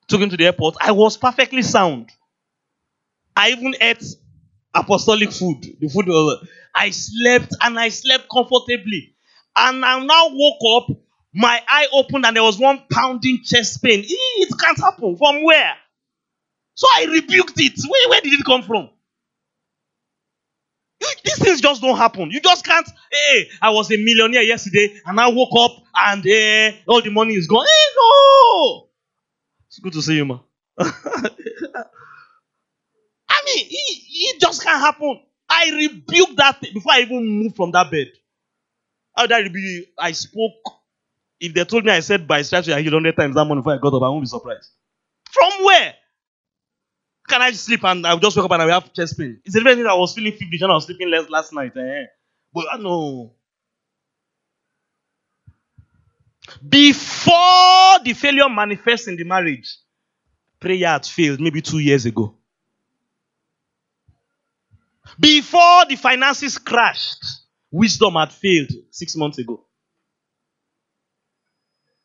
took 0.07 0.21
him 0.21 0.29
to 0.29 0.37
the 0.37 0.45
airport. 0.45 0.75
I 0.81 0.91
was 0.93 1.17
perfectly 1.17 1.63
sound. 1.63 2.09
I 3.35 3.51
even 3.51 3.75
ate 3.81 4.03
apostolic 4.73 5.31
food. 5.31 5.61
The 5.79 5.87
food 5.89 6.07
was. 6.07 6.47
I 6.73 6.91
slept 6.91 7.55
and 7.61 7.77
I 7.79 7.89
slept 7.89 8.27
comfortably. 8.31 9.15
And 9.55 9.83
I 9.83 9.99
now 10.03 10.29
woke 10.31 10.61
up, 10.91 10.97
my 11.33 11.61
eye 11.67 11.87
opened, 11.91 12.25
and 12.25 12.35
there 12.35 12.43
was 12.43 12.57
one 12.57 12.83
pounding 12.89 13.41
chest 13.43 13.83
pain. 13.83 14.03
It 14.07 14.59
can't 14.59 14.79
happen. 14.79 15.17
From 15.17 15.43
where? 15.43 15.75
So 16.75 16.87
I 16.93 17.05
rebuked 17.05 17.59
it. 17.59 17.73
Where, 17.87 18.09
where 18.09 18.21
did 18.21 18.33
it 18.33 18.45
come 18.45 18.63
from? 18.63 18.89
These 21.23 21.39
things 21.39 21.61
just 21.61 21.81
don't 21.81 21.97
happen. 21.97 22.31
You 22.31 22.39
just 22.41 22.65
can't. 22.65 22.87
Hey, 23.11 23.49
I 23.61 23.71
was 23.71 23.91
a 23.91 23.97
millionaire 23.97 24.43
yesterday 24.43 24.95
and 25.05 25.19
I 25.19 25.27
woke 25.29 25.49
up 25.59 25.83
and 25.95 26.25
uh, 26.25 26.77
all 26.91 27.01
the 27.01 27.09
money 27.11 27.33
is 27.35 27.47
gone. 27.47 27.65
Hey, 27.65 27.95
no! 27.97 28.87
It's 29.67 29.79
good 29.79 29.93
to 29.93 30.01
see 30.01 30.15
you, 30.15 30.25
man. 30.25 30.39
I 30.79 30.83
mean, 33.45 33.65
it, 33.69 34.01
it 34.35 34.41
just 34.41 34.63
can't 34.63 34.79
happen. 34.79 35.19
I 35.49 35.71
rebuked 35.71 36.37
that 36.37 36.61
thing 36.61 36.73
before 36.73 36.93
I 36.93 37.01
even 37.01 37.25
moved 37.27 37.55
from 37.55 37.71
that 37.71 37.91
bed. 37.91 38.07
How 39.15 39.23
did 39.27 39.33
I 39.33 39.39
rebuke? 39.39 39.87
I 39.97 40.11
spoke. 40.13 40.53
If 41.39 41.53
they 41.53 41.65
told 41.65 41.85
me 41.85 41.91
I 41.91 42.01
said 42.01 42.27
by 42.27 42.43
strategy 42.43 42.73
I 42.73 42.81
healed 42.81 42.93
100 42.93 43.15
times 43.17 43.35
that 43.35 43.45
morning 43.45 43.61
before 43.63 43.73
I 43.73 43.77
got 43.79 43.93
up, 43.93 44.03
I 44.03 44.09
won't 44.09 44.23
be 44.23 44.27
surprised. 44.27 44.69
From 45.31 45.65
where? 45.65 45.95
Can 47.31 47.41
I 47.41 47.51
sleep 47.53 47.81
and 47.85 48.05
I'll 48.05 48.19
just 48.19 48.35
wake 48.35 48.43
up 48.43 48.51
and 48.51 48.63
I 48.63 48.73
have 48.73 48.91
chest 48.91 49.17
pain? 49.17 49.39
It's 49.45 49.55
the 49.55 49.61
very 49.61 49.77
thing 49.77 49.87
I 49.87 49.93
was 49.93 50.13
feeling 50.13 50.33
feverish 50.33 50.61
and 50.61 50.69
I 50.69 50.75
was 50.75 50.85
sleeping 50.85 51.09
less 51.09 51.29
last 51.29 51.53
night. 51.53 51.71
Eh? 51.77 52.03
But 52.53 52.65
I 52.73 52.77
know. 52.77 53.33
Before 56.67 57.99
the 58.03 58.13
failure 58.13 58.49
manifests 58.49 59.07
in 59.07 59.15
the 59.15 59.23
marriage, 59.23 59.77
prayer 60.59 60.89
had 60.89 61.05
failed 61.05 61.39
maybe 61.39 61.61
two 61.61 61.79
years 61.79 62.05
ago. 62.05 62.35
Before 65.17 65.85
the 65.87 65.95
finances 65.95 66.57
crashed, 66.57 67.23
wisdom 67.71 68.15
had 68.15 68.33
failed 68.33 68.71
six 68.89 69.15
months 69.15 69.37
ago. 69.37 69.65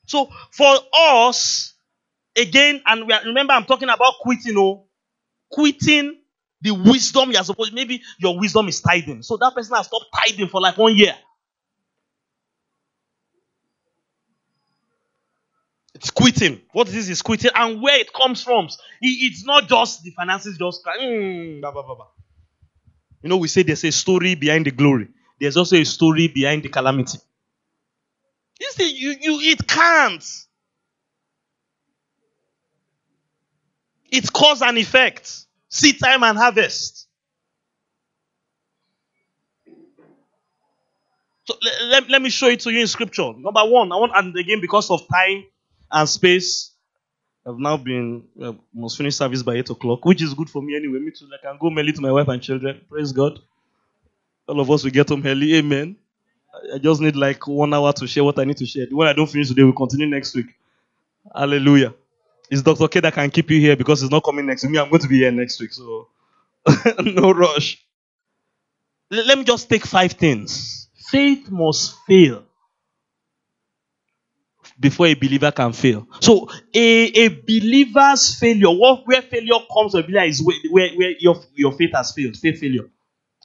So 0.06 0.30
for 0.52 0.76
us, 0.96 1.74
again, 2.36 2.80
and 2.86 3.10
are, 3.10 3.24
remember 3.24 3.54
I'm 3.54 3.64
talking 3.64 3.88
about 3.88 4.14
quitting, 4.20 4.56
oh, 4.56 4.85
quitting 5.50 6.18
the 6.62 6.72
wisdom 6.72 7.30
you're 7.32 7.44
supposed 7.44 7.74
maybe 7.74 8.02
your 8.18 8.38
wisdom 8.38 8.68
is 8.68 8.80
tithing. 8.80 9.22
So 9.22 9.36
that 9.38 9.54
person 9.54 9.76
has 9.76 9.86
stopped 9.86 10.06
tithing 10.14 10.48
for 10.48 10.60
like 10.60 10.78
one 10.78 10.96
year. 10.96 11.14
It's 15.94 16.10
quitting. 16.10 16.60
What 16.72 16.88
this 16.88 17.08
is 17.08 17.22
quitting 17.22 17.50
and 17.54 17.82
where 17.82 17.98
it 17.98 18.12
comes 18.12 18.42
from. 18.42 18.68
It's 19.00 19.44
not 19.44 19.68
just 19.68 20.02
the 20.02 20.10
finances 20.10 20.58
just 20.58 20.84
mm, 20.84 21.60
blah, 21.60 21.72
blah, 21.72 21.82
blah, 21.82 21.96
You 23.22 23.30
know, 23.30 23.38
we 23.38 23.48
say 23.48 23.62
there's 23.62 23.84
a 23.84 23.92
story 23.92 24.34
behind 24.34 24.66
the 24.66 24.70
glory. 24.72 25.08
There's 25.40 25.56
also 25.56 25.76
a 25.76 25.84
story 25.84 26.28
behind 26.28 26.62
the 26.64 26.68
calamity. 26.68 27.18
You 28.60 28.70
see, 28.72 28.90
you, 28.96 29.10
you 29.20 29.40
it 29.52 29.66
can't. 29.66 30.24
It's 34.10 34.30
cause 34.30 34.62
and 34.62 34.78
effect. 34.78 35.46
Seed 35.68 35.98
time 36.00 36.22
and 36.22 36.38
harvest. 36.38 37.06
So 41.46 41.54
let, 41.90 42.08
let 42.10 42.22
me 42.22 42.30
show 42.30 42.48
it 42.48 42.60
to 42.60 42.70
you 42.70 42.80
in 42.80 42.86
scripture. 42.86 43.32
Number 43.36 43.62
one, 43.64 43.92
I 43.92 43.96
want, 43.96 44.12
and 44.16 44.36
again, 44.36 44.60
because 44.60 44.90
of 44.90 45.06
time 45.08 45.44
and 45.92 46.08
space, 46.08 46.72
I've 47.46 47.58
now 47.58 47.76
been, 47.76 48.24
uh, 48.42 48.54
must 48.74 48.98
finish 48.98 49.16
service 49.16 49.42
by 49.42 49.54
8 49.56 49.70
o'clock, 49.70 50.04
which 50.04 50.22
is 50.22 50.34
good 50.34 50.50
for 50.50 50.62
me 50.62 50.76
anyway. 50.76 50.98
Me 51.00 51.12
too. 51.12 51.28
I 51.32 51.44
can 51.46 51.58
go 51.60 51.70
early 51.78 51.92
to 51.92 52.00
my 52.02 52.12
wife 52.12 52.28
and 52.28 52.42
children. 52.42 52.80
Praise 52.90 53.12
God. 53.12 53.40
All 54.48 54.60
of 54.60 54.70
us 54.70 54.84
will 54.84 54.92
get 54.92 55.08
home 55.08 55.22
early. 55.26 55.54
Amen. 55.56 55.96
I 56.74 56.78
just 56.78 57.00
need 57.00 57.16
like 57.16 57.46
one 57.46 57.74
hour 57.74 57.92
to 57.94 58.06
share 58.06 58.24
what 58.24 58.38
I 58.38 58.44
need 58.44 58.58
to 58.58 58.66
share. 58.66 58.86
When 58.90 59.08
I 59.08 59.12
don't 59.14 59.28
finish 59.28 59.48
today, 59.48 59.64
we'll 59.64 59.72
continue 59.74 60.06
next 60.06 60.34
week. 60.36 60.46
Hallelujah. 61.34 61.94
It's 62.50 62.62
Dr. 62.62 62.88
K 62.88 63.00
that 63.00 63.14
can 63.14 63.30
keep 63.30 63.50
you 63.50 63.60
here 63.60 63.76
because 63.76 64.00
he's 64.02 64.10
not 64.10 64.24
coming 64.24 64.46
next 64.46 64.62
week. 64.64 64.72
Me, 64.72 64.78
I'm 64.78 64.88
going 64.90 65.02
to 65.02 65.08
be 65.08 65.18
here 65.18 65.32
next 65.32 65.60
week, 65.60 65.72
so 65.72 66.08
no 67.00 67.32
rush. 67.32 67.84
Let 69.10 69.38
me 69.38 69.44
just 69.44 69.68
take 69.70 69.86
five 69.86 70.12
things. 70.12 70.88
Faith 71.10 71.50
must 71.50 71.96
fail 72.06 72.44
before 74.78 75.06
a 75.06 75.14
believer 75.14 75.50
can 75.52 75.72
fail. 75.72 76.06
So 76.20 76.48
a, 76.74 77.06
a 77.24 77.28
believer's 77.28 78.38
failure, 78.38 78.70
what 78.70 79.06
where 79.06 79.22
failure 79.22 79.58
comes 79.72 79.92
to 79.92 79.98
a 79.98 80.02
believer 80.02 80.24
is 80.24 80.42
where, 80.42 80.56
where, 80.70 80.90
where 80.94 81.12
your, 81.18 81.36
your 81.54 81.72
faith 81.72 81.92
has 81.94 82.12
failed. 82.12 82.36
Faith 82.36 82.60
failure. 82.60 82.84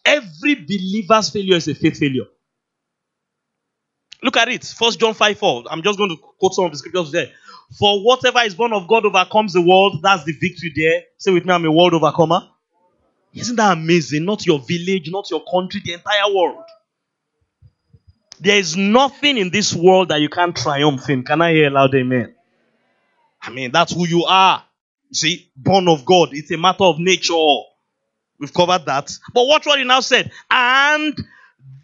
Every 0.06 0.56
believer's 0.56 1.30
failure 1.30 1.56
is 1.58 1.68
a 1.68 1.76
faith 1.76 2.00
failure. 2.00 2.26
Look 4.24 4.38
at 4.38 4.50
it. 4.50 4.64
First 4.66 5.00
John 5.00 5.14
5 5.14 5.38
4. 5.38 5.64
I'm 5.70 5.82
just 5.84 5.98
going 5.98 6.10
to 6.12 6.18
quote 6.40 6.54
some 6.54 6.66
of 6.66 6.72
the 6.72 6.78
scriptures 6.78 7.12
there. 7.12 7.32
For 7.78 8.04
whatever 8.04 8.42
is 8.42 8.56
born 8.56 8.74
of 8.74 8.88
God 8.88 9.06
overcomes 9.06 9.54
the 9.54 9.62
world. 9.62 10.00
That's 10.02 10.26
the 10.26 10.34
victory 10.34 10.74
there. 10.76 11.04
Say 11.18 11.32
with 11.32 11.46
me, 11.46 11.54
I'm 11.54 11.66
a 11.66 11.72
world 11.72 11.94
overcomer. 11.94 12.42
Isn't 13.34 13.56
that 13.56 13.78
amazing? 13.78 14.26
Not 14.26 14.46
your 14.46 14.60
village, 14.60 15.10
not 15.10 15.30
your 15.30 15.44
country, 15.50 15.82
the 15.84 15.94
entire 15.94 16.34
world. 16.34 16.66
There 18.42 18.58
is 18.58 18.76
nothing 18.76 19.38
in 19.38 19.52
this 19.52 19.74
world 19.74 20.10
that 20.10 20.20
you 20.20 20.28
can't 20.28 20.56
triumph 20.56 21.10
in. 21.10 21.24
Can 21.24 21.42
I 21.42 21.54
hear 21.54 21.68
a 21.68 21.70
loud 21.70 21.96
amen? 21.96 22.36
I 23.42 23.52
mean, 23.52 23.72
that's 23.72 23.94
who 23.94 24.06
you 24.06 24.26
are. 24.26 24.64
You 25.10 25.16
see, 25.16 25.52
born 25.56 25.88
of 25.88 26.04
God. 26.06 26.30
It's 26.34 26.52
a 26.52 26.58
matter 26.58 26.84
of 26.84 27.00
nature. 27.00 27.34
We've 28.40 28.54
covered 28.54 28.86
that. 28.88 29.12
But 29.34 29.48
watch 29.48 29.66
what 29.66 29.80
he 29.80 29.86
now 29.86 30.02
said. 30.02 30.32
And 30.50 31.18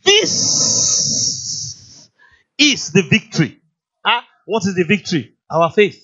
this 0.03 2.09
is 2.57 2.91
the 2.91 3.03
victory. 3.03 3.61
Huh? 4.03 4.21
What 4.45 4.65
is 4.65 4.75
the 4.75 4.83
victory? 4.83 5.36
Our 5.49 5.71
faith. 5.71 6.03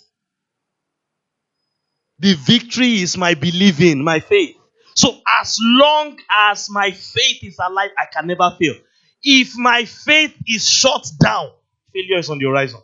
The 2.20 2.36
victory 2.36 3.02
is 3.02 3.18
my 3.18 3.34
believing, 3.34 4.04
my 4.04 4.20
faith. 4.20 4.56
So 4.96 5.20
as 5.42 5.58
long 5.62 6.18
as 6.32 6.70
my 6.70 6.92
faith 6.92 7.44
is 7.44 7.58
alive, 7.60 7.90
I 7.98 8.06
can 8.12 8.28
never 8.28 8.56
fail. 8.60 8.76
If 9.24 9.58
my 9.58 9.86
faith 9.86 10.36
is 10.48 10.68
shut 10.68 11.06
down, 11.20 11.52
failure 11.92 12.20
is 12.20 12.30
on 12.30 12.38
the 12.38 12.46
horizon. 12.46 12.82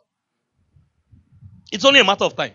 It's 1.72 1.86
only 1.86 2.00
a 2.00 2.04
matter 2.04 2.26
of 2.26 2.36
time. 2.36 2.54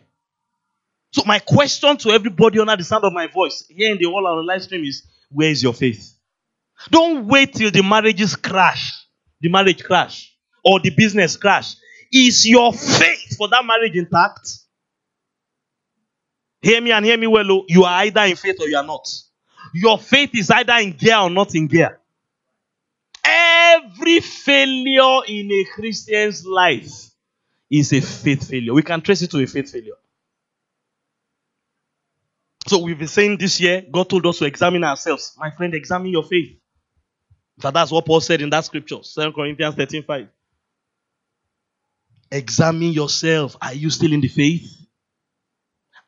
So 1.12 1.22
my 1.24 1.38
question 1.38 1.96
to 1.98 2.10
everybody 2.10 2.58
under 2.58 2.76
the 2.76 2.82
sound 2.82 3.04
of 3.04 3.12
my 3.12 3.28
voice 3.28 3.64
here 3.68 3.92
in 3.92 3.98
the 3.98 4.04
whole 4.04 4.24
the 4.24 4.42
live 4.42 4.62
stream 4.62 4.84
is, 4.84 5.06
where 5.30 5.48
is 5.48 5.62
your 5.62 5.72
faith? 5.72 6.18
Don't 6.90 7.26
wait 7.26 7.54
till 7.54 7.70
the 7.70 7.82
marriages 7.82 8.34
crash, 8.34 8.92
the 9.40 9.48
marriage 9.48 9.84
crash, 9.84 10.36
or 10.64 10.80
the 10.80 10.90
business 10.90 11.36
crash. 11.36 11.76
Is 12.14 12.46
your 12.46 12.72
faith 12.72 13.36
for 13.36 13.48
that 13.48 13.64
marriage 13.64 13.96
intact? 13.96 14.48
Hear 16.62 16.80
me 16.80 16.92
and 16.92 17.04
hear 17.04 17.18
me 17.18 17.26
well. 17.26 17.50
Oh. 17.50 17.64
You 17.68 17.82
are 17.82 18.04
either 18.04 18.22
in 18.22 18.36
faith 18.36 18.56
or 18.60 18.68
you 18.68 18.76
are 18.76 18.86
not. 18.86 19.06
Your 19.74 19.98
faith 19.98 20.30
is 20.34 20.48
either 20.48 20.74
in 20.74 20.92
gear 20.92 21.18
or 21.18 21.28
not 21.28 21.56
in 21.56 21.66
gear. 21.66 21.98
Every 23.24 24.20
failure 24.20 25.24
in 25.26 25.50
a 25.50 25.64
Christian's 25.74 26.46
life 26.46 27.10
is 27.68 27.92
a 27.92 28.00
faith 28.00 28.48
failure. 28.48 28.72
We 28.74 28.82
can 28.82 29.00
trace 29.00 29.22
it 29.22 29.32
to 29.32 29.42
a 29.42 29.46
faith 29.46 29.72
failure. 29.72 29.94
So 32.68 32.78
we've 32.78 32.98
been 32.98 33.08
saying 33.08 33.38
this 33.38 33.60
year, 33.60 33.82
God 33.90 34.08
told 34.08 34.24
us 34.26 34.38
to 34.38 34.44
examine 34.44 34.84
ourselves. 34.84 35.34
My 35.36 35.50
friend, 35.50 35.74
examine 35.74 36.12
your 36.12 36.22
faith. 36.22 36.56
That's 37.58 37.90
what 37.90 38.06
Paul 38.06 38.20
said 38.20 38.40
in 38.40 38.50
that 38.50 38.64
scripture, 38.64 38.98
2 39.02 39.32
Corinthians 39.32 39.74
13 39.74 40.04
5. 40.04 40.28
Examine 42.30 42.92
yourself. 42.92 43.56
Are 43.60 43.74
you 43.74 43.90
still 43.90 44.12
in 44.12 44.20
the 44.20 44.28
faith? 44.28 44.70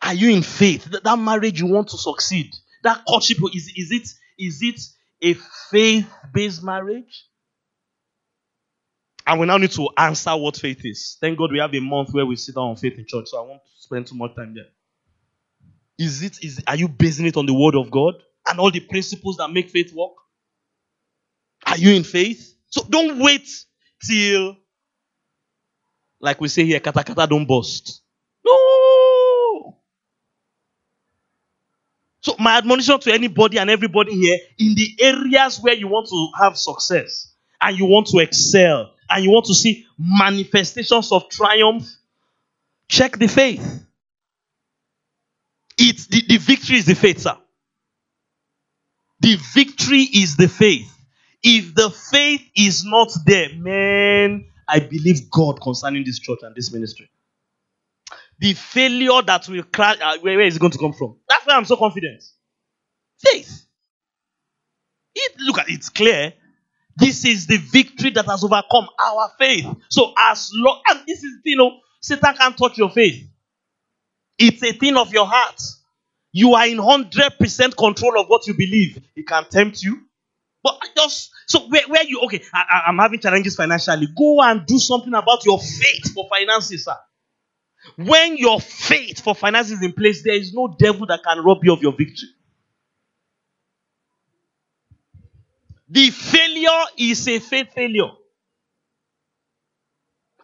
Are 0.03 0.15
you 0.15 0.31
in 0.31 0.43
faith? 0.43 0.85
That, 0.87 1.05
that 1.05 1.19
marriage 1.19 1.61
you 1.61 1.67
want 1.67 1.89
to 1.89 1.99
succeed. 1.99 2.55
That 2.83 3.05
courtship, 3.07 3.39
is, 3.55 3.73
is 3.77 3.91
it 3.91 4.09
is 4.39 4.63
it 4.63 4.81
a 5.23 5.35
faith-based 5.71 6.63
marriage? 6.63 7.27
And 9.27 9.41
we 9.41 9.47
now 9.47 9.57
need 9.57 9.73
to 9.73 9.89
answer 9.97 10.37
what 10.37 10.57
faith 10.57 10.85
is. 10.85 11.17
Thank 11.21 11.39
God 11.39 11.51
we 11.51 11.59
have 11.59 11.75
a 11.75 11.81
month 11.81 12.11
where 12.13 12.25
we 12.27 12.37
sit 12.37 12.55
down 12.55 12.69
on 12.69 12.77
faith 12.77 12.97
in 12.99 13.07
church, 13.09 13.27
so 13.29 13.43
I 13.43 13.49
won't 13.49 13.63
spend 13.79 14.07
too 14.07 14.15
much 14.15 14.37
time 14.37 14.55
there. 14.55 14.67
Is 15.99 16.23
it 16.23 16.39
is 16.45 16.63
are 16.67 16.77
you 16.77 16.89
basing 16.89 17.27
it 17.27 17.37
on 17.37 17.47
the 17.47 17.55
word 17.55 17.75
of 17.75 17.91
God 17.91 18.15
and 18.47 18.61
all 18.61 18.71
the 18.71 18.81
principles 18.81 19.39
that 19.39 19.51
make 19.51 19.71
faith 19.71 19.93
work? 19.95 20.13
Are 21.67 21.79
you 21.79 21.95
in 21.95 22.05
faith? 22.05 22.55
So 22.69 22.83
don't 22.89 23.19
wait 23.19 23.49
till 24.07 24.57
like 26.21 26.41
we 26.41 26.49
say 26.49 26.65
here, 26.65 26.81
kata 26.81 27.05
kata 27.05 27.27
don't 27.27 27.47
bust. 27.47 28.03
No. 28.45 29.77
So, 32.21 32.35
my 32.39 32.59
admonition 32.59 32.99
to 32.99 33.13
anybody 33.13 33.59
and 33.59 33.71
everybody 33.71 34.13
here 34.15 34.39
in 34.59 34.75
the 34.75 34.97
areas 35.01 35.61
where 35.61 35.75
you 35.75 35.89
want 35.89 36.09
to 36.09 36.29
have 36.39 36.57
success 36.57 37.33
and 37.61 37.79
you 37.79 37.87
want 37.87 38.09
to 38.09 38.19
excel 38.19 38.93
and 39.09 39.25
you 39.25 39.31
want 39.31 39.47
to 39.47 39.55
see 39.55 39.87
manifestations 39.99 41.13
of 41.13 41.29
triumph, 41.29 41.87
check 42.89 43.17
the 43.19 43.29
faith. 43.29 43.85
It's 45.79 46.07
the, 46.07 46.23
the 46.27 46.39
victory 46.39 46.77
is 46.79 46.87
the 46.87 46.95
faith, 46.95 47.21
sir. 47.21 47.37
The 49.21 49.39
victory 49.55 50.03
is 50.03 50.37
the 50.37 50.49
faith. 50.49 50.93
If 51.43 51.75
the 51.75 51.91
faith 51.91 52.43
is 52.57 52.85
not 52.85 53.11
there, 53.25 53.51
man, 53.55 54.47
I 54.69 54.81
believe 54.81 55.31
God 55.31 55.61
concerning 55.61 56.05
this 56.05 56.19
church 56.19 56.41
and 56.43 56.55
this 56.55 56.73
ministry. 56.73 57.11
The 58.39 58.55
failure 58.55 59.23
that 59.27 59.49
will 59.49 59.63
crash, 59.65 59.99
uh, 60.03 60.19
where, 60.21 60.37
where 60.37 60.47
is 60.47 60.57
it 60.57 60.61
going 60.61 60.73
to 60.73 60.79
come 60.79 60.93
from? 60.93 61.17
That's 61.29 61.47
why 61.47 61.55
I'm 61.55 61.65
so 61.65 61.77
confident. 61.77 62.23
Faith. 63.19 63.67
It, 65.15 65.33
look 65.41 65.59
at 65.59 65.69
it, 65.69 65.75
it's 65.75 65.89
clear. 65.89 66.35
This 66.97 67.25
is 67.25 67.47
the 67.47 67.59
victory 67.59 68.11
that 68.11 68.27
has 68.27 68.45
overcome 68.45 68.89
our 69.05 69.31
faith. 69.39 69.67
So 69.91 70.13
as 70.19 70.51
long 70.55 70.83
and 70.89 71.01
this 71.07 71.23
is 71.23 71.41
you 71.45 71.57
know, 71.57 71.79
Satan 72.01 72.35
can't 72.37 72.57
touch 72.57 72.79
your 72.79 72.91
faith. 72.91 73.27
It's 74.39 74.63
a 74.63 74.73
thing 74.73 74.97
of 74.97 75.13
your 75.13 75.27
heart. 75.27 75.61
You 76.33 76.55
are 76.55 76.67
in 76.67 76.79
100% 76.79 77.77
control 77.77 78.21
of 78.21 78.29
what 78.29 78.47
you 78.47 78.55
believe. 78.55 79.03
He 79.15 79.23
can 79.23 79.45
tempt 79.51 79.83
you. 79.83 80.06
But 80.67 80.81
just, 80.99 81.31
so 81.49 81.69
where, 81.69 81.89
where 81.89 82.05
you, 82.05 82.21
okay, 82.25 82.43
I, 82.55 82.85
am 82.89 82.99
having 82.99 83.21
challenges 83.21 83.57
financially. 83.57 84.09
Go 84.19 84.43
and 84.43 84.67
do 84.67 84.79
something 84.81 85.15
about 85.15 85.47
your 85.47 85.61
faith 85.61 86.13
for 86.15 86.29
finances, 86.31 86.85
sir. 86.87 86.97
When 87.97 88.37
your 88.39 88.61
faith 88.61 89.23
for 89.23 89.35
finances 89.35 89.79
is 89.79 89.85
in 89.85 89.93
place, 89.93 90.23
there 90.25 90.35
is 90.35 90.55
no 90.55 90.75
devil 90.79 91.07
that 91.07 91.23
can 91.25 91.45
rob 91.45 91.59
you 91.65 91.73
of 91.73 91.83
your 91.83 91.93
victory. 91.93 92.31
The 95.89 96.11
failure 96.11 96.85
is 96.99 97.29
a 97.29 97.39
faith 97.41 97.73
failure. 97.75 98.11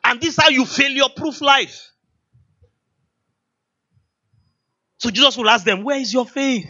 And 0.04 0.20
this 0.20 0.36
is 0.38 0.42
how 0.42 0.50
you 0.50 0.66
failure 0.66 1.04
proof 1.16 1.40
life. 1.40 1.92
So 4.98 5.10
Jesus 5.10 5.36
will 5.36 5.50
ask 5.50 5.64
them, 5.64 5.84
Where 5.84 5.98
is 5.98 6.12
your 6.12 6.26
faith? 6.26 6.66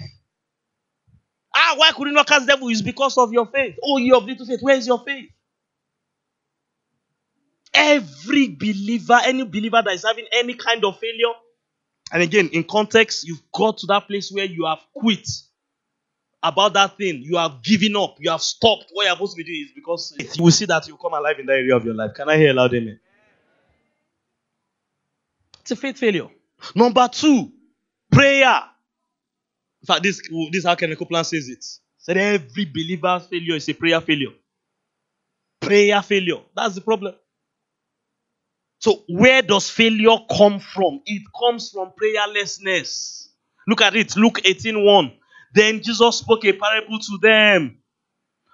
Ah, 1.72 1.76
why 1.78 1.92
could 1.92 2.08
you 2.08 2.14
not 2.14 2.26
cast 2.26 2.46
devil? 2.46 2.68
It's 2.68 2.82
because 2.82 3.16
of 3.18 3.32
your 3.32 3.46
faith. 3.46 3.76
Oh, 3.82 3.98
you 3.98 4.14
have 4.14 4.24
little 4.24 4.46
faith. 4.46 4.60
Where 4.62 4.76
is 4.76 4.86
your 4.86 5.00
faith? 5.00 5.30
Every 7.74 8.48
believer, 8.48 9.18
any 9.24 9.44
believer 9.44 9.82
that 9.84 9.94
is 9.94 10.04
having 10.04 10.26
any 10.32 10.54
kind 10.54 10.84
of 10.84 10.98
failure, 10.98 11.34
and 12.12 12.22
again, 12.22 12.50
in 12.52 12.64
context, 12.64 13.26
you've 13.26 13.42
got 13.52 13.78
to 13.78 13.86
that 13.88 14.06
place 14.08 14.30
where 14.30 14.44
you 14.44 14.66
have 14.66 14.80
quit 14.94 15.28
about 16.42 16.74
that 16.74 16.96
thing. 16.98 17.22
You 17.22 17.38
have 17.38 17.62
given 17.62 17.96
up. 17.96 18.16
You 18.20 18.30
have 18.30 18.42
stopped. 18.42 18.86
What 18.92 19.04
you're 19.06 19.14
supposed 19.14 19.32
to 19.36 19.38
be 19.38 19.44
doing 19.44 19.66
is 19.68 19.72
because 19.74 20.14
you 20.36 20.44
will 20.44 20.50
see 20.52 20.66
that 20.66 20.86
you 20.88 20.96
come 20.98 21.14
alive 21.14 21.38
in 21.40 21.46
that 21.46 21.54
area 21.54 21.76
of 21.76 21.84
your 21.84 21.94
life. 21.94 22.12
Can 22.14 22.28
I 22.28 22.36
hear 22.36 22.50
a 22.50 22.54
loud 22.54 22.74
amen? 22.74 23.00
It's 25.62 25.70
a 25.70 25.76
faith 25.76 25.98
failure. 25.98 26.28
Number 26.74 27.08
two, 27.08 27.52
Prayer. 28.12 28.62
In 29.82 29.86
fact, 29.86 30.02
this, 30.02 30.20
this 30.20 30.60
is 30.60 30.66
how 30.66 30.74
Kenneth 30.74 30.98
Copeland 30.98 31.26
says 31.26 31.48
it. 31.48 31.64
Said 31.98 32.16
every 32.16 32.64
believer's 32.64 33.26
failure 33.26 33.56
is 33.56 33.68
a 33.68 33.74
prayer 33.74 34.00
failure. 34.00 34.30
Prayer 35.60 36.02
failure. 36.02 36.40
That's 36.54 36.74
the 36.74 36.80
problem. 36.80 37.14
So, 38.78 39.04
where 39.08 39.42
does 39.42 39.70
failure 39.70 40.16
come 40.36 40.58
from? 40.58 41.00
It 41.06 41.22
comes 41.38 41.70
from 41.70 41.92
prayerlessness. 42.00 43.28
Look 43.68 43.80
at 43.80 43.94
it. 43.94 44.16
Luke 44.16 44.40
18 44.44 44.84
1. 44.84 45.12
Then 45.54 45.82
Jesus 45.82 46.18
spoke 46.18 46.44
a 46.44 46.52
parable 46.52 46.98
to 46.98 47.18
them. 47.20 47.78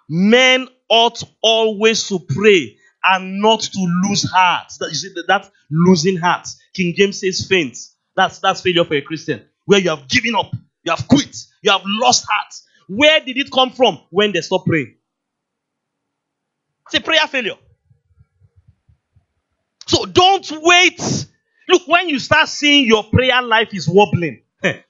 Men 0.08 0.68
ought 0.90 1.22
always 1.42 2.06
to 2.08 2.18
pray 2.18 2.76
and 3.04 3.40
not 3.40 3.60
to 3.60 4.02
lose 4.04 4.28
heart. 4.30 4.72
That, 4.80 4.88
you 4.90 4.94
see, 4.94 5.14
that 5.26 5.50
losing 5.70 6.16
heart. 6.16 6.46
King 6.74 6.94
James 6.94 7.20
says 7.20 7.46
faint. 7.46 7.78
That's 8.16 8.38
that's 8.40 8.60
failure 8.60 8.84
for 8.84 8.94
a 8.94 9.02
Christian. 9.02 9.46
Where 9.64 9.80
you 9.80 9.90
have 9.90 10.08
given 10.08 10.34
up, 10.34 10.52
you 10.88 10.96
have 10.96 11.06
quit, 11.08 11.36
you 11.62 11.70
have 11.70 11.82
lost 11.84 12.26
heart. 12.30 12.54
Where 12.88 13.20
did 13.20 13.36
it 13.36 13.50
come 13.52 13.70
from? 13.70 14.00
When 14.10 14.32
they 14.32 14.40
stop 14.40 14.66
praying. 14.66 14.96
It's 16.86 16.94
a 16.94 17.00
prayer 17.00 17.26
failure. 17.28 17.56
So 19.86 20.06
don't 20.06 20.46
wait. 20.62 21.00
Look, 21.68 21.82
when 21.86 22.08
you 22.08 22.18
start 22.18 22.48
seeing 22.48 22.86
your 22.86 23.04
prayer 23.04 23.42
life 23.42 23.74
is 23.74 23.88
wobbling, 23.88 24.42
eh, 24.62 24.80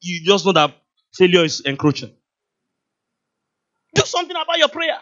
you 0.00 0.24
just 0.24 0.46
know 0.46 0.52
that 0.52 0.74
failure 1.14 1.44
is 1.44 1.60
encroaching. 1.60 2.12
Do 3.94 4.02
something 4.04 4.36
about 4.36 4.58
your 4.58 4.68
prayer. 4.68 4.98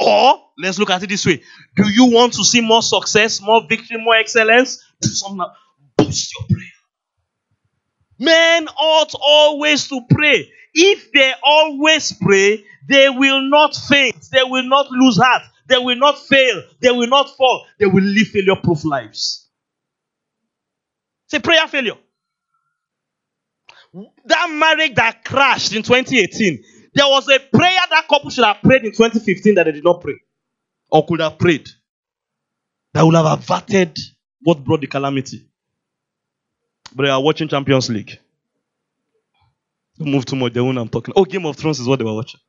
Or 0.00 0.50
let's 0.58 0.78
look 0.78 0.90
at 0.90 1.02
it 1.02 1.08
this 1.08 1.26
way: 1.26 1.42
Do 1.76 1.88
you 1.88 2.06
want 2.06 2.34
to 2.34 2.44
see 2.44 2.60
more 2.60 2.82
success, 2.82 3.40
more 3.40 3.62
victory, 3.68 3.98
more 4.02 4.16
excellence? 4.16 4.84
Do 5.00 5.08
something 5.08 5.46
boost 5.96 6.32
your 6.38 6.48
prayer. 6.48 6.75
Men 8.18 8.68
ought 8.68 9.14
always 9.20 9.88
to 9.88 10.00
pray. 10.10 10.50
If 10.74 11.12
they 11.12 11.32
always 11.44 12.12
pray, 12.20 12.64
they 12.88 13.08
will 13.10 13.42
not 13.42 13.74
faint. 13.74 14.16
They 14.30 14.42
will 14.44 14.68
not 14.68 14.90
lose 14.90 15.18
heart. 15.18 15.42
They 15.68 15.78
will 15.78 15.96
not 15.96 16.18
fail. 16.18 16.62
They 16.80 16.90
will 16.90 17.08
not 17.08 17.36
fall. 17.36 17.66
They 17.78 17.86
will 17.86 18.04
live 18.04 18.28
failure 18.28 18.56
proof 18.56 18.84
lives. 18.84 19.48
Say 21.28 21.40
prayer 21.40 21.66
failure. 21.68 21.96
That 24.26 24.50
marriage 24.50 24.94
that 24.96 25.24
crashed 25.24 25.74
in 25.74 25.82
2018, 25.82 26.62
there 26.94 27.06
was 27.06 27.28
a 27.28 27.38
prayer 27.38 27.80
that 27.90 28.08
couple 28.08 28.30
should 28.30 28.44
have 28.44 28.60
prayed 28.62 28.84
in 28.84 28.92
2015 28.92 29.54
that 29.56 29.64
they 29.64 29.72
did 29.72 29.84
not 29.84 30.00
pray 30.02 30.16
or 30.90 31.06
could 31.06 31.20
have 31.20 31.38
prayed 31.38 31.68
that 32.94 33.04
would 33.04 33.14
have 33.14 33.26
averted 33.40 33.98
what 34.42 34.64
brought 34.64 34.80
the 34.80 34.86
calamity. 34.86 35.46
But 36.94 37.04
they 37.04 37.10
are 37.10 37.22
watching 37.22 37.48
Champions 37.48 37.90
League. 37.90 38.18
Don't 39.98 40.10
move 40.10 40.26
too 40.26 40.36
much. 40.36 40.52
The 40.52 40.64
one 40.64 40.76
I'm 40.78 40.88
talking. 40.88 41.14
Oh, 41.16 41.24
Game 41.24 41.46
of 41.46 41.56
Thrones 41.56 41.80
is 41.80 41.88
what 41.88 41.98
they 41.98 42.04
were 42.04 42.14
watching, 42.14 42.40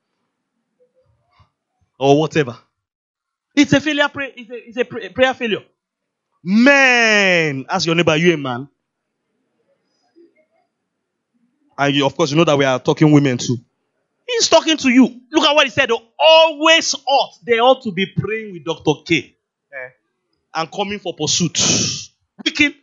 or 2.00 2.19
whatever. 2.19 2.58
It's 3.56 3.73
a 3.73 3.82
failure. 3.82 4.10
Pray, 4.10 4.34
it's 4.36 4.50
a, 4.50 4.67
it's 4.69 4.78
a 4.78 4.86
pray, 4.86 5.10
prayer 5.10 5.34
failure. 5.34 5.63
Man, 6.43 7.65
ask 7.69 7.86
your 7.86 7.95
neighbor. 7.95 8.15
You 8.15 8.34
a 8.34 8.38
man? 8.38 8.69
And 11.78 11.95
you, 11.95 12.06
of 12.06 12.15
course, 12.15 12.32
you 12.32 12.38
know 12.38 12.43
that 12.43 12.58
we 12.58 12.65
are 12.65 12.80
talking 12.80 13.12
women 13.12 13.38
too. 13.38 13.58
He's 14.28 14.50
talking 14.50 14.78
to 14.78 14.89
you. 14.89 15.21
Look 15.32 15.45
at 15.45 15.56
what 15.56 15.65
he 15.65 15.69
said. 15.69 15.89
Always 16.19 16.95
ought. 17.08 17.34
They 17.45 17.60
ought 17.60 17.84
to 17.84 17.91
be 17.91 18.08
praying 18.08 18.54
with 18.54 18.65
Dr. 18.65 19.02
K. 19.06 19.36
Eh, 19.71 19.89
and 20.56 20.71
coming 20.71 21.00
for 21.00 21.13
pursuit. 21.13 21.58
Week 22.43 22.62
in, 22.62 22.76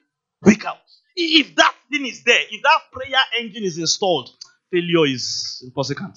week 0.42 0.64
out. 0.64 0.78
If 1.16 1.54
that 1.56 1.74
thing 1.90 2.06
is 2.06 2.22
there, 2.24 2.40
if 2.50 2.62
that 2.62 2.80
prayer 2.92 3.20
engine 3.38 3.64
is 3.64 3.78
installed, 3.78 4.30
failure 4.70 5.06
is 5.06 5.62
impossible. 5.64 6.12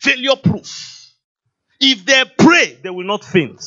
Failure 0.00 0.36
proof. 0.42 1.12
If 1.80 2.04
they 2.04 2.24
pray, 2.38 2.78
they 2.82 2.90
will 2.90 3.06
not 3.06 3.24
faint. 3.24 3.62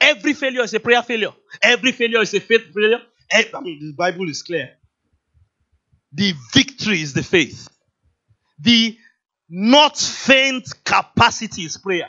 Every 0.00 0.32
failure 0.32 0.62
is 0.62 0.74
a 0.74 0.80
prayer 0.80 1.02
failure. 1.02 1.32
Every 1.62 1.92
failure 1.92 2.20
is 2.22 2.34
a 2.34 2.40
faith 2.40 2.72
failure. 2.74 3.00
Eh, 3.30 3.44
I 3.54 3.60
mean, 3.60 3.78
the 3.80 3.92
Bible 3.92 4.28
is 4.28 4.42
clear. 4.42 4.70
The 6.12 6.34
victory 6.52 7.00
is 7.00 7.14
the 7.14 7.22
faith. 7.22 7.68
The 8.58 8.96
not 9.48 9.96
faint 9.96 10.68
capacity 10.84 11.62
is 11.62 11.76
prayer. 11.76 12.08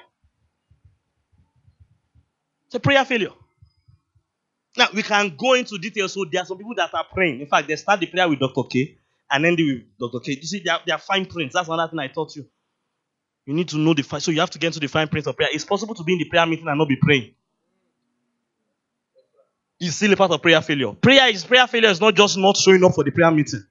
It's 2.66 2.76
a 2.76 2.80
prayer 2.80 3.06
failure. 3.06 3.32
Now 4.78 4.88
we 4.94 5.04
can 5.04 5.36
go 5.38 5.54
into 5.54 5.78
details. 5.78 6.14
So 6.14 6.26
there 6.32 6.42
are 6.42 6.46
some 6.46 6.58
people 6.58 6.76
that 6.76 6.94
are 6.94 7.06
praying. 7.14 7.42
In 7.42 7.48
fact, 7.48 7.68
they 7.68 7.76
start 7.76 8.00
the 8.00 8.08
prayer 8.08 8.28
with 8.28 8.40
Dr. 8.40 8.64
K 8.70 8.98
and 9.30 9.46
end 9.46 9.58
with 9.60 9.84
Dr. 10.00 10.20
K. 10.20 10.34
You 10.34 10.48
see, 10.48 10.62
they 10.64 10.72
are, 10.72 10.80
they 10.86 10.92
are 10.92 11.00
fine 11.00 11.26
prints. 11.26 11.54
That's 11.54 11.68
another 11.68 11.90
thing 11.90 12.00
I 12.00 12.08
taught 12.08 12.36
you. 12.36 12.46
You 13.46 13.54
need 13.54 13.70
to 13.70 13.78
know 13.78 13.94
the 13.94 14.04
so 14.20 14.32
you 14.32 14.40
have 14.40 14.52
to 14.52 14.60
get 14.60 14.68
into 14.68 14.80
the 14.80 14.88
fine 14.88 15.08
print 15.08 15.28
of 15.28 15.36
prayer. 15.36 15.50
It's 15.52 15.66
possible 15.66 15.96
to 15.96 16.04
be 16.04 16.14
in 16.14 16.20
the 16.20 16.30
prayer 16.30 16.46
meeting 16.46 16.68
and 16.68 16.78
not 16.78 16.88
be 16.88 16.96
praying. 16.96 17.34
It's 19.80 19.98
still 19.98 20.14
a 20.14 20.16
part 20.16 20.32
of 20.32 20.42
prayer 20.42 20.62
failure. 20.62 20.94
Prayer 20.94 21.28
is 21.30 21.44
prayer 21.44 21.68
failure 21.68 21.90
is 21.90 22.00
not 22.00 22.16
just 22.16 22.38
not 22.38 22.56
showing 22.56 22.84
up 22.86 22.94
for 22.94 23.04
the 23.04 23.12
prayer 23.12 23.32
meeting. 23.32 23.66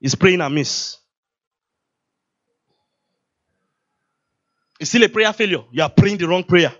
It's 0.00 0.14
praying 0.14 0.42
amiss. 0.42 0.98
It's 4.78 4.90
still 4.90 5.04
a 5.04 5.08
prayer 5.08 5.32
failure. 5.32 5.64
You 5.72 5.82
are 5.82 5.88
praying 5.90 6.18
the 6.18 6.28
wrong 6.28 6.44
prayer. 6.44 6.74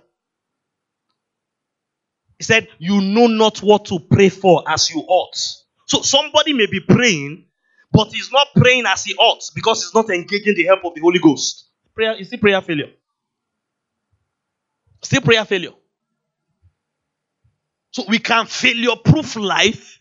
He 2.37 2.43
said, 2.43 2.67
You 2.77 3.01
know 3.01 3.27
not 3.27 3.59
what 3.59 3.85
to 3.85 3.99
pray 3.99 4.29
for 4.29 4.63
as 4.67 4.89
you 4.89 5.01
ought. 5.07 5.35
So 5.87 6.01
somebody 6.01 6.53
may 6.53 6.67
be 6.67 6.81
praying, 6.81 7.45
but 7.91 8.09
he's 8.09 8.31
not 8.31 8.47
praying 8.55 8.85
as 8.85 9.03
he 9.05 9.15
ought 9.15 9.43
because 9.55 9.83
he's 9.83 9.93
not 9.93 10.09
engaging 10.09 10.55
the 10.55 10.65
help 10.65 10.85
of 10.85 10.93
the 10.93 11.01
Holy 11.01 11.19
Ghost. 11.19 11.69
Prayer 11.95 12.13
is 12.19 12.27
still 12.27 12.39
prayer 12.39 12.61
failure. 12.61 12.91
Still 15.01 15.21
prayer 15.21 15.45
failure. 15.45 15.73
So 17.91 18.03
we 18.07 18.19
can 18.19 18.45
failure 18.45 18.95
proof 19.03 19.35
life 19.35 19.99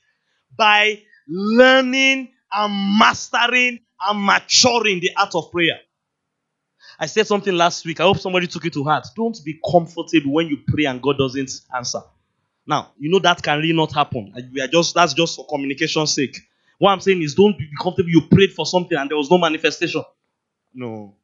by 0.58 1.02
learning 1.28 2.28
and 2.52 2.98
mastering 2.98 3.80
and 4.06 4.24
maturing 4.24 5.00
the 5.00 5.10
art 5.16 5.34
of 5.34 5.50
prayer. 5.50 5.78
I 6.98 7.06
said 7.06 7.26
something 7.26 7.54
last 7.54 7.84
week. 7.86 8.00
I 8.00 8.04
hope 8.04 8.18
somebody 8.18 8.46
took 8.46 8.64
it 8.64 8.72
to 8.74 8.84
heart. 8.84 9.06
Don't 9.16 9.38
be 9.44 9.58
comfortable 9.70 10.32
when 10.34 10.48
you 10.48 10.58
pray 10.66 10.84
and 10.86 11.00
God 11.00 11.18
doesn't 11.18 11.50
answer. 11.74 12.00
Now, 12.66 12.92
you 12.98 13.10
know 13.10 13.20
that 13.20 13.42
can 13.42 13.58
really 13.58 13.72
not 13.72 13.92
happen. 13.92 14.32
We 14.52 14.60
are 14.60 14.66
just 14.68 14.94
that's 14.94 15.14
just 15.14 15.36
for 15.36 15.46
communication's 15.46 16.14
sake. 16.14 16.36
What 16.78 16.90
I'm 16.90 17.00
saying 17.00 17.22
is 17.22 17.34
don't 17.34 17.56
be 17.56 17.68
comfortable. 17.80 18.10
You 18.10 18.22
prayed 18.22 18.52
for 18.52 18.66
something 18.66 18.96
and 18.98 19.08
there 19.08 19.16
was 19.16 19.30
no 19.30 19.38
manifestation. 19.38 20.02
No. 20.74 21.14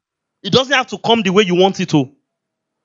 It 0.42 0.52
doesn't 0.52 0.72
have 0.72 0.87
to 0.88 0.98
come 0.98 1.22
the 1.22 1.31
way 1.31 1.42
you 1.44 1.55
want 1.55 1.81
it 1.81 1.88
to. 1.90 2.11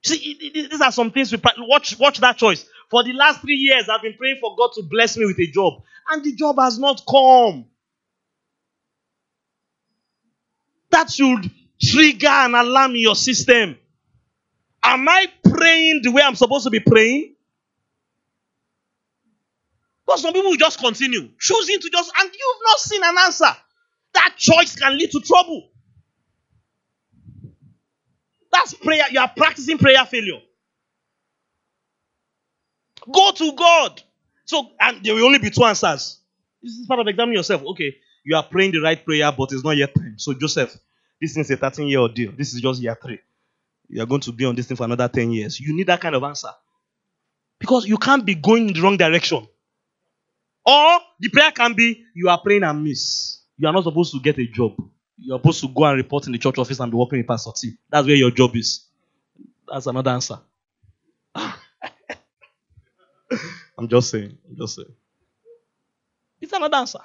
See, 0.03 0.51
these 0.53 0.81
are 0.81 0.91
some 0.91 1.11
things 1.11 1.31
we 1.31 1.39
watch. 1.59 1.97
Watch 1.99 2.19
that 2.19 2.37
choice. 2.37 2.65
For 2.89 3.03
the 3.03 3.13
last 3.13 3.41
three 3.41 3.55
years, 3.55 3.89
I've 3.89 4.01
been 4.01 4.13
praying 4.13 4.37
for 4.39 4.55
God 4.55 4.69
to 4.75 4.83
bless 4.83 5.17
me 5.17 5.25
with 5.25 5.39
a 5.39 5.47
job, 5.47 5.81
and 6.09 6.23
the 6.23 6.33
job 6.33 6.57
has 6.59 6.79
not 6.79 7.01
come. 7.09 7.65
That 10.91 11.11
should 11.11 11.51
trigger 11.81 12.27
an 12.27 12.55
alarm 12.55 12.91
in 12.91 13.01
your 13.01 13.15
system. 13.15 13.77
Am 14.83 15.09
I 15.09 15.27
praying 15.43 16.01
the 16.03 16.11
way 16.11 16.21
I'm 16.21 16.35
supposed 16.35 16.63
to 16.65 16.69
be 16.69 16.79
praying? 16.79 17.35
But 20.07 20.19
some 20.19 20.33
people 20.33 20.51
will 20.51 20.57
just 20.57 20.79
continue, 20.79 21.29
choosing 21.39 21.79
to 21.81 21.89
just, 21.91 22.11
and 22.17 22.31
you've 22.31 22.63
not 22.65 22.79
seen 22.79 23.01
an 23.03 23.15
answer. 23.25 23.57
That 24.13 24.35
choice 24.37 24.75
can 24.77 24.97
lead 24.97 25.11
to 25.11 25.19
trouble. 25.19 25.69
That's 28.51 28.73
prayer. 28.73 29.03
You 29.11 29.19
are 29.19 29.31
practicing 29.35 29.77
prayer 29.77 30.05
failure. 30.05 30.39
Go 33.11 33.31
to 33.31 33.51
God. 33.53 34.01
So, 34.45 34.71
and 34.79 35.03
there 35.03 35.13
will 35.13 35.25
only 35.25 35.39
be 35.39 35.49
two 35.49 35.63
answers. 35.65 36.19
This 36.63 36.73
is 36.73 36.87
part 36.87 37.01
of 37.01 37.07
examining 37.07 37.37
yourself. 37.37 37.63
Okay, 37.63 37.95
you 38.23 38.35
are 38.35 38.43
praying 38.43 38.71
the 38.71 38.79
right 38.79 39.03
prayer, 39.03 39.31
but 39.31 39.51
it's 39.51 39.63
not 39.63 39.77
yet 39.77 39.93
time. 39.93 40.15
So, 40.17 40.33
Joseph, 40.33 40.75
this 41.21 41.37
is 41.37 41.51
a 41.51 41.57
13 41.57 41.87
year 41.87 42.07
deal. 42.07 42.31
This 42.31 42.53
is 42.53 42.61
just 42.61 42.81
year 42.81 42.97
three. 43.01 43.19
You 43.89 44.01
are 44.03 44.05
going 44.05 44.21
to 44.21 44.31
be 44.31 44.45
on 44.45 44.55
this 44.55 44.67
thing 44.67 44.77
for 44.77 44.85
another 44.85 45.07
10 45.07 45.31
years. 45.31 45.59
You 45.59 45.75
need 45.75 45.87
that 45.87 46.01
kind 46.01 46.15
of 46.15 46.23
answer. 46.23 46.49
Because 47.59 47.85
you 47.85 47.97
can't 47.97 48.25
be 48.25 48.35
going 48.35 48.69
in 48.69 48.73
the 48.73 48.81
wrong 48.81 48.97
direction. 48.97 49.47
Or 50.67 50.99
the 51.21 51.29
prayer 51.29 51.51
can 51.53 51.73
be 51.75 52.03
you 52.15 52.29
are 52.29 52.41
praying 52.41 52.63
and 52.63 52.83
miss. 52.83 53.39
You 53.57 53.69
are 53.69 53.73
not 53.73 53.85
supposed 53.85 54.13
to 54.13 54.21
get 54.21 54.39
a 54.39 54.47
job. 54.47 54.75
You 55.17 55.35
are 55.35 55.39
supposed 55.39 55.61
to 55.61 55.69
go 55.69 55.85
and 55.85 55.97
report 55.97 56.27
in 56.27 56.33
the 56.33 56.39
church 56.39 56.59
office 56.59 56.81
and 56.81 56.91
be 56.91 56.97
working 56.97 57.19
in 57.19 57.25
Pastor 57.25 57.51
T. 57.55 57.75
That's 57.89 58.07
where 58.07 58.17
your 58.17 58.31
job 58.31 58.55
is. 58.57 58.85
That's 59.71 59.87
another 59.87 60.11
answer. 60.11 60.39
I'm 63.77 63.87
just 63.87 64.11
saying. 64.11 64.37
I'm 64.49 64.57
just 64.57 64.75
saying. 64.75 64.93
It's 66.41 66.53
another 66.53 66.77
answer. 66.77 66.99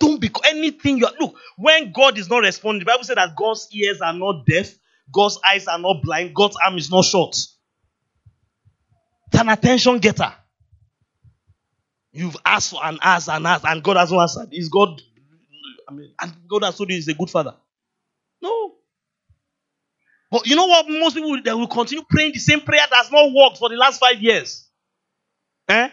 Don't 0.00 0.20
be 0.20 0.30
anything 0.46 0.98
you 0.98 1.06
are. 1.06 1.12
Look, 1.20 1.36
when 1.56 1.92
God 1.92 2.18
is 2.18 2.28
not 2.30 2.38
responding, 2.38 2.80
the 2.80 2.86
Bible 2.86 3.04
said 3.04 3.18
that 3.18 3.36
God's 3.36 3.68
ears 3.72 4.00
are 4.00 4.12
not 4.12 4.46
deaf, 4.46 4.74
God's 5.12 5.38
eyes 5.48 5.66
are 5.68 5.78
not 5.78 6.02
blind, 6.02 6.34
God's 6.34 6.56
arm 6.64 6.76
is 6.78 6.90
not 6.90 7.04
short. 7.04 7.36
It's 9.32 9.40
an 9.40 9.48
attention 9.48 9.98
getter. 9.98 10.30
You've 12.12 12.36
asked 12.44 12.70
for 12.70 12.84
and 12.84 12.98
asked 13.00 13.30
and 13.30 13.46
asked, 13.46 13.64
and 13.64 13.82
God 13.82 13.96
has 13.96 14.12
not 14.12 14.22
answered. 14.22 14.48
Is 14.52 14.68
God, 14.68 15.00
I 15.88 15.92
mean, 15.94 16.12
and 16.20 16.34
God 16.46 16.64
has 16.64 16.76
told 16.76 16.90
you 16.90 16.96
he's 16.96 17.08
a 17.08 17.14
good 17.14 17.30
father. 17.30 17.54
No. 18.42 18.74
But 20.30 20.46
you 20.46 20.54
know 20.54 20.66
what? 20.66 20.86
Most 20.86 21.14
people 21.14 21.40
they 21.42 21.54
will 21.54 21.66
continue 21.66 22.04
praying 22.10 22.32
the 22.32 22.40
same 22.40 22.60
prayer 22.60 22.82
that's 22.90 23.10
not 23.10 23.32
worked 23.32 23.56
for 23.56 23.70
the 23.70 23.76
last 23.76 23.98
five 24.00 24.20
years. 24.20 24.68
Eh? 25.68 25.88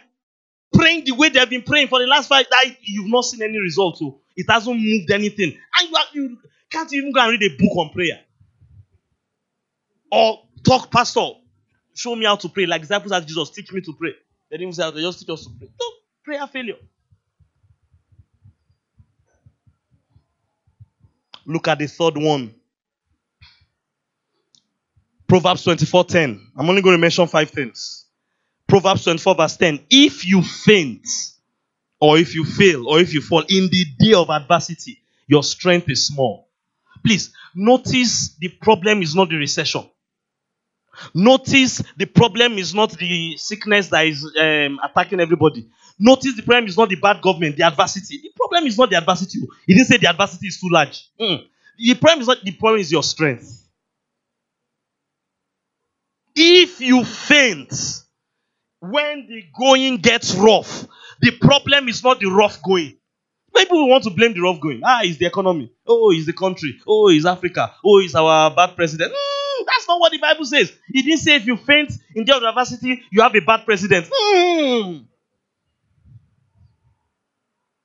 Praying 0.74 1.06
the 1.06 1.14
way 1.14 1.30
they've 1.30 1.50
been 1.50 1.64
praying 1.64 1.88
for 1.88 2.00
the 2.00 2.08
last 2.08 2.28
five 2.28 2.46
that 2.50 2.66
you've 2.82 3.10
not 3.10 3.24
seen 3.24 3.42
any 3.42 3.58
result. 3.58 3.98
So 3.98 4.20
it 4.36 4.48
hasn't 4.50 4.78
moved 4.78 5.12
anything. 5.12 5.58
And 5.78 5.90
you, 5.90 5.96
are, 5.96 6.06
you 6.14 6.38
can't 6.70 6.92
even 6.94 7.14
go 7.14 7.22
and 7.22 7.32
read 7.32 7.52
a 7.52 7.56
book 7.58 7.78
on 7.78 7.90
prayer. 7.92 8.20
Or 10.12 10.42
talk, 10.66 10.92
Pastor, 10.92 11.39
show 12.00 12.16
me 12.16 12.26
how 12.26 12.36
to 12.38 12.50
pray. 12.50 12.66
Like 12.66 12.82
disciples 12.82 13.12
asked 13.12 13.28
Jesus, 13.28 13.50
teach 13.52 13.72
me 13.72 13.82
to 13.82 13.94
pray. 13.94 14.14
They 14.50 14.58
didn't 14.58 14.74
say, 14.76 14.90
they 14.92 15.02
just 15.02 15.20
teach 15.20 15.30
us 15.30 15.44
to 15.44 15.52
pray. 15.58 15.68
No, 15.80 15.86
prayer 16.24 16.48
failure. 16.48 16.78
Look 21.46 21.68
at 21.68 21.80
the 21.80 21.88
third 21.88 22.18
one. 22.18 22.54
Proverbs 25.28 25.66
24:10. 25.66 26.40
I'm 26.56 26.70
only 26.70 26.82
going 26.82 26.96
to 26.96 27.02
mention 27.02 27.28
five 27.28 27.50
things. 27.50 28.06
Proverbs 28.68 29.04
24, 29.04 29.36
verse 29.36 29.58
10. 29.58 29.86
If 29.90 30.28
you 30.28 30.42
faint, 30.44 31.08
or 32.00 32.18
if 32.18 32.36
you 32.36 32.46
fail, 32.46 32.88
or 32.88 33.00
if 33.00 33.14
you 33.14 33.22
fall 33.22 33.44
in 33.50 33.70
the 33.70 33.86
day 34.00 34.14
of 34.14 34.30
adversity, 34.30 35.00
your 35.28 35.44
strength 35.44 35.90
is 35.90 36.08
small. 36.08 36.48
Please 37.04 37.34
notice 37.56 38.36
the 38.40 38.50
problem 38.50 39.02
is 39.02 39.16
not 39.16 39.30
the 39.30 39.38
recession. 39.38 39.90
Notice 41.14 41.84
the 41.98 42.06
problem 42.06 42.58
is 42.58 42.74
not 42.74 42.92
the 42.92 43.38
sickness 43.38 43.90
that 43.90 44.06
is 44.06 44.24
um, 44.40 44.80
attacking 44.84 45.20
everybody. 45.20 45.68
Notice 46.00 46.36
the 46.36 46.44
problem 46.44 46.68
is 46.68 46.78
not 46.78 46.90
the 46.90 46.96
bad 46.96 47.22
government, 47.22 47.58
the 47.58 47.64
adversity. 47.64 48.20
The 48.24 48.32
problem 48.36 48.66
is 48.68 48.78
not 48.78 48.90
the 48.90 48.98
adversity. 48.98 49.40
He 49.68 49.74
didn't 49.74 49.88
say 49.88 49.98
the 49.98 50.10
adversity 50.10 50.48
is 50.48 50.60
too 50.60 50.70
large. 50.70 51.10
Mm. 51.20 51.46
The 51.78 51.96
problem 51.96 52.22
is 52.22 52.28
not 52.28 52.38
the 52.44 52.52
problem 52.52 52.82
is 52.82 52.92
your 52.92 53.04
strength. 53.04 53.68
If 56.36 56.80
you 56.80 57.04
faint 57.04 57.74
when 58.80 59.28
the 59.28 59.44
going 59.58 59.98
gets 59.98 60.36
rough, 60.36 60.86
the 61.22 61.32
problem 61.32 61.90
is 61.90 62.04
not 62.04 62.20
the 62.20 62.28
rough 62.28 62.62
going. 62.62 62.96
People 63.56 63.90
want 63.90 64.04
to 64.06 64.10
blame 64.10 64.34
the 64.34 64.42
rough 64.42 64.60
going. 64.62 64.82
Ah, 64.86 65.02
it's 65.04 65.18
the 65.18 65.26
economy. 65.26 65.72
Oh, 65.86 66.12
it's 66.12 66.26
the 66.28 66.34
country. 66.34 66.80
Oh, 66.88 67.10
it's 67.10 67.26
Africa. 67.26 67.74
Oh, 67.84 68.00
it's 68.00 68.16
our 68.16 68.54
bad 68.56 68.76
president. 68.76 69.12
Mm, 69.12 69.39
what 70.00 70.12
the 70.12 70.18
Bible 70.18 70.46
says. 70.46 70.72
It 70.90 71.04
didn't 71.04 71.20
say 71.20 71.36
if 71.36 71.46
you 71.46 71.58
faint 71.58 71.92
in 72.16 72.26
the 72.26 72.36
adversity, 72.36 73.04
you 73.12 73.22
have 73.22 73.36
a 73.36 73.40
bad 73.42 73.66
president. 73.66 74.08
Mm. 74.10 75.06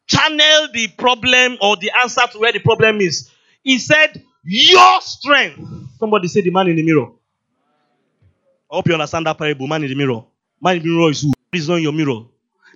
Channel 0.07 0.69
the 0.73 0.89
problem 0.97 1.59
or 1.61 1.77
the 1.77 1.91
answer 2.01 2.23
to 2.33 2.39
where 2.39 2.53
the 2.53 2.61
problem 2.61 3.01
is. 3.01 3.31
He 3.63 3.79
said, 3.79 4.23
Your 4.45 5.01
strength. 5.01 5.61
Somebody 5.99 6.29
say 6.29 6.43
the 6.43 6.51
man 6.51 6.69
in 6.69 6.77
the 6.77 6.83
mirror. 6.85 7.09
I 8.71 8.77
hope 8.77 8.87
you 8.89 8.95
understand 8.95 9.27
that 9.27 9.39
parable. 9.39 9.67
Man 9.67 9.83
in 9.83 9.89
the 9.89 9.95
mirror. 9.95 10.25
Man 10.61 10.77
in 10.77 10.83
the 10.83 10.89
mirror 10.89 11.11
is 11.11 11.23
who? 11.23 11.33
Is 11.53 11.69
in 11.69 11.83
your 11.83 11.93
mirror. 11.93 12.25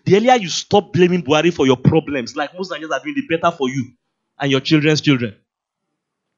The 0.04 0.16
earlier 0.16 0.36
you 0.36 0.48
stop 0.48 0.92
blaming 0.92 1.22
Buhari 1.22 1.52
for 1.52 1.66
your 1.66 1.76
problems, 1.76 2.36
like 2.36 2.54
most 2.54 2.70
Nigerians 2.70 2.92
are 2.92 3.02
doing, 3.02 3.14
the 3.16 3.36
better 3.36 3.54
for 3.54 3.68
you 3.68 3.92
and 4.38 4.50
your 4.50 4.60
children's 4.60 5.00
children. 5.00 5.34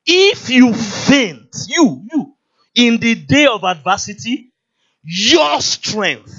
If 0.06 0.48
you 0.50 0.72
faint, 0.72 1.54
you, 1.68 2.02
you, 2.10 2.34
in 2.74 2.98
the 2.98 3.14
day 3.14 3.46
of 3.46 3.64
adversity, 3.64 4.52
your 5.02 5.60
strength. 5.60 6.32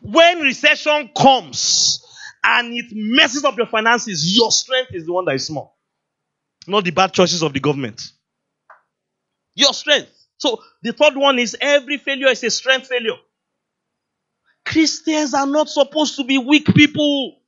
When 0.00 0.40
recession 0.40 1.10
comes 1.16 2.04
and 2.42 2.72
it 2.74 2.86
messes 2.92 3.44
up 3.44 3.56
your 3.56 3.66
finances, 3.66 4.36
your 4.36 4.50
strength 4.50 4.94
is 4.94 5.06
the 5.06 5.12
one 5.12 5.24
that 5.26 5.34
is 5.34 5.46
small. 5.46 5.76
Not 6.66 6.84
the 6.84 6.90
bad 6.90 7.12
choices 7.12 7.42
of 7.42 7.52
the 7.52 7.60
government. 7.60 8.02
Your 9.54 9.72
strength. 9.72 10.10
So 10.38 10.62
the 10.82 10.92
third 10.92 11.16
one 11.16 11.38
is 11.38 11.56
every 11.60 11.98
failure 11.98 12.28
is 12.28 12.42
a 12.44 12.50
strength 12.50 12.88
failure. 12.88 13.16
Christians 14.64 15.34
are 15.34 15.46
not 15.46 15.68
supposed 15.68 16.16
to 16.16 16.24
be 16.24 16.38
weak 16.38 16.66
people. 16.74 17.38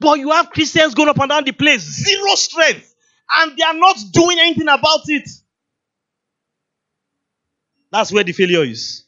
But 0.00 0.18
you 0.18 0.30
have 0.30 0.50
Christians 0.50 0.94
going 0.94 1.08
up 1.08 1.18
and 1.18 1.28
down 1.28 1.44
the 1.44 1.52
place, 1.52 1.82
zero 1.82 2.34
strength, 2.34 2.94
and 3.30 3.56
they 3.56 3.62
are 3.64 3.74
not 3.74 3.96
doing 4.12 4.38
anything 4.38 4.68
about 4.68 5.02
it. 5.08 5.28
That's 7.90 8.12
where 8.12 8.24
the 8.24 8.32
failure 8.32 8.64
is. 8.64 9.04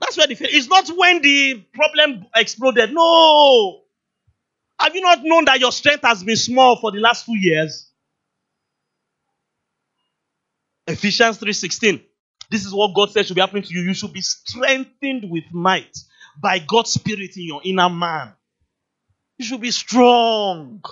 That's 0.00 0.16
where 0.16 0.26
the 0.26 0.34
failure 0.34 0.56
is. 0.56 0.68
not 0.68 0.88
when 0.96 1.22
the 1.22 1.64
problem 1.72 2.26
exploded. 2.34 2.92
No. 2.92 3.82
Have 4.78 4.94
you 4.94 5.00
not 5.00 5.20
known 5.24 5.44
that 5.46 5.58
your 5.58 5.72
strength 5.72 6.04
has 6.04 6.22
been 6.22 6.36
small 6.36 6.76
for 6.76 6.92
the 6.92 6.98
last 7.00 7.26
two 7.26 7.36
years? 7.36 7.90
Ephesians 10.86 11.38
3:16. 11.38 12.00
This 12.50 12.64
is 12.64 12.72
what 12.72 12.94
God 12.94 13.10
says 13.10 13.26
should 13.26 13.34
be 13.34 13.40
happening 13.40 13.64
to 13.64 13.74
you. 13.74 13.82
You 13.82 13.94
should 13.94 14.12
be 14.12 14.22
strengthened 14.22 15.30
with 15.30 15.44
might 15.52 15.96
by 16.40 16.60
God's 16.60 16.92
Spirit 16.92 17.36
in 17.36 17.42
your 17.44 17.60
inner 17.64 17.90
man. 17.90 18.32
You 19.36 19.44
should 19.44 19.60
be 19.60 19.70
strong 19.70 20.82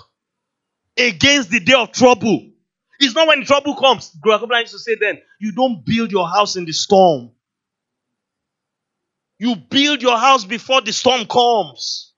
against 0.97 1.49
the 1.51 1.59
day 1.59 1.73
of 1.73 1.91
trouble. 1.91 2.51
It's 2.99 3.15
not 3.15 3.27
when 3.27 3.45
trouble 3.45 3.75
comes. 3.75 4.11
Greg 4.21 4.41
used 4.61 4.73
to 4.73 4.79
say 4.79 4.95
then, 4.99 5.19
you 5.39 5.51
don't 5.53 5.85
build 5.85 6.11
your 6.11 6.27
house 6.27 6.55
in 6.55 6.65
the 6.65 6.73
storm. 6.73 7.31
You 9.39 9.55
build 9.55 10.01
your 10.01 10.17
house 10.17 10.45
before 10.45 10.81
the 10.81 10.93
storm 10.93 11.25
comes. 11.27 12.13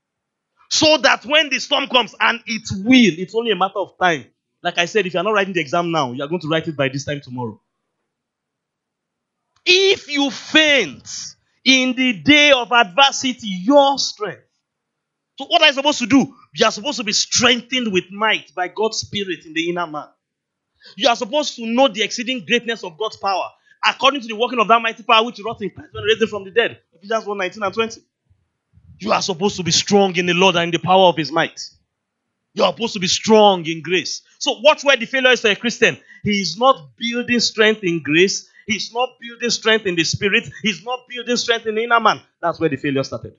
So 0.69 0.97
that 0.97 1.25
when 1.25 1.49
the 1.49 1.59
storm 1.59 1.87
comes, 1.87 2.15
and 2.19 2.41
it 2.45 2.63
will, 2.85 3.19
it's 3.19 3.35
only 3.35 3.51
a 3.51 3.55
matter 3.55 3.79
of 3.79 3.97
time. 3.99 4.25
Like 4.63 4.77
I 4.77 4.85
said, 4.85 5.05
if 5.07 5.13
you're 5.13 5.23
not 5.23 5.31
writing 5.33 5.53
the 5.53 5.61
exam 5.61 5.91
now, 5.91 6.13
you're 6.13 6.27
going 6.27 6.41
to 6.41 6.47
write 6.49 6.67
it 6.67 6.77
by 6.77 6.89
this 6.89 7.05
time 7.05 7.21
tomorrow. 7.21 7.61
If 9.65 10.09
you 10.09 10.29
faint 10.31 11.07
In 11.65 11.93
the 11.95 12.13
day 12.13 12.51
of 12.51 12.71
adversity, 12.71 13.47
your 13.47 13.99
strength. 13.99 14.43
So, 15.39 15.45
what 15.47 15.61
are 15.61 15.67
you 15.67 15.73
supposed 15.73 15.99
to 15.99 16.07
do? 16.07 16.35
You 16.53 16.65
are 16.65 16.71
supposed 16.71 16.97
to 16.97 17.03
be 17.03 17.13
strengthened 17.13 17.93
with 17.93 18.11
might 18.11 18.53
by 18.55 18.67
God's 18.67 18.97
Spirit 18.97 19.45
in 19.45 19.53
the 19.53 19.69
inner 19.69 19.87
man. 19.87 20.07
You 20.95 21.09
are 21.09 21.15
supposed 21.15 21.55
to 21.57 21.65
know 21.65 21.87
the 21.87 22.03
exceeding 22.03 22.45
greatness 22.45 22.83
of 22.83 22.97
God's 22.97 23.17
power 23.17 23.49
according 23.85 24.21
to 24.21 24.27
the 24.27 24.35
working 24.35 24.59
of 24.59 24.67
that 24.67 24.81
mighty 24.81 25.03
power 25.03 25.25
which 25.25 25.39
wrought 25.43 25.61
in 25.61 25.69
Christ 25.69 25.93
when 25.93 26.03
raised 26.03 26.21
him 26.21 26.27
from 26.27 26.43
the 26.43 26.51
dead. 26.51 26.79
Ephesians 26.93 27.25
1 27.25 27.37
19 27.37 27.63
and 27.63 27.73
20. 27.73 28.01
You 28.99 29.11
are 29.13 29.21
supposed 29.21 29.55
to 29.57 29.63
be 29.63 29.71
strong 29.71 30.15
in 30.15 30.25
the 30.25 30.33
Lord 30.33 30.55
and 30.55 30.65
in 30.65 30.71
the 30.71 30.85
power 30.85 31.07
of 31.07 31.17
his 31.17 31.31
might. 31.31 31.59
You 32.53 32.63
are 32.63 32.73
supposed 32.73 32.93
to 32.93 32.99
be 32.99 33.07
strong 33.07 33.65
in 33.65 33.81
grace. 33.81 34.21
So, 34.39 34.59
watch 34.61 34.83
where 34.83 34.97
the 34.97 35.05
failure 35.05 35.31
is 35.31 35.41
for 35.41 35.49
a 35.49 35.55
Christian. 35.55 35.97
He 36.23 36.41
is 36.41 36.57
not 36.57 36.89
building 36.97 37.39
strength 37.39 37.83
in 37.83 38.03
grace, 38.03 38.49
he's 38.65 38.93
not 38.93 39.09
building 39.21 39.49
strength 39.49 39.85
in 39.85 39.95
the 39.95 40.03
spirit, 40.03 40.49
he's 40.63 40.83
not 40.83 40.99
building 41.07 41.37
strength 41.37 41.65
in 41.67 41.75
the 41.75 41.83
inner 41.83 41.99
man. 41.99 42.21
That's 42.41 42.59
where 42.59 42.69
the 42.69 42.75
failure 42.75 43.03
started. 43.03 43.35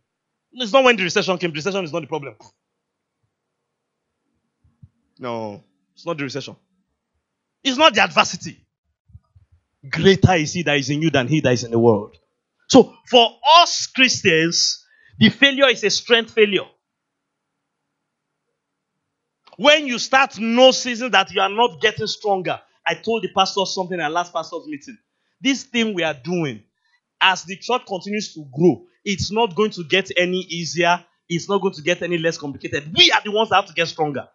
It's 0.52 0.72
not 0.72 0.84
when 0.84 0.96
the 0.96 1.02
recession 1.02 1.36
came, 1.36 1.50
the 1.50 1.56
recession 1.56 1.84
is 1.84 1.92
not 1.92 2.00
the 2.00 2.06
problem. 2.06 2.36
No, 5.20 5.62
it's 5.94 6.06
not 6.06 6.16
the 6.16 6.24
recession. 6.24 6.56
It's 7.62 7.76
not 7.76 7.94
the 7.94 8.00
adversity. 8.00 8.56
Greater 9.88 10.32
is 10.32 10.54
he 10.54 10.62
that 10.62 10.78
is 10.78 10.88
in 10.88 11.02
you 11.02 11.10
than 11.10 11.28
he 11.28 11.40
that 11.42 11.52
is 11.52 11.62
in 11.62 11.70
the 11.70 11.78
world. 11.78 12.16
So, 12.68 12.94
for 13.06 13.28
us 13.58 13.86
Christians, 13.86 14.84
the 15.18 15.28
failure 15.28 15.68
is 15.68 15.84
a 15.84 15.90
strength 15.90 16.32
failure. 16.32 16.64
When 19.58 19.86
you 19.86 19.98
start 19.98 20.38
noticing 20.38 21.10
that 21.10 21.30
you 21.32 21.42
are 21.42 21.50
not 21.50 21.82
getting 21.82 22.06
stronger, 22.06 22.58
I 22.86 22.94
told 22.94 23.22
the 23.22 23.28
pastor 23.36 23.66
something 23.66 24.00
at 24.00 24.10
last 24.10 24.32
pastor's 24.32 24.66
meeting. 24.66 24.96
This 25.38 25.64
thing 25.64 25.92
we 25.92 26.02
are 26.02 26.14
doing, 26.14 26.62
as 27.20 27.44
the 27.44 27.56
church 27.56 27.82
continues 27.86 28.32
to 28.34 28.46
grow, 28.56 28.86
it's 29.04 29.30
not 29.30 29.54
going 29.54 29.70
to 29.72 29.84
get 29.84 30.10
any 30.16 30.38
easier. 30.48 31.04
It's 31.28 31.48
not 31.48 31.60
going 31.60 31.74
to 31.74 31.82
get 31.82 32.00
any 32.00 32.16
less 32.16 32.38
complicated. 32.38 32.90
We 32.96 33.12
are 33.12 33.20
the 33.22 33.32
ones 33.32 33.50
that 33.50 33.56
have 33.56 33.66
to 33.66 33.74
get 33.74 33.88
stronger. 33.88 34.28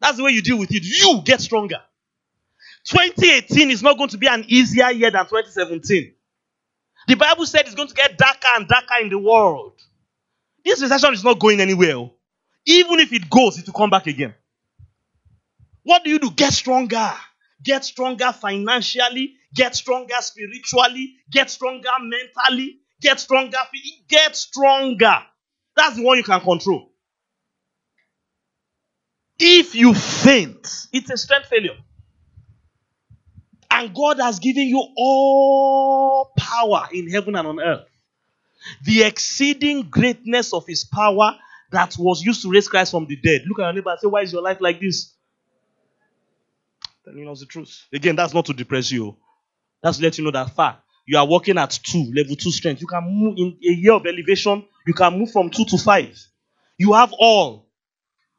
That's 0.00 0.16
the 0.16 0.24
way 0.24 0.30
you 0.32 0.42
deal 0.42 0.58
with 0.58 0.74
it. 0.74 0.84
You 0.84 1.22
get 1.24 1.40
stronger. 1.40 1.80
2018 2.84 3.70
is 3.70 3.82
not 3.82 3.96
going 3.96 4.10
to 4.10 4.18
be 4.18 4.28
an 4.28 4.44
easier 4.48 4.90
year 4.90 5.10
than 5.10 5.24
2017. 5.24 6.12
The 7.08 7.14
Bible 7.14 7.46
said 7.46 7.62
it's 7.62 7.74
going 7.74 7.88
to 7.88 7.94
get 7.94 8.16
darker 8.16 8.48
and 8.56 8.68
darker 8.68 8.94
in 9.00 9.08
the 9.08 9.18
world. 9.18 9.72
This 10.64 10.82
recession 10.82 11.14
is 11.14 11.24
not 11.24 11.38
going 11.38 11.60
anywhere. 11.60 12.10
Even 12.64 12.98
if 13.00 13.12
it 13.12 13.30
goes, 13.30 13.58
it 13.58 13.66
will 13.66 13.74
come 13.74 13.90
back 13.90 14.06
again. 14.06 14.34
What 15.84 16.02
do 16.02 16.10
you 16.10 16.18
do? 16.18 16.30
Get 16.30 16.52
stronger. 16.52 17.12
Get 17.62 17.84
stronger 17.84 18.32
financially. 18.32 19.34
Get 19.54 19.76
stronger 19.76 20.16
spiritually. 20.20 21.14
Get 21.30 21.48
stronger 21.50 21.90
mentally. 22.00 22.78
Get 23.00 23.20
stronger. 23.20 23.58
Get 24.08 24.34
stronger. 24.34 25.18
That's 25.76 25.96
the 25.96 26.02
one 26.02 26.18
you 26.18 26.24
can 26.24 26.40
control. 26.40 26.90
If 29.38 29.74
you 29.74 29.94
faint, 29.94 30.88
it's 30.92 31.10
a 31.10 31.16
strength 31.16 31.48
failure. 31.48 31.76
And 33.70 33.94
God 33.94 34.18
has 34.20 34.38
given 34.38 34.64
you 34.68 34.86
all 34.96 36.32
power 36.38 36.88
in 36.92 37.10
heaven 37.10 37.34
and 37.36 37.46
on 37.46 37.60
earth. 37.60 37.86
The 38.84 39.02
exceeding 39.04 39.82
greatness 39.90 40.52
of 40.52 40.66
his 40.66 40.84
power 40.84 41.36
that 41.72 41.96
was 41.98 42.22
used 42.22 42.42
to 42.42 42.50
raise 42.50 42.68
Christ 42.68 42.92
from 42.92 43.06
the 43.06 43.16
dead. 43.16 43.42
Look 43.46 43.58
at 43.58 43.64
your 43.64 43.72
neighbor 43.74 43.90
and 43.90 44.00
say, 44.00 44.06
Why 44.06 44.22
is 44.22 44.32
your 44.32 44.42
life 44.42 44.58
like 44.60 44.80
this? 44.80 45.14
Then 47.04 47.18
you 47.18 47.24
know 47.24 47.34
the 47.34 47.46
truth. 47.46 47.86
Again, 47.92 48.16
that's 48.16 48.34
not 48.34 48.46
to 48.46 48.52
depress 48.52 48.90
you. 48.90 49.16
That's 49.82 49.98
to 49.98 50.02
let 50.04 50.18
you 50.18 50.24
know 50.24 50.30
that 50.32 50.50
far. 50.50 50.78
You 51.06 51.18
are 51.18 51.26
working 51.26 51.58
at 51.58 51.70
two, 51.70 52.10
level 52.14 52.34
two 52.34 52.50
strength. 52.50 52.80
You 52.80 52.88
can 52.88 53.04
move 53.04 53.34
in 53.38 53.58
a 53.62 53.72
year 53.72 53.92
of 53.92 54.06
elevation, 54.06 54.64
you 54.86 54.94
can 54.94 55.18
move 55.18 55.30
from 55.30 55.50
two 55.50 55.64
to 55.66 55.78
five. 55.78 56.18
You 56.78 56.94
have 56.94 57.12
all. 57.18 57.65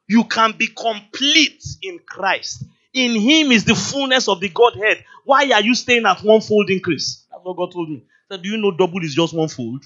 You 0.08 0.24
can 0.24 0.54
be 0.58 0.68
complete 0.68 1.64
in 1.82 2.00
Christ. 2.00 2.64
In 2.94 3.20
him 3.20 3.52
is 3.52 3.66
the 3.66 3.76
fullness 3.76 4.28
of 4.28 4.40
the 4.40 4.50
Godhead. 4.50 5.04
Why 5.26 5.52
are 5.52 5.62
you 5.62 5.76
staying 5.76 6.06
at 6.06 6.24
one 6.24 6.42
fold 6.42 6.70
increase? 6.70 7.26
That's 7.30 7.44
what 7.44 7.58
God 7.58 7.72
told 7.72 7.90
me. 7.90 7.98
He 7.98 8.04
said, 8.36 8.42
Do 8.42 8.50
you 8.50 8.58
know 8.58 8.72
double 8.72 9.04
is 9.04 9.14
just 9.14 9.34
one 9.34 9.50
fold? 9.50 9.84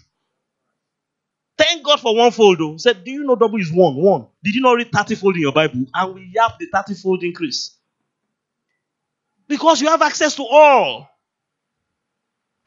Thank 1.57 1.83
God 1.83 1.99
for 1.99 2.15
one 2.15 2.31
fold 2.31 2.59
though. 2.59 2.73
He 2.73 2.79
said, 2.79 3.03
Do 3.03 3.11
you 3.11 3.23
know 3.23 3.35
double 3.35 3.59
is 3.59 3.71
one? 3.71 3.95
One. 3.95 4.27
Did 4.43 4.55
you 4.55 4.61
not 4.61 4.73
read 4.73 4.91
30 4.91 5.15
fold 5.15 5.35
in 5.35 5.41
your 5.41 5.51
Bible? 5.51 5.85
And 5.93 6.15
we 6.15 6.33
have 6.39 6.53
the 6.59 6.67
30 6.67 6.93
fold 6.95 7.23
increase. 7.23 7.75
Because 9.47 9.81
you 9.81 9.89
have 9.89 10.01
access 10.01 10.35
to 10.35 10.43
all. 10.43 11.09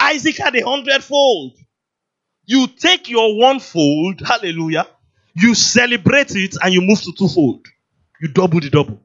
Isaac 0.00 0.36
had 0.36 0.54
a 0.56 0.60
hundredfold. 0.60 1.52
You 2.46 2.66
take 2.66 3.08
your 3.08 3.38
one 3.38 3.60
fold, 3.60 4.20
hallelujah, 4.20 4.86
you 5.34 5.54
celebrate 5.54 6.34
it 6.36 6.56
and 6.62 6.72
you 6.72 6.80
move 6.80 7.00
to 7.02 7.12
twofold. 7.12 7.66
You 8.20 8.28
double 8.28 8.60
the 8.60 8.70
double. 8.70 9.00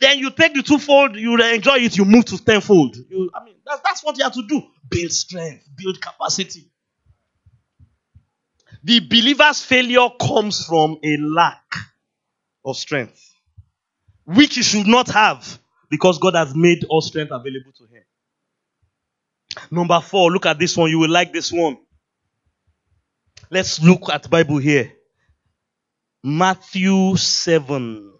Then 0.00 0.18
you 0.18 0.30
take 0.30 0.54
the 0.54 0.62
twofold, 0.62 1.16
you 1.16 1.40
enjoy 1.42 1.76
it, 1.76 1.96
you 1.98 2.06
move 2.06 2.24
to 2.26 2.42
tenfold. 2.42 2.96
You, 2.96 3.30
I 3.34 3.44
mean, 3.44 3.56
that's, 3.66 3.82
that's 3.82 4.02
what 4.02 4.16
you 4.16 4.24
have 4.24 4.32
to 4.34 4.42
do. 4.46 4.62
Build 4.88 5.12
strength, 5.12 5.68
build 5.76 6.00
capacity. 6.00 6.70
The 8.82 9.00
believer's 9.00 9.62
failure 9.62 10.08
comes 10.18 10.64
from 10.64 10.98
a 11.04 11.18
lack 11.18 11.74
of 12.64 12.76
strength, 12.78 13.22
which 14.24 14.54
he 14.54 14.62
should 14.62 14.86
not 14.86 15.08
have 15.08 15.58
because 15.90 16.18
God 16.18 16.34
has 16.34 16.54
made 16.54 16.84
all 16.88 17.02
strength 17.02 17.30
available 17.30 17.72
to 17.76 17.84
him. 17.84 18.02
Number 19.70 20.00
four, 20.00 20.30
look 20.30 20.46
at 20.46 20.58
this 20.58 20.76
one. 20.76 20.90
You 20.90 21.00
will 21.00 21.10
like 21.10 21.32
this 21.32 21.52
one. 21.52 21.76
Let's 23.50 23.82
look 23.82 24.08
at 24.10 24.30
Bible 24.30 24.58
here. 24.58 24.92
Matthew 26.22 27.16
7. 27.16 28.12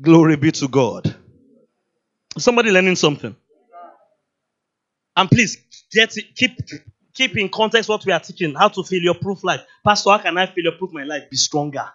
Glory 0.00 0.36
be 0.36 0.52
to 0.52 0.68
God. 0.68 1.14
Somebody 2.38 2.70
learning 2.70 2.96
something. 2.96 3.34
And 5.16 5.30
please 5.30 5.58
get 5.92 6.16
it, 6.16 6.34
keep 6.34 6.52
keep 7.14 7.36
in 7.36 7.48
context 7.48 7.88
what 7.88 8.04
we 8.06 8.12
are 8.12 8.20
teaching. 8.20 8.54
How 8.54 8.68
to 8.68 8.82
failure 8.82 9.14
proof 9.14 9.42
life. 9.44 9.60
Pastor, 9.84 10.10
how 10.10 10.18
can 10.18 10.38
I 10.38 10.46
failure 10.46 10.72
proof 10.78 10.92
my 10.92 11.04
life? 11.04 11.28
Be 11.30 11.36
stronger. 11.36 11.86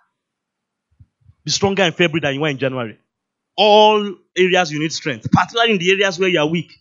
Be 1.44 1.52
stronger 1.52 1.84
in 1.84 1.92
February 1.92 2.22
than 2.22 2.36
you 2.36 2.42
were 2.42 2.50
in 2.50 2.58
January. 2.58 3.00
All 3.56 4.16
areas 4.38 4.72
you 4.72 4.80
need 4.80 4.92
strength, 4.92 5.32
particularly 5.32 5.74
in 5.74 5.80
the 5.80 5.92
areas 5.92 6.20
where 6.20 6.30
you 6.30 6.40
are 6.40 6.48
weak. 6.48 6.72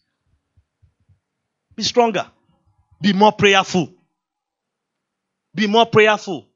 Be 1.77 1.83
stronger. 1.83 2.27
Be 3.01 3.13
more 3.13 3.33
prayerful. 3.33 3.93
Be 5.55 5.67
more 5.67 5.87
prayerful. 5.87 6.47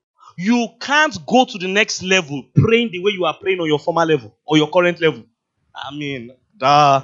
You 0.41 0.68
can't 0.80 1.18
go 1.26 1.47
to 1.47 1.59
the 1.59 1.66
next 1.66 2.01
level 2.01 2.45
praying 2.55 2.91
the 2.93 3.01
way 3.01 3.11
you 3.11 3.24
are 3.24 3.36
praying 3.36 3.59
on 3.59 3.66
your 3.66 3.80
former 3.80 4.07
level 4.07 4.36
or 4.47 4.57
your 4.57 4.70
current 4.70 5.01
level. 5.01 5.24
I 5.74 5.93
mean, 5.93 6.30
duh. 6.57 7.03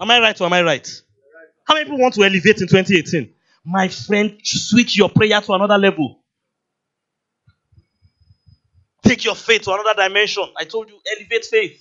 Am 0.00 0.10
I 0.10 0.18
right 0.18 0.40
or 0.40 0.44
am 0.46 0.52
I 0.52 0.62
right? 0.62 1.02
How 1.68 1.74
many 1.74 1.84
people 1.84 2.00
want 2.00 2.14
to 2.14 2.24
elevate 2.24 2.60
in 2.60 2.66
2018? 2.66 3.32
My 3.64 3.86
friend, 3.86 4.40
switch 4.42 4.96
your 4.96 5.08
prayer 5.08 5.40
to 5.40 5.52
another 5.52 5.78
level. 5.78 6.18
Take 9.04 9.24
your 9.24 9.36
faith 9.36 9.62
to 9.62 9.74
another 9.74 9.94
dimension. 9.94 10.48
I 10.56 10.64
told 10.64 10.88
you, 10.88 10.98
elevate 11.16 11.44
faith. 11.44 11.80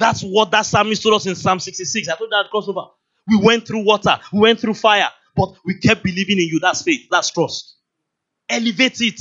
That's 0.00 0.22
what 0.22 0.50
that 0.50 0.66
psalmist 0.66 1.04
told 1.04 1.14
us 1.14 1.26
in 1.26 1.36
Psalm 1.36 1.60
66. 1.60 2.08
I 2.08 2.16
told 2.16 2.32
that 2.32 2.46
crossover. 2.52 2.88
We 3.28 3.38
went 3.40 3.68
through 3.68 3.84
water, 3.84 4.18
we 4.32 4.40
went 4.40 4.58
through 4.58 4.74
fire, 4.74 5.10
but 5.38 5.54
we 5.64 5.78
kept 5.78 6.02
believing 6.02 6.38
in 6.38 6.48
you. 6.48 6.58
That's 6.60 6.82
faith, 6.82 7.06
that's 7.10 7.30
trust. 7.30 7.76
Elevate 8.48 9.00
it. 9.00 9.20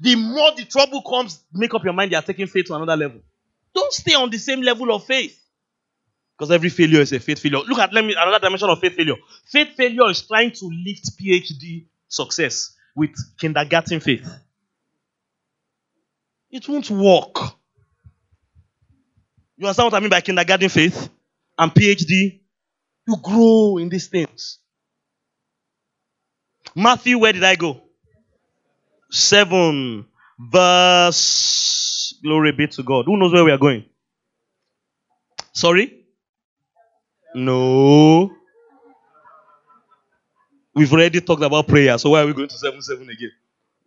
The 0.00 0.14
more 0.16 0.52
the 0.56 0.64
trouble 0.64 1.02
comes, 1.02 1.42
make 1.52 1.74
up 1.74 1.84
your 1.84 1.92
mind 1.92 2.12
you 2.12 2.18
are 2.18 2.22
taking 2.22 2.46
faith 2.46 2.66
to 2.66 2.74
another 2.74 2.96
level. 2.96 3.20
Don't 3.74 3.92
stay 3.92 4.14
on 4.14 4.30
the 4.30 4.38
same 4.38 4.62
level 4.62 4.94
of 4.94 5.04
faith. 5.04 5.40
Because 6.36 6.50
every 6.50 6.68
failure 6.68 7.00
is 7.00 7.12
a 7.12 7.20
faith 7.20 7.40
failure. 7.40 7.58
Look 7.58 7.78
at 7.78 7.92
let 7.92 8.04
me 8.04 8.14
another 8.18 8.38
dimension 8.38 8.68
of 8.68 8.80
faith 8.80 8.94
failure. 8.94 9.16
Faith 9.46 9.74
failure 9.76 10.10
is 10.10 10.22
trying 10.22 10.52
to 10.52 10.66
lift 10.66 11.16
PhD 11.18 11.86
success 12.08 12.74
with 12.96 13.10
kindergarten 13.38 14.00
faith. 14.00 14.28
It 16.50 16.68
won't 16.68 16.90
work. 16.90 17.36
You 19.56 19.66
understand 19.66 19.92
what 19.92 19.94
I 19.94 20.00
mean 20.00 20.10
by 20.10 20.20
kindergarten 20.20 20.68
faith 20.68 21.08
and 21.58 21.72
PhD? 21.72 22.40
You 23.06 23.16
grow 23.22 23.78
in 23.78 23.88
these 23.88 24.08
things. 24.08 24.58
Matthew, 26.74 27.18
where 27.18 27.32
did 27.32 27.44
I 27.44 27.56
go? 27.56 27.80
7 29.10 30.06
verse 30.38 32.18
glory 32.22 32.52
be 32.52 32.66
to 32.66 32.82
God. 32.82 33.04
Who 33.06 33.16
knows 33.16 33.32
where 33.32 33.44
we 33.44 33.52
are 33.52 33.58
going? 33.58 33.84
Sorry? 35.52 36.04
No. 37.34 38.30
We've 40.74 40.92
already 40.92 41.20
talked 41.20 41.42
about 41.42 41.68
prayer, 41.68 41.96
so 41.98 42.10
why 42.10 42.22
are 42.22 42.26
we 42.26 42.32
going 42.32 42.48
to 42.48 42.58
7 42.58 42.82
7 42.82 43.08
again? 43.08 43.30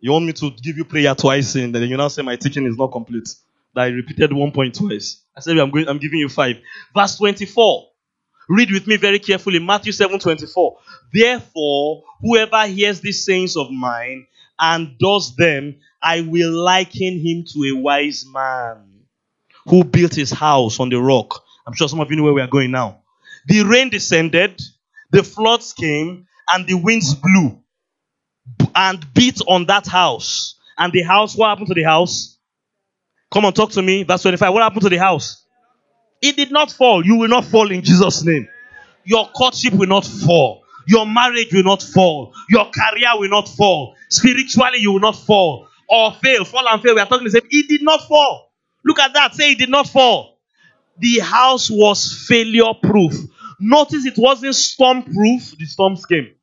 You 0.00 0.12
want 0.12 0.26
me 0.26 0.32
to 0.34 0.50
give 0.50 0.76
you 0.78 0.84
prayer 0.84 1.14
twice 1.14 1.54
and 1.56 1.74
then 1.74 1.82
you 1.82 1.96
now 1.96 2.08
say 2.08 2.22
my 2.22 2.36
teaching 2.36 2.66
is 2.66 2.76
not 2.78 2.92
complete. 2.92 3.28
That 3.74 3.82
I 3.82 3.86
repeated 3.88 4.32
one 4.32 4.52
point 4.52 4.74
twice. 4.76 5.20
I 5.36 5.40
said 5.40 5.58
I'm 5.58 5.70
going 5.70 5.88
I'm 5.88 5.98
giving 5.98 6.20
you 6.20 6.28
five. 6.28 6.56
Verse 6.94 7.16
24. 7.18 7.87
Read 8.48 8.70
with 8.70 8.86
me 8.86 8.96
very 8.96 9.18
carefully 9.18 9.58
Matthew 9.58 9.92
7 9.92 10.18
24. 10.18 10.78
Therefore, 11.12 12.04
whoever 12.20 12.66
hears 12.66 13.00
these 13.00 13.24
sayings 13.24 13.56
of 13.56 13.70
mine 13.70 14.26
and 14.58 14.98
does 14.98 15.36
them, 15.36 15.76
I 16.02 16.22
will 16.22 16.50
liken 16.52 17.18
him 17.20 17.44
to 17.52 17.64
a 17.64 17.76
wise 17.76 18.24
man 18.26 19.02
who 19.66 19.84
built 19.84 20.14
his 20.14 20.30
house 20.30 20.80
on 20.80 20.88
the 20.88 21.00
rock. 21.00 21.44
I'm 21.66 21.74
sure 21.74 21.88
some 21.88 22.00
of 22.00 22.10
you 22.10 22.16
know 22.16 22.24
where 22.24 22.32
we 22.32 22.40
are 22.40 22.46
going 22.48 22.70
now. 22.70 23.02
The 23.46 23.64
rain 23.64 23.90
descended, 23.90 24.60
the 25.10 25.22
floods 25.22 25.72
came, 25.72 26.26
and 26.50 26.66
the 26.66 26.74
winds 26.74 27.14
blew 27.14 27.62
and 28.74 29.12
beat 29.14 29.40
on 29.46 29.66
that 29.66 29.86
house. 29.86 30.58
And 30.78 30.92
the 30.92 31.02
house, 31.02 31.36
what 31.36 31.48
happened 31.48 31.68
to 31.68 31.74
the 31.74 31.82
house? 31.82 32.38
Come 33.30 33.44
on, 33.44 33.52
talk 33.52 33.72
to 33.72 33.82
me. 33.82 34.04
Verse 34.04 34.22
25. 34.22 34.52
What 34.52 34.62
happened 34.62 34.82
to 34.82 34.88
the 34.88 34.98
house? 34.98 35.44
It 36.20 36.36
did 36.36 36.50
not 36.50 36.70
fall. 36.72 37.04
You 37.04 37.16
will 37.16 37.28
not 37.28 37.44
fall 37.44 37.70
in 37.70 37.82
Jesus' 37.82 38.24
name. 38.24 38.48
Your 39.04 39.28
courtship 39.28 39.74
will 39.74 39.88
not 39.88 40.04
fall. 40.04 40.64
Your 40.86 41.06
marriage 41.06 41.52
will 41.52 41.64
not 41.64 41.82
fall. 41.82 42.34
Your 42.48 42.70
career 42.70 43.10
will 43.14 43.28
not 43.28 43.48
fall. 43.48 43.94
Spiritually, 44.08 44.78
you 44.78 44.92
will 44.92 45.00
not 45.00 45.16
fall 45.16 45.68
or 45.88 46.12
fail. 46.14 46.44
Fall 46.44 46.66
and 46.68 46.82
fail. 46.82 46.94
We 46.94 47.00
are 47.00 47.06
talking 47.06 47.24
the 47.24 47.30
same. 47.30 47.48
It 47.50 47.68
did 47.68 47.82
not 47.82 48.02
fall. 48.08 48.50
Look 48.84 48.98
at 48.98 49.12
that. 49.14 49.34
Say 49.34 49.52
it 49.52 49.58
did 49.58 49.70
not 49.70 49.88
fall. 49.88 50.38
The 50.98 51.20
house 51.20 51.70
was 51.70 52.26
failure 52.28 52.74
proof. 52.82 53.14
Notice 53.60 54.04
it 54.06 54.14
wasn't 54.16 54.54
storm 54.54 55.02
proof. 55.02 55.56
The 55.58 55.66
storms 55.66 56.04
came. 56.06 56.34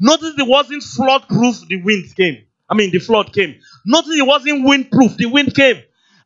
Notice 0.00 0.34
it 0.38 0.46
wasn't 0.48 0.82
flood 0.82 1.28
proof. 1.28 1.66
The 1.68 1.82
wind 1.82 2.14
came. 2.16 2.44
I 2.68 2.74
mean, 2.74 2.90
the 2.90 2.98
flood 2.98 3.32
came. 3.32 3.56
Notice 3.84 4.16
it 4.16 4.26
wasn't 4.26 4.64
wind 4.64 4.90
proof. 4.90 5.16
The 5.16 5.26
wind 5.26 5.54
came. 5.54 5.82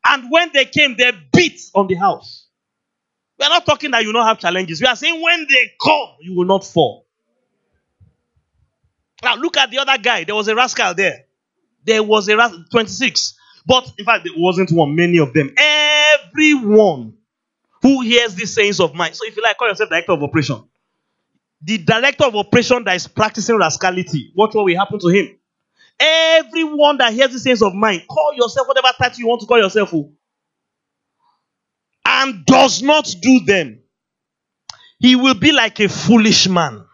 And 0.07 0.31
when 0.31 0.51
they 0.55 0.65
came, 0.67 0.97
they 0.97 1.13
beat 1.33 1.61
on 1.75 1.87
the 1.89 1.95
house. 1.95 2.43
We 3.39 3.45
are 3.47 3.49
not 3.51 3.66
talking 3.66 3.91
that 3.91 4.05
you 4.05 4.12
don't 4.12 4.26
have 4.26 4.39
challenges. 4.39 4.80
We 4.80 4.87
are 4.87 4.97
saying 4.97 5.20
when 5.20 5.47
they 5.49 5.72
come, 5.82 6.16
you 6.20 6.37
will 6.37 6.47
not 6.47 6.64
fall. 6.64 7.07
Now 9.22 9.37
look 9.37 9.57
at 9.57 9.70
the 9.70 9.78
other 9.78 9.99
guy. 9.99 10.24
There 10.24 10.35
was 10.35 10.49
a 10.49 10.55
rascal 10.55 10.95
there. 10.95 11.24
There 11.85 12.03
was 12.03 12.28
a 12.28 12.37
rascal, 12.37 12.64
26. 12.70 13.35
But 13.66 13.91
in 13.99 14.05
fact, 14.05 14.24
there 14.24 14.35
wasn't 14.37 14.70
one, 14.70 14.95
many 14.95 15.18
of 15.18 15.32
them. 15.32 15.55
Everyone 15.57 17.14
who 17.82 18.03
hears 18.03 18.35
these 18.35 18.55
sayings 18.55 18.80
of 18.80 18.95
mine. 18.95 19.14
So 19.14 19.26
if 19.26 19.37
you 19.37 19.43
like, 19.43 19.57
call 19.57 19.68
yourself 19.68 19.91
director 19.91 20.12
of 20.12 20.22
operation. 20.22 20.62
The 21.62 21.78
director 21.78 22.24
of 22.24 22.37
operation 22.37 22.85
that 22.85 22.97
is 22.97 23.07
practicing 23.09 23.57
rascality, 23.57 24.32
what 24.35 24.55
will 24.55 24.76
happen 24.76 24.99
to 25.01 25.09
him. 25.09 25.39
Everyone 25.99 26.99
that 26.99 27.12
hears 27.12 27.32
these 27.32 27.43
sayings 27.43 27.62
of 27.62 27.74
mine, 27.74 28.03
call 28.09 28.35
yourself 28.35 28.68
whatever 28.68 28.89
title 28.99 29.18
you 29.20 29.28
want 29.28 29.41
to 29.41 29.47
call 29.47 29.59
yourself, 29.59 29.95
oh, 29.95 30.12
and 32.05 32.45
does 32.47 32.83
not 32.83 33.13
do 33.21 33.41
them, 33.41 33.81
he 34.99 35.17
will 35.17 35.35
be 35.35 35.53
like 35.53 35.81
a 35.81 35.89
foolish 35.89 36.49
man 36.49 36.85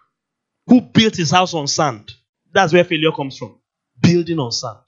who 0.66 0.80
built 0.80 1.16
his 1.16 1.30
house 1.30 1.54
on 1.54 1.66
sand. 1.66 2.12
That's 2.52 2.72
where 2.72 2.84
failure 2.84 3.12
comes 3.12 3.38
from. 3.38 3.58
Building 4.00 4.38
on 4.38 4.52
sand. 4.52 4.78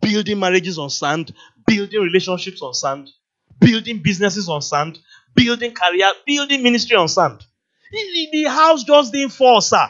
Building 0.00 0.38
marriages 0.38 0.78
on 0.78 0.90
sand, 0.90 1.32
building 1.66 2.00
relationships 2.00 2.60
on 2.62 2.74
sand, 2.74 3.08
building 3.60 4.02
businesses 4.02 4.48
on 4.48 4.60
sand, 4.62 4.98
building 5.34 5.72
career, 5.72 6.12
building 6.26 6.62
ministry 6.62 6.96
on 6.96 7.08
sand. 7.08 7.44
The, 8.32 8.44
house 8.48 8.82
just 8.84 9.12
didn't 9.12 9.32
fall, 9.32 9.60
sir. 9.60 9.88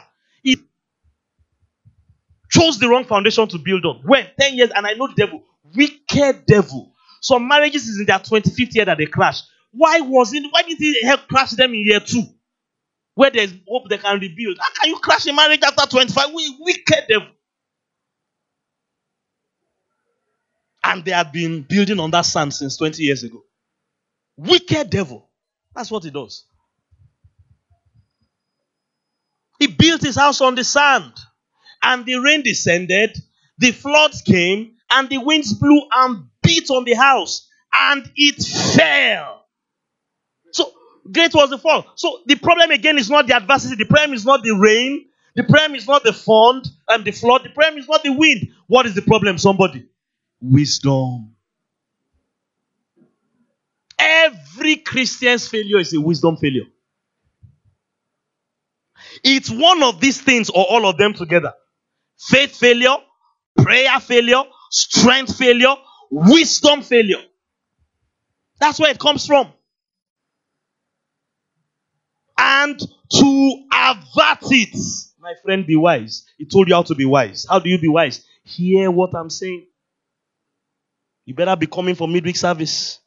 Chose 2.49 2.79
the 2.79 2.87
wrong 2.87 3.05
foundation 3.05 3.47
to 3.49 3.57
build 3.57 3.85
on. 3.85 4.01
When? 4.05 4.25
10 4.39 4.55
years, 4.55 4.69
and 4.75 4.87
I 4.87 4.93
know 4.93 5.07
the 5.07 5.15
devil. 5.15 5.43
Wicked 5.75 6.45
devil. 6.45 6.93
Some 7.27 7.45
marriages 7.45 7.89
is 7.89 7.99
in 7.99 8.05
their 8.05 8.19
25th 8.19 8.73
year 8.73 8.85
that 8.85 8.97
they 8.97 9.05
crash. 9.05 9.41
Why 9.71 9.99
was 9.99 10.33
it? 10.33 10.43
Why 10.49 10.61
didn't 10.61 10.79
he 10.79 11.01
help 11.01 11.27
crash 11.27 11.51
them 11.51 11.73
in 11.73 11.85
year 11.85 11.99
two? 11.99 12.23
Where 13.15 13.31
there's 13.31 13.53
hope 13.67 13.89
they 13.89 13.97
can 13.97 14.17
rebuild. 14.17 14.57
How 14.61 14.69
can 14.81 14.89
you 14.91 14.97
crash 14.99 15.25
a 15.27 15.33
marriage 15.33 15.61
after 15.61 15.85
25? 15.87 16.33
We 16.33 16.57
wicked 16.61 17.03
devil. 17.09 17.27
And 20.85 21.03
they 21.03 21.11
have 21.11 21.33
been 21.33 21.63
building 21.63 21.99
on 21.99 22.11
that 22.11 22.21
sand 22.21 22.53
since 22.53 22.77
20 22.77 23.03
years 23.03 23.23
ago. 23.23 23.43
Wicked 24.37 24.89
devil. 24.89 25.29
That's 25.75 25.91
what 25.91 26.05
he 26.05 26.11
does. 26.11 26.45
He 29.59 29.67
built 29.67 30.01
his 30.01 30.15
house 30.15 30.39
on 30.39 30.55
the 30.55 30.63
sand. 30.63 31.13
And 31.83 32.05
the 32.05 32.15
rain 32.21 32.41
descended, 32.41 33.17
the 33.57 33.71
floods 33.71 34.21
came, 34.21 34.75
and 34.91 35.09
the 35.09 35.17
winds 35.17 35.53
blew 35.53 35.81
and 35.93 36.27
beat 36.47 36.69
on 36.71 36.85
the 36.85 36.93
house, 36.93 37.47
and 37.73 38.09
it 38.15 38.41
fell. 38.75 39.45
So 40.51 40.71
great 41.11 41.33
was 41.33 41.49
the 41.49 41.57
fall. 41.57 41.85
So 41.95 42.21
the 42.25 42.35
problem 42.35 42.71
again 42.71 42.97
is 42.97 43.09
not 43.09 43.27
the 43.27 43.35
adversity, 43.35 43.75
the 43.75 43.85
problem 43.85 44.13
is 44.13 44.25
not 44.25 44.43
the 44.43 44.55
rain, 44.55 45.05
the 45.35 45.43
problem 45.43 45.75
is 45.75 45.87
not 45.87 46.03
the 46.03 46.13
fund 46.13 46.65
and 46.87 47.05
the 47.05 47.11
flood, 47.11 47.43
the 47.43 47.49
problem 47.49 47.79
is 47.79 47.87
not 47.87 48.03
the 48.03 48.11
wind. 48.11 48.49
What 48.67 48.85
is 48.85 48.95
the 48.95 49.03
problem, 49.03 49.37
somebody? 49.37 49.85
Wisdom. 50.41 51.35
Every 53.99 54.77
Christian's 54.77 55.47
failure 55.47 55.79
is 55.79 55.93
a 55.93 56.01
wisdom 56.01 56.37
failure. 56.37 56.65
It's 59.23 59.49
one 59.49 59.83
of 59.83 59.99
these 59.99 60.21
things 60.21 60.49
or 60.49 60.65
all 60.69 60.87
of 60.87 60.97
them 60.97 61.13
together. 61.13 61.53
Faith 62.19 62.55
failure, 62.55 62.95
prayer 63.57 63.99
failure, 63.99 64.43
strength 64.71 65.37
failure, 65.37 65.75
wisdom 66.09 66.81
failure. 66.81 67.21
That's 68.59 68.79
where 68.79 68.91
it 68.91 68.99
comes 68.99 69.25
from. 69.25 69.51
And 72.37 72.79
to 72.79 73.67
avert 73.71 74.51
it, 74.51 74.77
my 75.19 75.33
friend, 75.43 75.65
be 75.65 75.75
wise. 75.75 76.25
He 76.37 76.45
told 76.45 76.67
you 76.67 76.75
how 76.75 76.83
to 76.83 76.95
be 76.95 77.05
wise. 77.05 77.45
How 77.49 77.59
do 77.59 77.69
you 77.69 77.79
be 77.79 77.87
wise? 77.87 78.25
Hear 78.43 78.91
what 78.91 79.15
I'm 79.15 79.29
saying. 79.29 79.65
You 81.25 81.33
better 81.33 81.55
be 81.55 81.67
coming 81.67 81.95
for 81.95 82.07
midweek 82.07 82.37
service. 82.37 82.99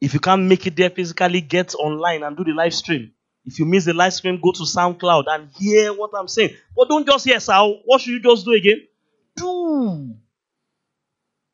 If 0.00 0.14
you 0.14 0.20
can't 0.20 0.42
make 0.42 0.66
it 0.66 0.76
there 0.76 0.90
physically, 0.90 1.40
get 1.40 1.74
online 1.74 2.22
and 2.24 2.36
do 2.36 2.44
the 2.44 2.52
live 2.52 2.74
stream. 2.74 3.12
If 3.44 3.58
you 3.58 3.64
miss 3.64 3.84
the 3.84 3.94
live 3.94 4.12
stream, 4.12 4.40
go 4.40 4.52
to 4.52 4.62
SoundCloud 4.62 5.24
and 5.28 5.48
hear 5.56 5.92
what 5.92 6.10
I'm 6.16 6.28
saying. 6.28 6.54
But 6.76 6.88
don't 6.88 7.06
just 7.06 7.24
hear, 7.24 7.40
sir. 7.40 7.58
What 7.84 8.00
should 8.00 8.12
you 8.12 8.22
just 8.22 8.44
do 8.44 8.52
again? 8.52 8.86
Do. 9.36 10.14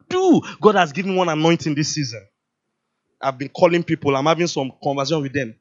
Do. 0.09 0.43
God 0.61 0.77
has 0.77 0.93
given 0.93 1.17
one 1.17 1.29
anointing 1.29 1.75
this 1.75 1.95
season. 1.95 2.27
I've 3.21 3.39
been 3.39 3.49
calling 3.51 3.83
people. 3.85 4.17
I'm 4.17 4.27
having 4.27 4.47
some 4.47 4.73
conversation 4.83 5.23
with 5.23 5.33
them. 5.35 5.55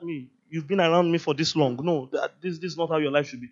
I 0.00 0.04
mean, 0.04 0.30
you've 0.50 0.66
been 0.68 0.80
around 0.80 1.10
me 1.10 1.18
for 1.18 1.34
this 1.34 1.56
long. 1.56 1.78
No, 1.82 2.08
that, 2.12 2.34
this, 2.42 2.58
this 2.58 2.72
is 2.72 2.78
not 2.78 2.90
how 2.90 2.98
your 2.98 3.10
life 3.12 3.28
should 3.28 3.40
be. 3.40 3.48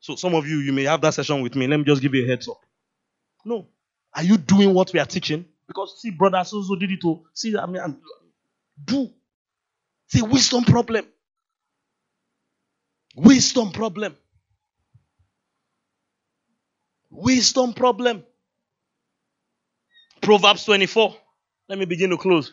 So 0.00 0.16
some 0.16 0.34
of 0.34 0.46
you, 0.48 0.58
you 0.58 0.72
may 0.72 0.84
have 0.84 1.00
that 1.02 1.14
session 1.14 1.42
with 1.42 1.56
me. 1.56 1.66
Let 1.66 1.78
me 1.78 1.84
just 1.84 2.02
give 2.02 2.14
you 2.14 2.24
a 2.24 2.28
heads 2.28 2.48
up. 2.48 2.60
No. 3.44 3.66
Are 4.14 4.24
you 4.24 4.38
doing 4.38 4.74
what 4.74 4.92
we 4.92 5.00
are 5.00 5.06
teaching? 5.06 5.44
Because 5.66 6.00
see, 6.00 6.10
brothers 6.10 6.52
also 6.52 6.76
did 6.76 6.92
it 6.92 7.00
to 7.02 7.20
see. 7.34 7.56
I 7.56 7.66
mean, 7.66 7.98
do. 8.84 9.10
See, 10.08 10.22
wisdom 10.22 10.64
problem. 10.64 11.06
Wisdom 13.16 13.72
problem. 13.72 14.16
Wisdom 17.10 17.74
problem. 17.74 18.24
Proverbs 20.20 20.64
24. 20.64 21.16
Let 21.68 21.78
me 21.78 21.84
begin 21.84 22.10
to 22.10 22.16
close. 22.16 22.52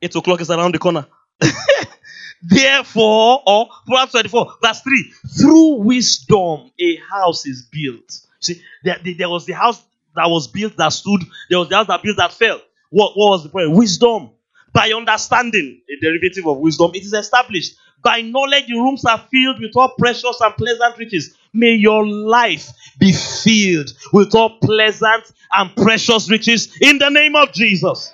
8 0.00 0.16
o'clock 0.16 0.40
is 0.40 0.50
around 0.50 0.74
the 0.74 0.78
corner. 0.78 1.06
Therefore, 2.42 3.42
or 3.46 3.68
Proverbs 3.86 4.12
24, 4.12 4.54
verse 4.62 4.80
3 4.80 5.12
through 5.38 5.74
wisdom 5.82 6.70
a 6.80 6.96
house 7.10 7.46
is 7.46 7.68
built. 7.70 8.20
See, 8.40 8.60
there, 8.82 8.98
there 9.16 9.28
was 9.28 9.46
the 9.46 9.52
house 9.52 9.80
that 10.16 10.26
was 10.26 10.48
built 10.48 10.76
that 10.76 10.92
stood, 10.92 11.22
there 11.48 11.58
was 11.58 11.68
the 11.68 11.76
house 11.76 11.86
that 11.86 12.02
built 12.02 12.16
that 12.16 12.32
fell. 12.32 12.60
What, 12.90 13.16
what 13.16 13.30
was 13.30 13.44
the 13.44 13.48
point? 13.48 13.70
Wisdom. 13.70 14.30
By 14.72 14.92
understanding, 14.92 15.82
a 15.88 16.00
derivative 16.00 16.46
of 16.46 16.58
wisdom, 16.58 16.92
it 16.94 17.04
is 17.04 17.12
established. 17.12 17.76
By 18.02 18.22
knowledge, 18.22 18.66
the 18.66 18.74
rooms 18.74 19.04
are 19.04 19.18
filled 19.30 19.60
with 19.60 19.72
all 19.76 19.94
precious 19.98 20.40
and 20.40 20.54
pleasant 20.56 20.98
riches. 20.98 21.36
May 21.52 21.74
your 21.74 22.06
life 22.06 22.70
be 22.98 23.12
filled 23.12 23.92
with 24.12 24.34
all 24.34 24.58
pleasant 24.58 25.24
and 25.52 25.74
precious 25.76 26.30
riches 26.30 26.76
in 26.80 26.98
the 26.98 27.10
name 27.10 27.36
of 27.36 27.52
Jesus. 27.52 28.12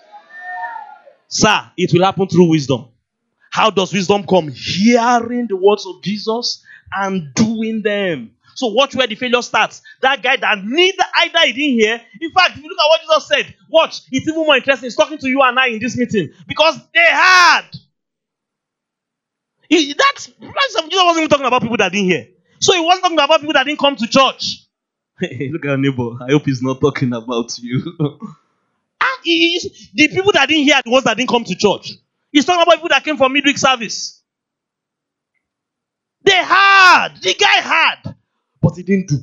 Sir, 1.29 1.71
it 1.77 1.93
will 1.93 2.05
happen 2.05 2.27
through 2.27 2.51
wisdom. 2.51 2.89
How 3.51 3.71
does 3.71 3.93
wisdom 3.93 4.27
come? 4.27 4.49
Hearing 4.49 5.47
the 5.49 5.57
words 5.57 5.87
of 5.87 6.03
Jesus 6.03 6.65
and 6.93 7.33
doing 7.35 7.83
them. 7.83 8.33
So 8.55 8.69
watch 8.69 8.97
where 8.97 9.07
the 9.07 9.15
failure 9.15 9.43
starts. 9.43 9.83
That 10.01 10.23
guy 10.23 10.37
that 10.37 10.65
neither 10.65 11.05
either 11.17 11.39
he 11.47 11.53
didn't 11.53 11.81
hear. 11.81 12.01
In 12.21 12.33
fact, 12.33 12.57
if 12.57 12.65
you 12.65 12.69
look 12.69 12.79
at 12.79 12.89
what 12.89 13.01
Jesus 13.03 13.29
said, 13.29 13.55
watch, 13.69 14.01
it's 14.11 14.27
even 14.27 14.45
more 14.45 14.57
interesting. 14.57 14.87
He's 14.87 14.97
talking 14.97 15.19
to 15.19 15.29
you 15.29 15.41
and 15.43 15.59
I 15.59 15.69
in 15.69 15.79
this 15.79 15.97
meeting 15.97 16.33
because 16.47 16.77
they 16.93 17.01
had. 17.01 17.63
He, 19.69 19.93
that's, 19.93 20.27
Jesus 20.27 20.91
wasn't 20.93 21.19
even 21.19 21.29
talking 21.29 21.47
about 21.47 21.63
people 21.63 21.77
that 21.77 21.93
didn't 21.93 22.09
hear. 22.09 22.27
So 22.61 22.75
he 22.75 22.81
wasn't 22.81 23.03
talking 23.03 23.19
about 23.19 23.41
people 23.41 23.55
that 23.55 23.65
didn't 23.65 23.79
come 23.79 23.97
to 23.97 24.07
church. 24.07 24.67
look 25.21 25.65
at 25.65 25.69
your 25.69 25.77
neighbor. 25.77 26.11
I 26.23 26.33
hope 26.33 26.45
he's 26.45 26.63
not 26.63 26.81
talking 26.81 27.13
about 27.13 27.59
you. 27.59 27.83
and 27.99 28.19
ah, 29.01 29.19
he, 29.23 29.61
the 29.95 30.09
people 30.09 30.33
that 30.33 30.49
didn't 30.49 30.65
hear 30.65 30.81
the 30.85 30.91
ones 30.91 31.05
that 31.05 31.17
didn't 31.17 31.31
come 31.31 31.45
to 31.45 31.55
church. 31.55 31.93
He's 32.31 32.45
talking 32.45 32.63
about 32.63 32.75
people 32.75 32.89
that 32.91 33.05
came 33.05 33.17
for 33.17 33.29
midweek 33.29 33.59
service. 33.59 34.23
They 36.23 36.33
had. 36.33 37.09
The 37.23 37.35
guy 37.35 37.47
had. 37.47 38.15
But 38.61 38.77
he 38.77 38.83
didn't 38.83 39.09
do. 39.09 39.19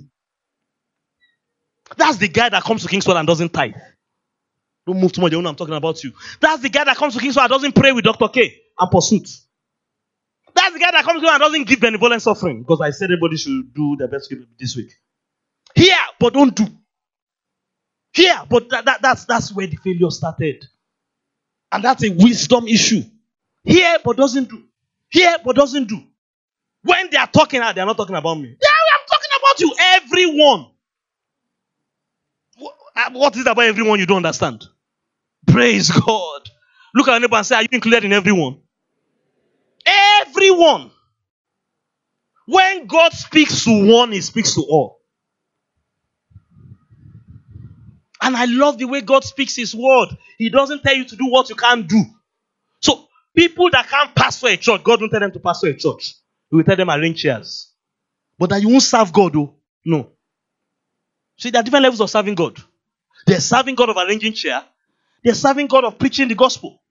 That's 1.97 2.17
the 2.17 2.27
guy 2.27 2.49
that 2.49 2.63
comes 2.63 2.83
to 2.83 2.89
Kingsword 2.89 3.17
and 3.17 3.27
doesn't 3.27 3.53
tithe. 3.53 3.73
Don't 4.87 4.99
move 4.99 5.11
too 5.11 5.21
much. 5.21 5.31
You 5.31 5.41
know 5.41 5.49
I'm 5.49 5.55
talking 5.55 5.75
about 5.75 6.03
you. 6.03 6.13
That's 6.39 6.61
the 6.61 6.69
guy 6.69 6.83
that 6.83 6.97
comes 6.97 7.13
to 7.15 7.19
Kingsword 7.19 7.43
and 7.43 7.49
doesn't 7.49 7.75
pray 7.75 7.91
with 7.91 8.05
Dr. 8.05 8.27
K 8.29 8.61
and 8.79 8.91
pursuit. 8.91 9.29
That's 10.55 10.73
the 10.73 10.79
guy 10.79 10.91
that 10.91 11.05
comes 11.05 11.21
to 11.23 11.29
and 11.29 11.41
doesn't 11.41 11.67
give 11.67 11.81
benevolence 11.81 12.27
offering 12.27 12.61
because 12.63 12.81
I 12.81 12.91
said 12.91 13.05
everybody 13.11 13.37
should 13.37 13.73
do 13.75 13.97
their 13.97 14.09
best 14.09 14.33
this 14.59 14.77
week. 14.77 14.93
Here, 15.75 15.95
but 16.19 16.33
don't 16.33 16.55
do. 16.55 16.67
Here, 18.13 18.41
but 18.49 18.69
that, 18.69 18.85
that, 18.85 19.01
that's, 19.01 19.25
that's 19.25 19.53
where 19.53 19.67
the 19.67 19.77
failure 19.77 20.11
started. 20.11 20.65
And 21.71 21.83
that's 21.83 22.03
a 22.03 22.09
wisdom 22.11 22.67
issue. 22.67 23.03
Here, 23.63 23.97
but 24.03 24.17
doesn't 24.17 24.49
do. 24.49 24.63
Here, 25.09 25.37
but 25.45 25.55
doesn't 25.57 25.89
do. 25.89 26.01
When 26.83 27.09
they 27.11 27.17
are 27.17 27.27
talking 27.27 27.61
out, 27.61 27.75
they 27.75 27.81
are 27.81 27.87
not 27.87 27.97
talking 27.97 28.15
about 28.15 28.35
me. 28.35 28.49
Yeah, 28.49 28.69
I'm 28.95 29.07
talking 29.07 29.31
about 29.39 29.61
you. 29.61 29.75
Everyone. 30.03 30.67
Uh, 32.95 33.11
what 33.13 33.35
is 33.35 33.41
it 33.41 33.47
about 33.51 33.65
everyone 33.65 33.99
you 33.99 34.05
don't 34.07 34.17
understand? 34.17 34.65
Praise 35.47 35.91
God. 35.91 36.49
Look 36.95 37.07
at 37.09 37.13
your 37.13 37.21
neighbor 37.21 37.37
and 37.37 37.45
say, 37.45 37.55
Are 37.57 37.63
you 37.63 37.69
included 37.73 38.05
in 38.05 38.13
everyone? 38.13 38.59
Everyone. 40.45 40.91
When 42.47 42.87
God 42.87 43.13
speaks 43.13 43.65
to 43.65 43.91
one, 43.91 44.11
He 44.11 44.21
speaks 44.21 44.55
to 44.55 44.61
all. 44.61 44.99
And 48.21 48.35
I 48.35 48.45
love 48.45 48.77
the 48.77 48.85
way 48.85 49.01
God 49.01 49.23
speaks 49.23 49.55
His 49.55 49.75
word. 49.75 50.09
He 50.37 50.49
doesn't 50.49 50.83
tell 50.83 50.95
you 50.95 51.05
to 51.05 51.15
do 51.15 51.27
what 51.27 51.49
you 51.49 51.55
can't 51.55 51.87
do. 51.87 52.03
So, 52.81 53.07
people 53.35 53.69
that 53.71 53.87
can't 53.87 54.15
pastor 54.15 54.47
a 54.47 54.57
church, 54.57 54.83
God 54.83 54.99
won't 55.01 55.11
tell 55.11 55.19
them 55.21 55.31
to 55.31 55.39
pastor 55.39 55.67
a 55.67 55.75
church. 55.75 56.15
He 56.49 56.55
will 56.55 56.63
tell 56.63 56.75
them 56.75 56.89
arrange 56.89 57.21
chairs. 57.21 57.71
But 58.37 58.51
that 58.51 58.61
you 58.61 58.69
won't 58.69 58.83
serve 58.83 59.11
God, 59.13 59.33
though. 59.33 59.55
No. 59.85 60.11
See, 61.37 61.49
there 61.51 61.61
are 61.61 61.63
different 61.63 61.83
levels 61.83 62.01
of 62.01 62.09
serving 62.09 62.35
God. 62.35 62.57
They're 63.25 63.39
serving 63.39 63.75
God 63.75 63.89
of 63.89 63.97
arranging 63.97 64.33
chair. 64.33 64.63
They're 65.23 65.33
serving 65.35 65.67
God 65.67 65.85
of 65.85 65.97
preaching 65.97 66.27
the 66.27 66.35
gospel. 66.35 66.81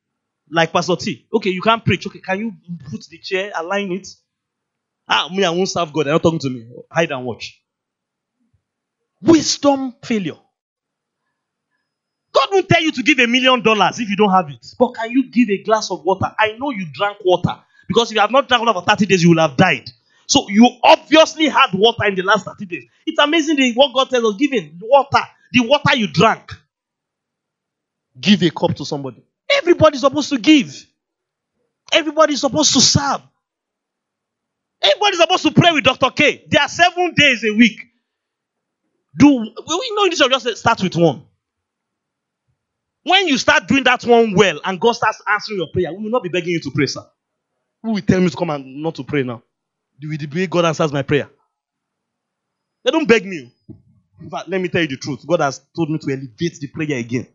Like 0.54 0.72
Pastor 0.72 0.94
T. 0.94 1.26
Okay, 1.32 1.50
you 1.50 1.60
can't 1.60 1.84
preach. 1.84 2.06
Okay, 2.06 2.20
can 2.20 2.38
you 2.38 2.52
put 2.88 3.04
the 3.10 3.18
chair, 3.18 3.50
align 3.56 3.90
it? 3.90 4.06
Ah, 5.08 5.28
me, 5.28 5.44
I 5.44 5.50
won't 5.50 5.68
serve 5.68 5.92
God. 5.92 6.06
They're 6.06 6.14
not 6.14 6.22
talking 6.22 6.38
to 6.38 6.50
me. 6.50 6.68
Hide 6.90 7.10
and 7.10 7.24
watch. 7.24 7.60
Wisdom 9.20 9.96
failure. 10.04 10.36
God 12.32 12.48
won't 12.52 12.68
tell 12.68 12.82
you 12.82 12.92
to 12.92 13.02
give 13.02 13.18
a 13.18 13.26
million 13.26 13.62
dollars 13.62 13.98
if 13.98 14.08
you 14.08 14.16
don't 14.16 14.30
have 14.30 14.48
it. 14.48 14.64
But 14.78 14.94
can 14.94 15.10
you 15.10 15.28
give 15.30 15.50
a 15.50 15.62
glass 15.64 15.90
of 15.90 16.04
water? 16.04 16.32
I 16.38 16.56
know 16.58 16.70
you 16.70 16.86
drank 16.92 17.18
water. 17.24 17.56
Because 17.88 18.10
if 18.10 18.14
you 18.14 18.20
have 18.20 18.30
not 18.30 18.46
drank 18.48 18.64
water 18.64 18.78
for 18.78 18.86
30 18.86 19.06
days, 19.06 19.22
you 19.24 19.30
will 19.30 19.40
have 19.40 19.56
died. 19.56 19.90
So 20.26 20.48
you 20.48 20.68
obviously 20.84 21.48
had 21.48 21.70
water 21.74 22.04
in 22.06 22.14
the 22.14 22.22
last 22.22 22.46
30 22.46 22.64
days. 22.66 22.84
It's 23.06 23.18
amazing 23.18 23.74
what 23.74 23.92
God 23.92 24.08
tells 24.08 24.24
us 24.24 24.38
giving 24.38 24.78
water, 24.80 25.24
the 25.52 25.60
water 25.66 25.96
you 25.96 26.06
drank. 26.06 26.52
Give 28.20 28.40
a 28.44 28.50
cup 28.50 28.76
to 28.76 28.84
somebody. 28.84 29.22
Everybody's 29.52 30.00
supposed 30.00 30.30
to 30.30 30.38
give. 30.38 30.86
Everybody's 31.92 32.40
supposed 32.40 32.74
to 32.74 32.80
serve. 32.80 33.22
Everybody's 34.82 35.20
supposed 35.20 35.44
to 35.44 35.52
pray 35.52 35.72
with 35.72 35.84
Dr. 35.84 36.10
K. 36.10 36.46
There 36.48 36.62
are 36.62 36.68
seven 36.68 37.14
days 37.16 37.44
a 37.44 37.52
week. 37.52 37.80
Do 39.18 39.28
we 39.40 39.92
know 39.96 40.08
this? 40.10 40.20
Just 40.20 40.58
start 40.58 40.82
with 40.82 40.96
one. 40.96 41.24
When 43.04 43.28
you 43.28 43.38
start 43.38 43.68
doing 43.68 43.84
that 43.84 44.04
one 44.04 44.34
well 44.36 44.60
and 44.64 44.80
God 44.80 44.92
starts 44.92 45.22
answering 45.28 45.58
your 45.58 45.68
prayer, 45.72 45.92
we 45.92 46.04
will 46.04 46.10
not 46.10 46.22
be 46.22 46.30
begging 46.30 46.52
you 46.52 46.60
to 46.60 46.70
pray, 46.72 46.86
sir. 46.86 47.04
Who 47.82 47.92
will 47.92 48.02
tell 48.02 48.20
me 48.20 48.30
to 48.30 48.36
come 48.36 48.50
and 48.50 48.82
not 48.82 48.96
to 48.96 49.04
pray 49.04 49.24
now? 49.24 49.42
Do 50.00 50.08
we 50.10 50.18
way 50.34 50.46
God 50.48 50.66
answers 50.66 50.92
my 50.92 51.02
prayer? 51.02 51.30
They 52.84 52.92
don't 52.92 53.08
beg 53.08 53.26
me. 53.26 53.52
Fact, 54.30 54.48
let 54.48 54.60
me 54.60 54.68
tell 54.68 54.82
you 54.82 54.88
the 54.88 54.96
truth. 54.98 55.26
God 55.26 55.40
has 55.40 55.60
told 55.76 55.90
me 55.90 55.98
to 55.98 56.12
elevate 56.12 56.60
the 56.60 56.68
prayer 56.68 56.98
again. 56.98 57.28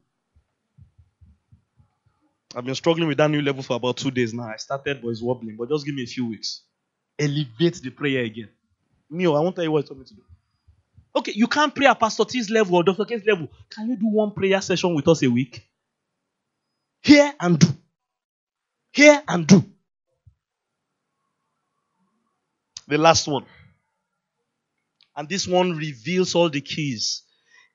I've 2.55 2.65
been 2.65 2.75
struggling 2.75 3.07
with 3.07 3.17
that 3.17 3.29
new 3.29 3.41
level 3.41 3.63
for 3.63 3.75
about 3.75 3.97
two 3.97 4.11
days 4.11 4.33
now. 4.33 4.49
I 4.49 4.57
started, 4.57 5.01
but 5.01 5.09
it's 5.09 5.21
wobbling. 5.21 5.55
But 5.57 5.69
just 5.69 5.85
give 5.85 5.95
me 5.95 6.03
a 6.03 6.07
few 6.07 6.27
weeks. 6.27 6.63
Elevate 7.19 7.81
the 7.81 7.91
prayer 7.91 8.23
again. 8.23 8.49
Me, 9.09 9.27
oh, 9.27 9.35
I 9.35 9.39
won't 9.39 9.55
tell 9.55 9.63
you 9.65 9.71
what 9.71 9.83
you 9.83 9.87
told 9.87 9.99
me 9.99 10.05
to 10.05 10.13
do. 10.15 10.21
Okay, 11.15 11.33
you 11.35 11.47
can't 11.47 11.73
pray 11.73 11.87
at 11.87 11.99
Pastor 11.99 12.25
T's 12.25 12.49
level 12.49 12.75
or 12.75 12.83
Dr. 12.83 13.05
K's 13.05 13.25
level. 13.25 13.49
Can 13.69 13.89
you 13.89 13.97
do 13.97 14.07
one 14.07 14.31
prayer 14.31 14.61
session 14.61 14.95
with 14.95 15.07
us 15.07 15.23
a 15.23 15.29
week? 15.29 15.67
Hear 17.01 17.33
and 17.39 17.59
do. 17.59 17.67
Hear 18.91 19.23
and 19.27 19.47
do. 19.47 19.63
The 22.87 22.97
last 22.97 23.27
one. 23.27 23.45
And 25.15 25.29
this 25.29 25.47
one 25.47 25.77
reveals 25.77 26.35
all 26.35 26.49
the 26.49 26.61
keys. 26.61 27.23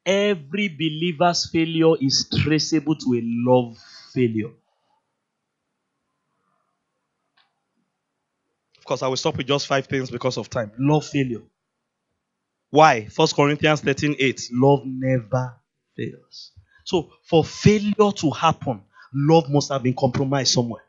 Every 0.06 0.68
believer's 0.68 1.50
failure 1.50 1.94
is 2.00 2.28
traceable 2.42 2.96
to 2.96 3.14
a 3.14 3.22
love 3.24 3.78
failure. 4.12 4.50
Of 8.84 8.86
course, 8.86 9.02
I 9.02 9.08
will 9.08 9.16
stop 9.16 9.38
with 9.38 9.46
just 9.46 9.66
five 9.66 9.86
things 9.86 10.10
because 10.10 10.36
of 10.36 10.50
time. 10.50 10.70
Love 10.78 11.06
failure. 11.06 11.40
Why? 12.68 13.06
First 13.06 13.34
Corinthians 13.34 13.80
13 13.80 14.16
8. 14.18 14.42
Love 14.52 14.82
never 14.84 15.56
fails. 15.96 16.52
So, 16.84 17.10
for 17.22 17.42
failure 17.46 18.12
to 18.14 18.30
happen, 18.30 18.82
love 19.14 19.48
must 19.48 19.72
have 19.72 19.82
been 19.82 19.94
compromised 19.94 20.52
somewhere. 20.52 20.82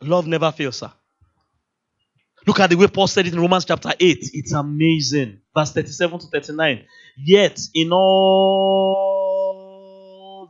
Love 0.00 0.28
never 0.28 0.52
fails, 0.52 0.76
sir. 0.76 0.92
Look 2.46 2.60
at 2.60 2.70
the 2.70 2.76
way 2.76 2.86
Paul 2.86 3.08
said 3.08 3.26
it 3.26 3.32
in 3.32 3.40
Romans 3.40 3.64
chapter 3.64 3.90
8. 3.98 4.30
It's 4.32 4.52
amazing. 4.52 5.40
Verse 5.56 5.72
37 5.72 6.20
to 6.20 6.28
39. 6.28 6.84
Yet, 7.18 7.58
in 7.74 7.90
all 7.90 8.04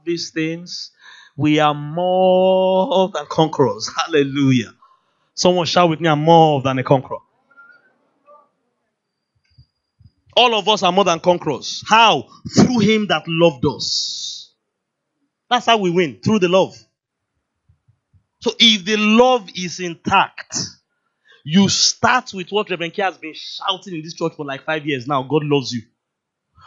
these 0.05 0.33
things, 0.33 0.91
we 1.37 1.59
are 1.59 1.75
more 1.75 3.09
than 3.13 3.27
conquerors. 3.27 3.91
Hallelujah. 3.97 4.75
Someone 5.35 5.67
shout 5.67 5.91
with 5.91 6.01
me, 6.01 6.09
I'm 6.09 6.21
more 6.23 6.63
than 6.63 6.79
a 6.79 6.85
conqueror. 6.85 7.19
All 10.37 10.55
of 10.55 10.69
us 10.69 10.83
are 10.83 10.93
more 10.93 11.05
than 11.05 11.21
conquerors. 11.21 11.85
How? 11.89 12.29
Through 12.57 12.81
him 12.81 13.07
that 13.09 13.23
loved 13.27 13.65
us. 13.67 14.53
That's 15.49 15.67
how 15.67 15.79
we 15.79 15.91
win, 15.91 16.21
through 16.25 16.41
the 16.41 16.49
love. 16.49 16.77
So 18.41 18.53
if 18.59 18.85
the 18.85 18.97
love 18.97 19.49
is 19.57 19.81
intact, 19.81 20.57
you 21.45 21.69
start 21.69 22.33
with 22.35 22.51
what 22.51 22.71
Reverend 22.71 22.95
K 22.95 23.03
has 23.03 23.19
been 23.19 23.35
shouting 23.35 23.95
in 23.95 24.03
this 24.03 24.15
church 24.15 24.33
for 24.37 24.45
like 24.45 24.65
five 24.65 24.87
years 24.87 25.07
now 25.07 25.23
God 25.23 25.45
loves 25.45 25.73
you. 25.73 25.83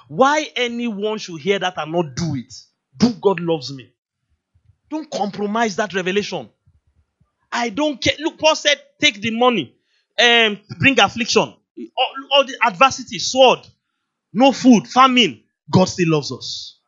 Why 0.08 0.48
anyone 0.56 1.18
should 1.18 1.42
hear 1.42 1.60
that 1.60 1.74
and 1.78 1.92
not 1.92 2.16
do 2.16 2.36
it? 2.36 2.54
Do 2.96 3.10
God 3.22 3.40
loves 3.40 3.74
me. 3.74 3.92
Don't 4.90 5.10
compromise 5.10 5.76
that 5.78 5.94
revelation. 5.94 6.50
I 7.52 7.70
don't 7.70 8.02
care. 8.02 8.14
Look, 8.20 8.38
Paul 8.40 8.56
said, 8.56 8.80
take 9.00 9.22
the 9.22 9.32
money 9.32 9.76
and 10.18 10.58
um, 10.58 10.64
bring 10.80 11.00
affliction. 11.00 11.42
All, 11.98 12.12
all 12.34 12.46
the 12.46 12.58
adversity, 12.66 13.20
sword, 13.20 13.60
no 14.34 14.52
food, 14.52 14.88
famine. 14.88 15.42
God 15.70 15.86
still 15.86 16.10
loves 16.10 16.32
us. 16.32 16.80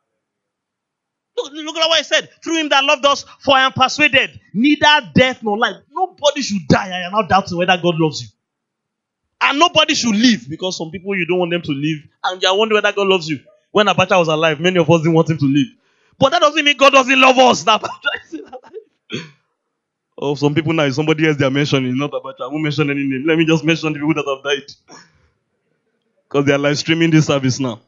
Look, 1.36 1.52
look 1.52 1.76
at 1.76 1.88
what 1.88 1.98
I 1.98 2.02
said. 2.02 2.28
Through 2.42 2.58
him 2.58 2.68
that 2.70 2.84
loved 2.84 3.04
us, 3.06 3.24
for 3.40 3.54
I 3.54 3.62
am 3.62 3.72
persuaded, 3.72 4.40
neither 4.52 5.10
death 5.14 5.42
nor 5.42 5.58
life. 5.58 5.76
Nobody 5.90 6.42
should 6.42 6.66
die. 6.68 6.88
I 6.88 7.06
am 7.06 7.12
not 7.12 7.28
doubting 7.28 7.56
whether 7.58 7.76
God 7.76 7.96
loves 7.96 8.22
you. 8.22 8.28
And 9.40 9.58
nobody 9.58 9.94
should 9.94 10.14
live 10.16 10.46
because 10.48 10.76
some 10.76 10.90
people 10.90 11.16
you 11.16 11.26
don't 11.26 11.38
want 11.38 11.50
them 11.50 11.62
to 11.62 11.72
live, 11.72 11.98
and 12.24 12.42
you 12.42 12.48
are 12.48 12.56
wondering 12.56 12.82
whether 12.82 12.94
God 12.94 13.06
loves 13.06 13.28
you. 13.28 13.40
When 13.70 13.86
Abacha 13.86 14.18
was 14.18 14.28
alive, 14.28 14.60
many 14.60 14.78
of 14.78 14.90
us 14.90 15.00
didn't 15.00 15.14
want 15.14 15.30
him 15.30 15.38
to 15.38 15.46
live. 15.46 15.68
But 16.20 16.32
that 16.32 16.42
doesn't 16.42 16.64
mean 16.64 16.78
God 16.78 16.92
doesn't 16.94 17.20
love 17.20 17.38
us. 17.40 17.66
Oh, 20.18 20.34
some 20.36 20.54
people 20.54 20.72
now, 20.72 20.88
somebody 20.90 21.26
else 21.26 21.36
they 21.38 21.46
are 21.46 21.50
mentioning, 21.50 21.98
not 21.98 22.12
Abacha. 22.12 22.42
I 22.42 22.46
won't 22.48 22.62
mention 22.62 22.90
any 22.90 23.04
name. 23.04 23.24
Let 23.26 23.38
me 23.38 23.46
just 23.46 23.64
mention 23.64 23.92
the 23.94 24.00
people 24.00 24.14
that 24.14 24.26
have 24.26 24.44
died. 24.44 24.72
Because 26.28 26.46
they 26.46 26.52
are 26.54 26.58
live 26.58 26.78
streaming 26.78 27.10
this 27.10 27.26
service 27.26 27.60
now. 27.60 27.80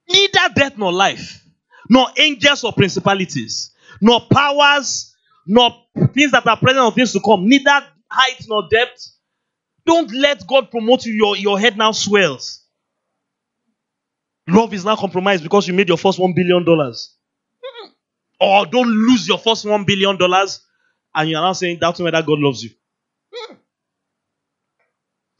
Neither 0.09 0.39
death 0.55 0.77
nor 0.77 0.93
life, 0.93 1.43
nor 1.89 2.07
angels 2.17 2.63
or 2.63 2.73
principalities, 2.73 3.71
nor 4.01 4.21
powers, 4.31 5.15
nor 5.47 5.71
things 6.13 6.31
that 6.31 6.47
are 6.47 6.57
present 6.57 6.85
or 6.85 6.91
things 6.91 7.13
to 7.13 7.21
come, 7.21 7.47
neither 7.49 7.85
height 8.11 8.45
nor 8.47 8.67
depth. 8.71 9.09
Don't 9.85 10.11
let 10.13 10.45
God 10.47 10.71
promote 10.71 11.05
you, 11.05 11.13
your, 11.13 11.37
your 11.37 11.59
head 11.59 11.77
now 11.77 11.91
swells. 11.93 12.63
Love 14.47 14.73
is 14.73 14.85
now 14.85 14.95
compromised 14.95 15.43
because 15.43 15.67
you 15.67 15.73
made 15.73 15.89
your 15.89 15.97
first 15.97 16.19
one 16.19 16.33
billion 16.33 16.63
dollars. 16.63 17.15
Or 18.39 18.65
don't 18.65 18.87
lose 18.89 19.27
your 19.27 19.37
first 19.39 19.65
one 19.65 19.83
billion 19.85 20.17
dollars 20.17 20.61
and 21.15 21.29
you're 21.29 21.41
now 21.41 21.53
saying, 21.53 21.79
doubting 21.79 22.05
whether 22.05 22.21
God 22.21 22.39
loves 22.39 22.63
you. 22.63 22.71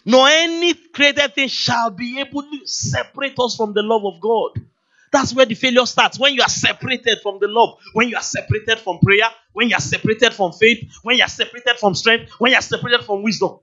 No, 0.05 0.26
any 0.26 0.74
created 0.74 1.36
thing 1.36 1.47
shall 1.49 1.91
be 1.91 2.20
able 2.20 2.43
to 2.43 2.66
separate 2.66 3.36
us 3.39 3.55
from 3.55 3.74
the 3.74 3.84
love 3.84 4.05
of 4.05 4.22
God. 4.22 4.66
That's 5.12 5.34
where 5.34 5.45
the 5.45 5.55
failure 5.55 5.86
starts. 5.86 6.20
When 6.20 6.34
you 6.34 6.41
are 6.41 6.49
separated 6.49 7.20
from 7.22 7.39
the 7.39 7.47
love, 7.47 7.78
when 7.93 8.10
you 8.10 8.18
are 8.18 8.22
separated 8.24 8.80
from 8.80 8.99
prayer, 8.99 9.30
when 9.53 9.70
you 9.70 9.76
are 9.76 9.82
separated 9.82 10.34
from 10.34 10.53
faith, 10.53 10.89
when 11.03 11.18
you 11.18 11.24
are 11.24 11.30
separated 11.30 11.78
from 11.80 11.95
strength, 11.95 12.32
when 12.39 12.51
you 12.51 12.58
are 12.58 12.62
separated 12.62 13.05
from 13.05 13.24
wisdom. 13.24 13.60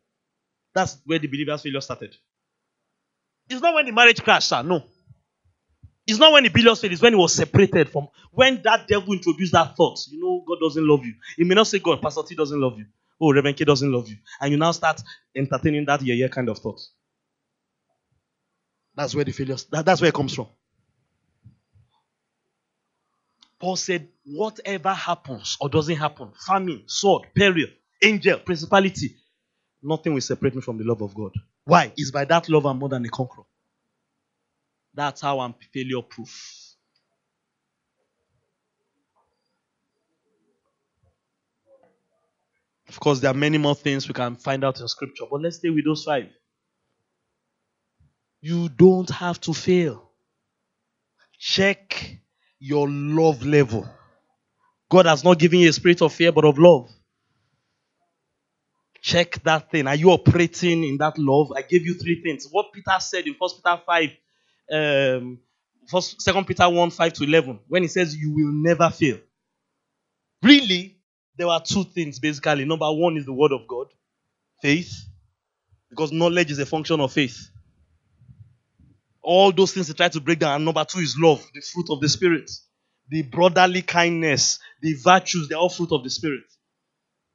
That's 0.75 0.99
where 1.07 1.19
the 1.19 1.29
believer's 1.29 1.63
failure 1.63 1.81
started. 1.81 2.17
It's 3.49 3.61
not 3.63 3.75
when 3.75 3.87
the 3.87 3.93
marriage 3.93 4.23
crashed, 4.23 4.49
sir. 4.49 4.63
No. 4.63 4.85
It's 6.07 6.19
not 6.19 6.33
when 6.33 6.45
the 6.45 6.51
billions 6.51 6.81
failed, 6.81 6.93
it's 6.93 7.03
when 7.03 7.15
he 7.15 7.19
was 7.19 7.35
separated 7.35 7.89
from 7.89 8.09
when 8.31 8.61
that 8.65 8.87
devil 8.89 9.13
introduced 9.15 9.53
that 9.53 9.77
thought. 9.77 9.99
You 10.11 10.21
know, 10.21 10.45
God 10.47 10.59
doesn't 10.61 10.87
love 10.87 11.05
you. 11.05 11.15
He 11.37 11.45
may 11.45 11.55
not 11.55 11.67
say 11.67 11.79
God, 11.79 12.03
Pastor 12.03 12.23
T 12.27 12.35
doesn't 12.35 12.61
love 12.61 12.79
you. 12.79 12.87
Oh, 13.21 13.33
Reverend 13.33 13.57
K 13.57 13.65
doesn't 13.65 13.91
love 13.91 14.09
you. 14.09 14.17
And 14.41 14.53
you 14.53 14.59
now 14.59 14.73
start 14.73 15.01
entertaining 15.35 15.87
that 15.87 16.03
yeah, 16.03 16.15
yeah 16.15 16.29
kind 16.29 16.49
of 16.49 16.59
thought. 16.59 16.81
That's 18.95 19.15
where 19.15 19.25
the 19.25 19.33
failure 19.33 19.57
that, 19.71 19.87
that's 19.87 20.01
where 20.01 20.09
it 20.09 20.15
comes 20.15 20.35
from. 20.35 20.49
Paul 23.59 23.77
said, 23.77 24.09
whatever 24.27 24.93
happens 24.93 25.57
or 25.61 25.69
doesn't 25.71 25.97
happen, 25.97 26.33
famine, 26.47 26.83
sword, 26.87 27.29
peril, 27.35 27.67
angel, 28.03 28.39
principality, 28.41 29.17
nothing 29.83 30.13
will 30.15 30.21
separate 30.21 30.55
me 30.55 30.61
from 30.61 30.79
the 30.79 30.85
love 30.85 31.03
of 31.03 31.15
God. 31.15 31.33
Why? 31.65 31.93
It's 31.97 32.11
by 32.11 32.27
that 32.27 32.49
love 32.51 32.67
I'm 32.67 32.79
more 32.79 32.91
than 32.91 33.05
a 33.07 33.09
conqueror. 33.09 33.45
That's 34.95 35.21
how 35.21 35.41
I'm 35.41 35.55
failure 35.73 36.03
proof. 36.03 36.75
Of 42.89 43.01
course, 43.01 43.21
there 43.21 43.31
are 43.31 43.35
many 43.35 43.59
more 43.59 43.75
things 43.75 44.07
we 44.09 44.15
can 44.15 44.37
find 44.37 44.65
out 44.65 44.81
in 44.81 44.89
scripture, 44.89 45.25
but 45.31 45.41
let's 45.43 45.57
stay 45.57 45.71
with 45.71 45.85
those 45.85 46.05
five. 46.05 46.29
You 48.41 48.69
don't 48.69 49.11
have 49.11 49.41
to 49.43 49.55
fail. 49.55 50.11
Check 51.39 52.19
your 52.59 52.89
love 52.89 53.45
level. 53.45 53.89
God 54.91 55.07
has 55.07 55.25
not 55.25 55.39
given 55.39 55.61
you 55.61 55.69
a 55.71 55.73
spirit 55.73 56.03
of 56.03 56.13
fear, 56.13 56.33
but 56.33 56.45
of 56.45 56.59
love. 56.59 56.91
Check 59.03 59.43
that 59.45 59.71
thing. 59.71 59.87
Are 59.87 59.95
you 59.97 60.11
operating 60.11 60.85
in 60.85 60.99
that 60.99 61.19
love? 61.19 61.53
I 61.57 61.63
gave 61.63 61.85
you 61.85 61.95
three 61.95 62.23
things. 62.23 62.47
What 62.51 62.73
Peter 62.73 62.97
said 63.01 63.27
in 63.27 63.35
First 63.35 63.57
Peter 63.63 63.81
5, 63.85 64.11
um, 64.73 65.39
First, 65.89 66.21
Second 66.23 66.47
Peter 66.47 66.69
1, 66.69 66.91
5 66.91 67.13
to 67.15 67.25
11, 67.25 67.61
when 67.69 67.83
he 67.83 67.89
says 67.89 68.17
you 68.17 68.33
will 68.33 68.53
never 68.53 68.91
fail. 68.91 69.19
Really, 70.43 70.97
there 71.37 71.49
are 71.49 71.63
two 71.63 71.85
things 71.85 72.19
basically. 72.19 72.65
Number 72.65 72.91
one 72.93 73.17
is 73.17 73.27
the 73.27 73.33
word 73.33 73.53
of 73.53 73.67
God, 73.67 73.89
faith, 74.63 75.05
because 75.91 76.13
knowledge 76.13 76.51
is 76.51 76.59
a 76.59 76.67
function 76.67 77.01
of 77.01 77.13
faith. 77.13 77.51
All 79.23 79.53
those 79.53 79.73
things 79.73 79.89
they 79.89 79.95
try 79.95 80.09
to 80.09 80.21
break 80.21 80.39
down. 80.39 80.57
And 80.57 80.65
number 80.65 80.85
two 80.85 81.01
is 81.01 81.17
love, 81.19 81.47
the 81.55 81.61
fruit 81.61 81.87
of 81.91 82.01
the 82.01 82.09
Spirit. 82.09 82.51
The 83.09 83.23
brotherly 83.23 83.83
kindness, 83.83 84.59
the 84.81 84.95
virtues, 84.95 85.49
they're 85.49 85.59
all 85.59 85.69
fruit 85.69 85.93
of 85.93 86.05
the 86.05 86.11
Spirit. 86.11 86.45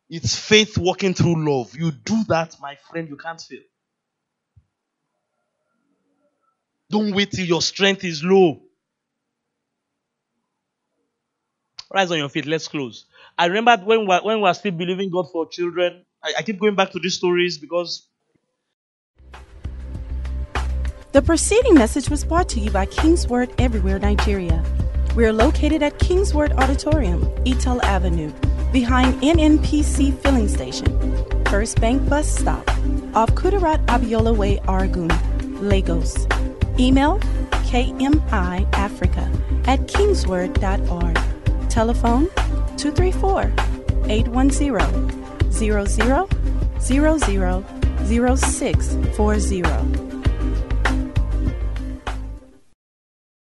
It's 0.10 0.36
faith 0.38 0.78
working 0.78 1.14
through 1.14 1.48
love. 1.48 1.76
You 1.76 1.92
do 1.92 2.24
that, 2.30 2.56
my 2.60 2.78
friend, 2.90 3.08
you 3.10 3.18
can't 3.18 3.42
fail. 3.42 3.60
Don't 6.90 7.14
wait 7.14 7.32
till 7.32 7.46
your 7.46 7.62
strength 7.62 8.04
is 8.04 8.24
low. 8.24 8.62
Rise 11.94 12.12
on 12.12 12.18
your 12.18 12.30
feet. 12.30 12.46
Let's 12.46 12.68
close. 12.68 13.06
I 13.38 13.46
remember 13.46 13.78
when 13.84 14.02
we 14.02 14.06
when 14.06 14.38
we 14.38 14.42
were 14.42 14.54
still 14.54 14.72
believing 14.72 15.10
God 15.10 15.32
for 15.32 15.48
children. 15.50 16.06
I, 16.24 16.34
I 16.40 16.42
keep 16.42 16.60
going 16.60 16.76
back 16.76 16.92
to 16.92 17.00
these 17.00 17.16
stories 17.16 17.58
because. 17.58 18.08
The 21.12 21.24
preceding 21.24 21.74
message 21.74 22.10
was 22.10 22.24
brought 22.24 22.48
to 22.50 22.60
you 22.60 22.70
by 22.70 22.86
Kingsword 22.86 23.50
Everywhere 23.60 23.98
Nigeria. 23.98 24.64
We 25.16 25.26
are 25.26 25.34
located 25.34 25.82
at 25.82 25.98
Kingsword 25.98 26.54
Auditorium, 26.54 27.24
Etel 27.46 27.82
Avenue, 27.84 28.32
behind 28.72 29.20
NNPC 29.22 30.16
Filling 30.20 30.48
Station, 30.48 30.88
First 31.46 31.82
Bank 31.82 32.08
Bus 32.08 32.30
Stop, 32.30 32.68
off 33.16 33.32
Kudirat 33.32 33.84
Abiola 33.88 34.36
Way, 34.38 34.58
Oregun, 34.68 35.10
Lagos. 35.62 36.28
Email 36.80 37.20
kmiafrica 37.68 39.28
at 39.68 39.88
kingsword.org. 39.88 41.20
Telephone 41.70 42.28
234 42.78 43.52
810 44.08 45.12
0000 45.52 46.28
0640. 48.06 50.09